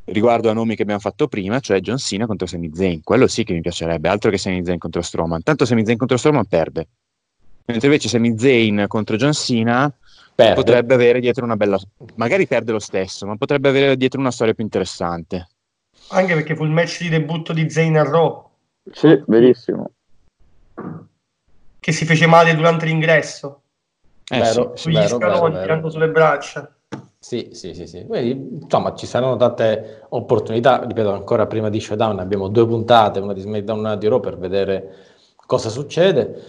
[0.05, 3.03] riguardo a nomi che abbiamo fatto prima, cioè John Cena contro Sami Zayn.
[3.03, 5.43] Quello sì che mi piacerebbe, altro che Sami Zayn contro Strowman.
[5.43, 6.89] Tanto Sami Zayn contro Strowman perde.
[7.65, 9.91] Mentre invece Sami Zayn contro John Cena
[10.35, 10.55] Perde.
[10.55, 11.79] potrebbe avere dietro una bella
[12.17, 15.49] magari perde lo stesso ma potrebbe avere dietro una storia più interessante
[16.09, 18.51] anche perché fu il match di debutto di Zayn a Raw
[18.91, 19.91] sì, verissimo
[21.79, 23.63] che si fece male durante l'ingresso
[24.29, 26.75] eh, vero, sì, sugli vero, scaloni tirando sulle braccia
[27.25, 28.05] sì, sì, sì, sì.
[28.05, 30.85] Quindi, insomma, ci saranno tante opportunità.
[30.85, 34.21] Ripeto, ancora prima di Showdown abbiamo due puntate, una di SmackDown e una di Raw,
[34.21, 34.95] per vedere
[35.47, 36.43] cosa succede.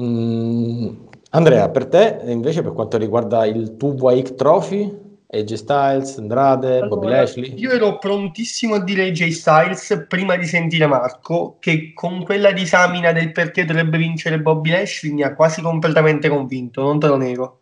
[0.00, 0.88] Mm,
[1.36, 4.90] Andrea, per te invece per quanto riguarda il tuo Wake Trophy,
[5.28, 7.54] AJ Styles, Andrade, allora, Bobby Lashley?
[7.58, 13.12] Io ero prontissimo a dire AJ Styles prima di sentire Marco, che con quella disamina
[13.12, 17.60] del perché dovrebbe vincere Bobby Lashley mi ha quasi completamente convinto, non te lo nego.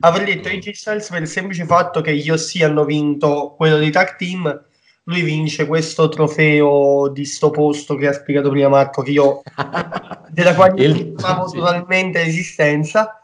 [0.00, 3.92] Avrei detto AJ Styles per il semplice fatto che gli OC hanno vinto quello dei
[3.92, 4.64] tag team
[5.04, 9.42] lui vince questo trofeo di sto posto che ha spiegato prima Marco, che io
[10.30, 11.14] della quale il...
[11.16, 11.56] non sì.
[11.56, 13.22] totalmente l'esistenza.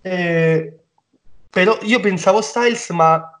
[0.00, 0.72] Eh,
[1.50, 3.40] però io pensavo Styles, ma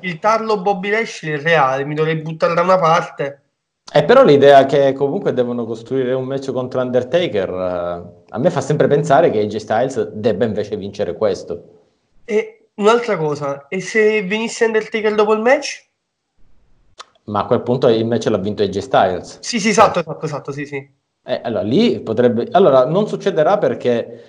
[0.00, 3.42] il tarlo Bobby Lashley è reale, mi dovrei buttare da una parte.
[3.92, 8.60] Eh, però l'idea che comunque devono costruire un match contro Undertaker eh, a me fa
[8.60, 11.62] sempre pensare che AJ Styles debba invece vincere questo.
[12.24, 15.85] E un'altra cosa, e se venisse Undertaker dopo il match?
[17.26, 19.38] Ma a quel punto invece l'ha vinto AJ Styles.
[19.40, 20.76] Sì, sì, esatto, esatto, esatto, sì, sì.
[21.24, 22.46] Eh, allora, lì potrebbe...
[22.52, 24.22] Allora, non succederà perché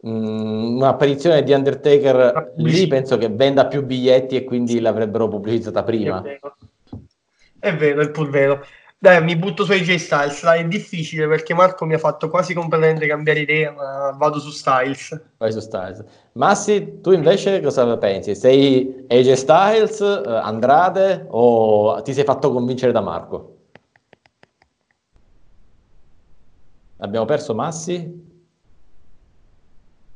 [0.00, 5.84] mh, mm, un'apparizione di Undertaker lì penso che venda più biglietti e quindi l'avrebbero pubblicizzata
[5.84, 6.18] prima.
[6.18, 6.56] È vero,
[7.60, 8.64] è vero, è pur vero.
[9.02, 12.52] Dai, mi butto su AJ Styles, dai, è difficile perché Marco mi ha fatto quasi
[12.52, 15.18] completamente cambiare idea, ma vado su Styles.
[15.38, 16.04] Vai su Styles.
[16.32, 18.34] Massi, tu invece cosa pensi?
[18.34, 23.56] Sei AJ Styles, uh, Andrade o ti sei fatto convincere da Marco?
[26.98, 28.28] Abbiamo perso Massi?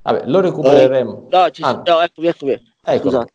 [0.02, 1.28] Vabbè, lo recupereremo.
[1.31, 1.81] No, ci, Ah.
[1.86, 2.52] no eccomi, eccomi.
[2.85, 3.02] Ecco.
[3.02, 3.32] Scusate.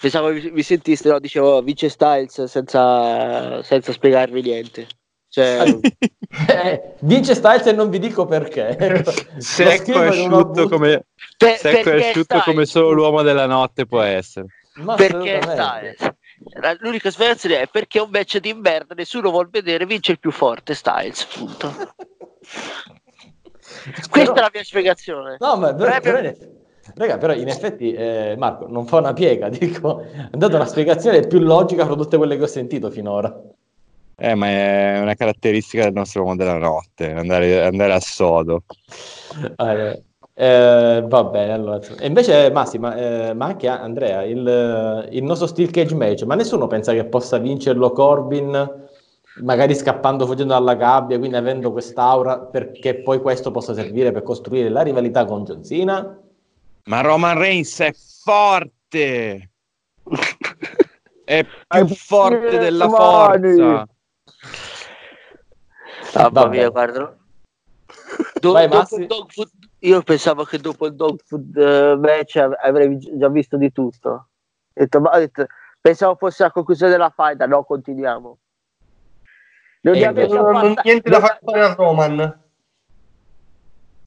[0.00, 4.86] Pensavo vi, vi sentiste, no, dicevo vince Styles senza, senza spiegarvi niente.
[5.28, 5.64] Cioè,
[6.46, 8.76] Eh, vince Styles e non vi dico perché.
[9.38, 11.06] Secco e una asciutto come,
[11.38, 14.46] per- secco e asciutto come solo l'uomo della notte può essere.
[14.74, 15.40] Ma Perché.
[15.42, 16.14] Styles?
[16.80, 20.30] L'unica spiegazione è perché è un match di merda, nessuno vuol vedere, vince il più
[20.30, 21.74] forte Styles, punto.
[24.10, 25.36] Questa è la mia spiegazione.
[25.38, 26.30] No, ma però, però
[26.98, 31.26] raga, però in effetti eh, Marco non fa una piega, dico, ha dato una spiegazione
[31.26, 33.34] più logica fra tutte quelle che ho sentito finora.
[34.20, 38.64] Eh, ma è una caratteristica del nostro uomo della notte, andare, andare a sodo.
[39.56, 40.02] Eh,
[40.34, 41.80] eh, va bene, allora.
[42.00, 46.34] E invece Massi, ma, eh, ma anche Andrea, il, il nostro Steel Cage match, ma
[46.34, 48.86] nessuno pensa che possa vincerlo Corbin
[49.42, 54.68] magari scappando, fuggendo dalla gabbia, quindi avendo quest'aura perché poi questo possa servire per costruire
[54.68, 56.18] la rivalità con John Cena?
[56.88, 59.50] Ma Roman Reigns è forte!
[61.28, 63.54] È più forte della mani!
[63.54, 63.86] forza!
[66.14, 66.48] Mamma Vabbè.
[66.48, 67.14] mia, guarda.
[68.40, 69.50] Do- Vai, dopo dog food-
[69.80, 73.70] io pensavo che dopo il dog food eh, match av- avrei gi- già visto di
[73.72, 74.08] tutto.
[74.08, 74.28] Ho
[74.72, 75.44] detto, ma- ho detto,
[75.78, 78.38] pensavo fosse la conclusione della fight, no, continuiamo.
[79.82, 82.42] Non E li invece- avete Non hanno abbastanza- niente da far fare a Roman.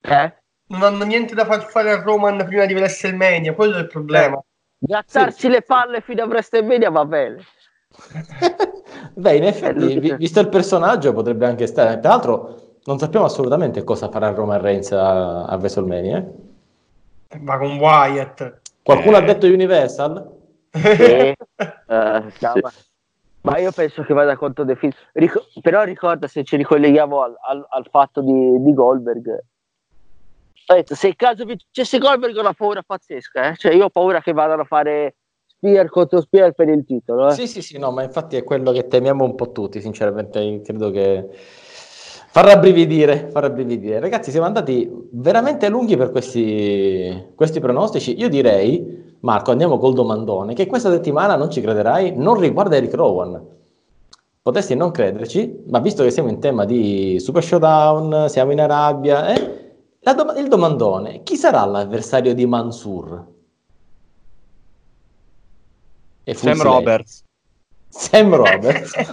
[0.02, 0.41] Eh?
[0.72, 4.42] Non hanno niente da far fare a Roman prima di WrestleMania, quello è il problema.
[4.78, 7.44] Grattarsi le palle fino a WrestleMania va bene.
[9.14, 12.00] Beh, in Eh, effetti, visto il personaggio, potrebbe anche stare.
[12.00, 16.18] Tra l'altro, non sappiamo assolutamente cosa farà Roman Reigns a, a WrestleMania.
[16.18, 17.40] eh.
[17.42, 18.60] Va con Wyatt.
[18.84, 19.20] Qualcuno Eh.
[19.20, 20.40] ha detto Universal?
[21.12, 21.36] Eh,
[21.88, 22.60] No, sì.
[22.62, 22.72] ma,
[23.42, 24.94] ma io penso che vada contro The Fiend.
[25.14, 29.44] Ric- però ricorda se ci ricolleghiamo al, al- al fatto di, di Goldberg.
[30.68, 33.50] Ho detto, se in caso vincesse Goldberg ho una paura pazzesca.
[33.50, 33.56] eh.
[33.58, 35.16] Cioè, io ho paura che vadano a fare
[35.46, 37.28] Spear contro Spear per il titolo.
[37.28, 37.32] eh.
[37.32, 40.90] Sì, sì, sì, no, ma infatti è quello che temiamo un po' tutti, sinceramente, credo
[40.92, 44.00] che fa rabbrividire, fa rabbrividire.
[44.00, 48.18] Ragazzi, siamo andati veramente lunghi per questi, questi pronostici.
[48.18, 52.94] Io direi, Marco, andiamo col domandone, che questa settimana, non ci crederai, non riguarda Eric
[52.94, 53.60] Rowan.
[54.42, 59.28] Potresti non crederci, ma visto che siamo in tema di Super Showdown, siamo in Arabia,
[59.36, 59.61] eh,
[60.02, 63.26] dom- il domandone, chi sarà l'avversario di Mansur?
[66.24, 66.70] E Sam silenzio.
[66.72, 67.24] Roberts.
[67.90, 68.94] Sam Roberts.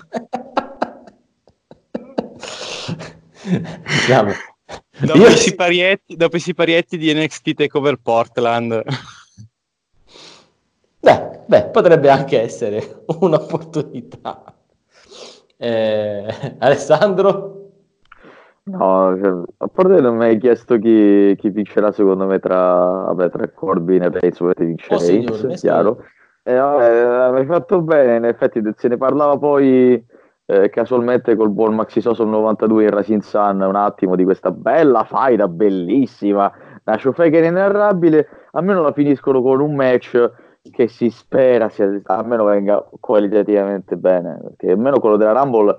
[3.85, 4.33] Diciamo,
[5.01, 8.83] Dopo, io- i siparietti, dopo i siparietti di NXT Takeover Portland.
[11.01, 14.55] Beh, beh, potrebbe anche essere un'opportunità.
[15.57, 17.58] Eh, Alessandro?
[18.71, 23.31] No, cioè, a parte non mi hai chiesto chi, chi vincerà secondo me tra, vabbè,
[23.31, 26.05] tra Corbin e Reigns, dovete vincere Oh, Reigns, questo- chiaro.
[26.43, 30.03] E vabbè, mi hai fatto bene, in effetti se ne parlava poi
[30.47, 35.05] eh, casualmente col buon Maxi Soso 92 in Rising Sun un attimo di questa bella
[35.05, 36.51] faida, bellissima,
[36.85, 40.31] una ciofeca inenarrabile, almeno la finiscono con un match
[40.71, 45.79] che si spera sia, almeno venga qualitativamente bene, perché almeno quello della Rumble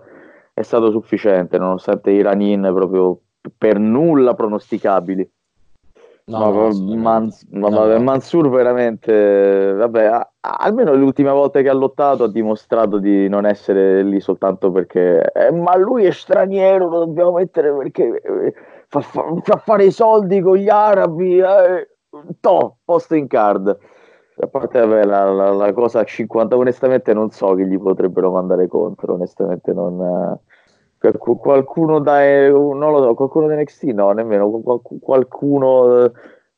[0.59, 3.17] è stato sufficiente, nonostante i run-in proprio
[3.57, 5.29] per nulla pronosticabili.
[6.25, 7.97] No, No, no, Man- ma- No, vabbè.
[7.97, 14.03] Mansur veramente, vabbè, a- almeno l'ultima volta che ha lottato ha dimostrato di non essere
[14.03, 18.53] lì soltanto perché, eh, ma lui è straniero, lo dobbiamo mettere perché eh,
[18.89, 21.87] fa, fa- fa fare i soldi con gli arabi, eh,
[22.41, 23.77] to, posto in card.
[24.41, 28.31] A parte vabbè, la, la- la cosa a 50, onestamente non so chi gli potrebbero
[28.31, 30.37] mandare contro, onestamente non...
[30.99, 36.11] qualcu- qualcuno da eh, non lo so, qualcuno da NXT no, nemmeno qual- qualcuno eh,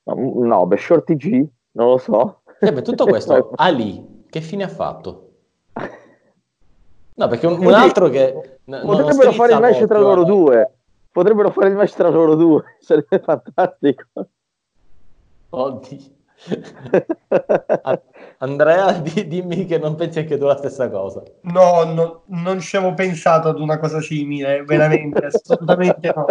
[0.03, 2.41] no, beh, Shorty G, non lo so.
[2.59, 5.27] Eh, beh, tutto questo, Ali, che fine ha fatto?
[7.13, 8.57] No, perché un, un altro che...
[8.63, 10.73] n- Potrebbero fare il match tra loro due.
[11.11, 14.03] Potrebbero fare il match tra loro due, sarebbe fantastico.
[15.49, 15.99] Oddio.
[18.41, 21.23] Andrea, di- dimmi che non pensi anche tu la stessa cosa.
[21.43, 26.26] No, no, non ci avevo pensato ad una cosa simile, veramente, assolutamente no.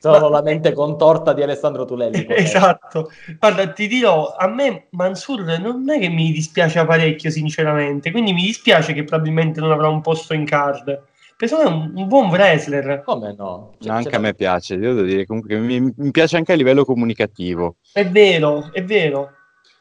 [0.00, 2.26] Solo Ma- la mente contorta di Alessandro Tulelli.
[2.30, 8.32] Esatto, guarda, ti dirò, a me Mansur non è che mi dispiace parecchio, sinceramente, quindi
[8.32, 11.02] mi dispiace che probabilmente non avrà un posto in card.
[11.36, 13.74] Perché è un, un buon wrestler, Come no?
[13.78, 16.56] Cioè, anche a me piace, io devo dire comunque che mi, mi piace anche a
[16.56, 17.76] livello comunicativo.
[17.92, 19.32] è vero, è vero.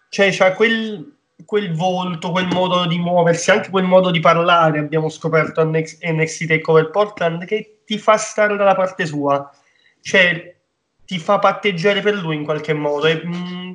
[0.10, 5.10] Cioè, c'ha quel, quel volto, quel modo di muoversi, anche quel modo di parlare, abbiamo
[5.10, 9.50] scoperto a NXT, Takeover Portland, che ti fa stare dalla parte sua.
[10.02, 10.56] Cioè,
[11.06, 13.06] ti fa patteggiare per lui in qualche modo.
[13.08, 13.74] È, mm,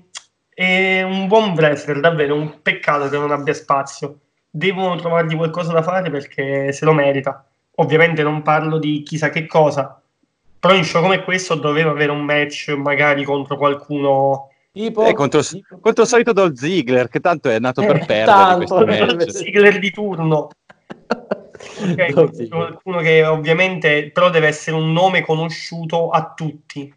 [0.55, 4.19] è un buon wrestler, davvero un peccato che non abbia spazio.
[4.51, 7.47] Devono trovargli qualcosa da fare perché se lo merita.
[7.77, 10.03] Ovviamente non parlo di chissà che cosa,
[10.59, 15.43] però in show come questo doveva avere un match magari contro qualcuno Tipo, eh, contro,
[15.43, 15.79] tipo...
[15.81, 19.91] contro, il solito Dolph Ziggler, che tanto è nato per eh, perdere tanto, Ziggler di
[19.91, 20.49] turno.
[21.91, 26.93] okay, qualcuno che ovviamente però deve essere un nome conosciuto a tutti.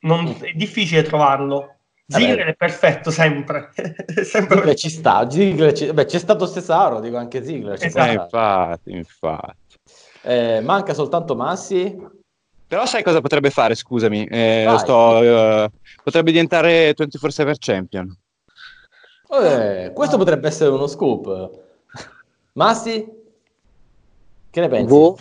[0.00, 1.76] Non, è difficile trovarlo.
[2.06, 3.70] Ziggler è perfetto sempre.
[4.22, 5.30] sempre Ziggler ci sta.
[5.30, 5.90] Ziggler ci...
[5.94, 7.82] Beh, c'è stato Cesaro, dico anche Ziggler.
[7.82, 8.10] Esatto.
[8.10, 9.78] Eh, infatti, infatti.
[10.24, 12.22] Eh, manca soltanto Massi.
[12.66, 14.26] Però sai cosa potrebbe fare, scusami?
[14.26, 15.70] Eh, sto, uh,
[16.04, 18.16] potrebbe diventare 24-7 champion.
[19.42, 21.50] Eh, questo potrebbe essere uno scoop.
[22.52, 23.22] Massi?
[24.50, 24.86] Che ne pensi?
[24.86, 25.16] Boh.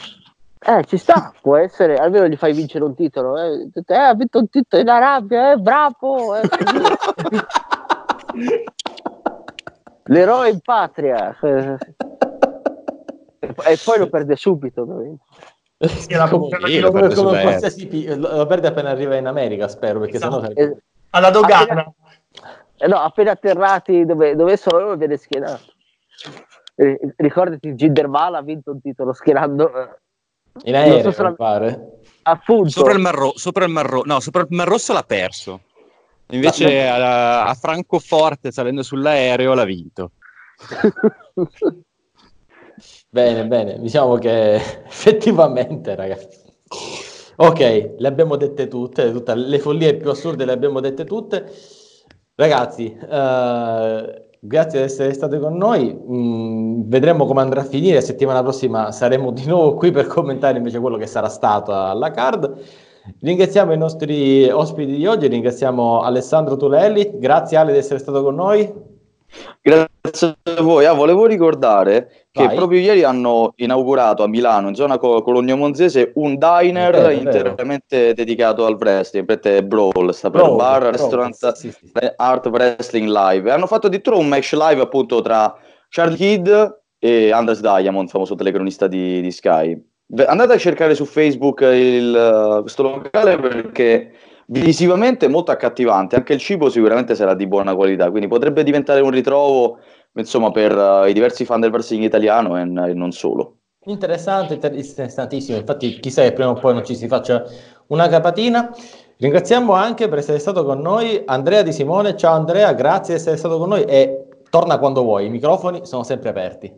[0.59, 3.37] Eh, ci sta, può essere, almeno gli fai vincere un titolo.
[3.37, 6.35] Eh, eh ha vinto un titolo in Arabia, eh, bravo!
[6.35, 6.41] Eh,
[10.05, 11.35] L'eroe in patria.
[13.39, 15.23] e poi lo perde subito, ovviamente.
[15.87, 16.39] Sì, la lo,
[16.91, 20.41] come, come qualsiasi lo perde appena arriva in America, spero, perché esatto.
[20.41, 20.53] sennò...
[20.53, 20.77] Eh,
[21.09, 21.61] alla dogana.
[21.61, 21.93] Appena,
[22.77, 25.73] eh no, appena atterrati dove, dove sono viene schienato.
[26.75, 29.73] Eh, ricordati, Gindermal ha vinto un titolo schierando...
[29.73, 29.89] Eh,
[30.65, 31.33] in aereo, so la...
[31.33, 31.99] pare.
[32.23, 32.69] Appunto.
[32.69, 35.61] Sopra il, Mar Ro- sopra il Mar Rosso, no, sopra il Mar Rosso l'ha perso.
[36.27, 40.11] Invece a, a Francoforte, salendo sull'aereo, l'ha vinto.
[43.09, 44.55] Bene, bene, diciamo che
[44.85, 46.41] effettivamente, ragazzi.
[47.35, 51.51] Ok, le abbiamo dette tutte, tutte le follie più assurde le abbiamo dette tutte.
[52.35, 55.93] Ragazzi, uh, grazie di essere state con noi.
[55.93, 58.01] Mm, vedremo come andrà a finire.
[58.01, 62.61] Settimana prossima saremo di nuovo qui per commentare invece quello che sarà stato alla card.
[63.19, 67.17] Ringraziamo i nostri ospiti di oggi, ringraziamo Alessandro Tulelli.
[67.19, 68.71] Grazie Ale di essere stato con noi.
[69.61, 70.85] Grazie a voi.
[70.85, 72.55] Ah, volevo ricordare che Vai.
[72.55, 78.65] proprio ieri hanno inaugurato a Milano, in zona Cologno Monzese, un diner vero, interamente dedicato
[78.65, 79.23] al wrestling.
[79.23, 81.91] Prete Brawl, sta per Brawl, bar, Brawl, restaurant, sì, sì.
[82.15, 83.47] Art Wrestling Live.
[83.47, 85.55] E hanno fatto addirittura un match live appunto tra
[85.89, 86.49] Charlie Kidd
[86.97, 89.79] e Anders Diamond, famoso telecronista di, di Sky.
[90.25, 94.11] Andate a cercare su Facebook il, questo locale perché
[94.47, 99.11] visivamente molto accattivante, anche il cibo sicuramente sarà di buona qualità, quindi potrebbe diventare un
[99.11, 99.77] ritrovo
[100.15, 103.57] insomma, per uh, i diversi fan del wrestling italiano e, e non solo.
[103.85, 107.43] Interessante, interessantissimo, infatti chissà che prima o poi non ci si faccia
[107.87, 108.73] una capatina.
[109.17, 113.37] Ringraziamo anche per essere stato con noi Andrea Di Simone, ciao Andrea, grazie di essere
[113.37, 116.71] stato con noi e torna quando vuoi, i microfoni sono sempre aperti.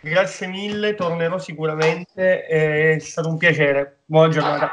[0.00, 4.72] Grazie mille, tornerò sicuramente, è stato un piacere, buona giornata.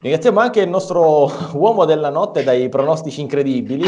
[0.00, 3.86] Ringraziamo anche il nostro uomo della notte dai pronostici incredibili.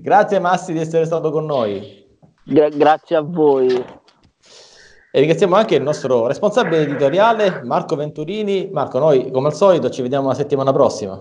[0.00, 2.05] Grazie Massi di essere stato con noi.
[2.48, 3.66] Gra- grazie a voi.
[3.66, 8.70] E ringraziamo anche il nostro responsabile editoriale Marco Venturini.
[8.72, 11.20] Marco, noi come al solito ci vediamo la settimana prossima.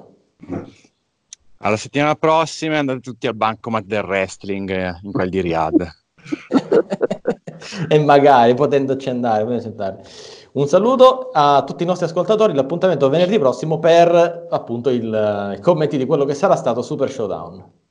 [1.57, 5.87] Alla settimana prossima andate tutti al bancomat del wrestling eh, in quel di Riyadh.
[7.89, 10.03] e magari potendoci andare, potendoci andare.
[10.51, 15.97] Un saluto a tutti i nostri ascoltatori, l'appuntamento venerdì prossimo per appunto il, i commenti
[15.97, 17.84] di quello che sarà stato Super Showdown.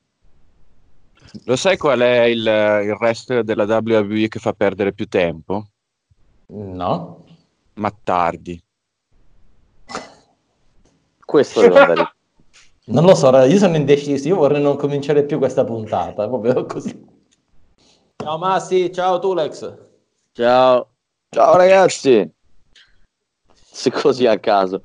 [1.45, 5.67] Lo sai qual è il, il resto della WWE che fa perdere più tempo?
[6.47, 7.25] No.
[7.75, 8.63] Ma tardi.
[11.25, 12.13] Questo devo andare.
[12.87, 17.13] Non lo so, io sono indeciso, io vorrei non cominciare più questa puntata, proprio così.
[18.17, 19.79] Ciao Massi, ciao Tulex.
[20.33, 20.91] Ciao.
[21.31, 22.33] Ciao ragazzi
[23.75, 24.83] se così a caso.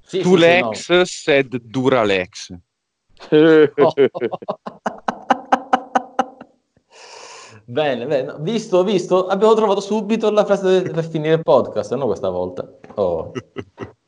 [0.00, 1.04] Sì, Tulex sì, no.
[1.04, 2.56] said Duralex.
[7.72, 8.36] bene, bene.
[8.40, 12.70] Visto, visto, abbiamo trovato subito la frase per finire il podcast, no questa volta.
[12.94, 13.32] Oh.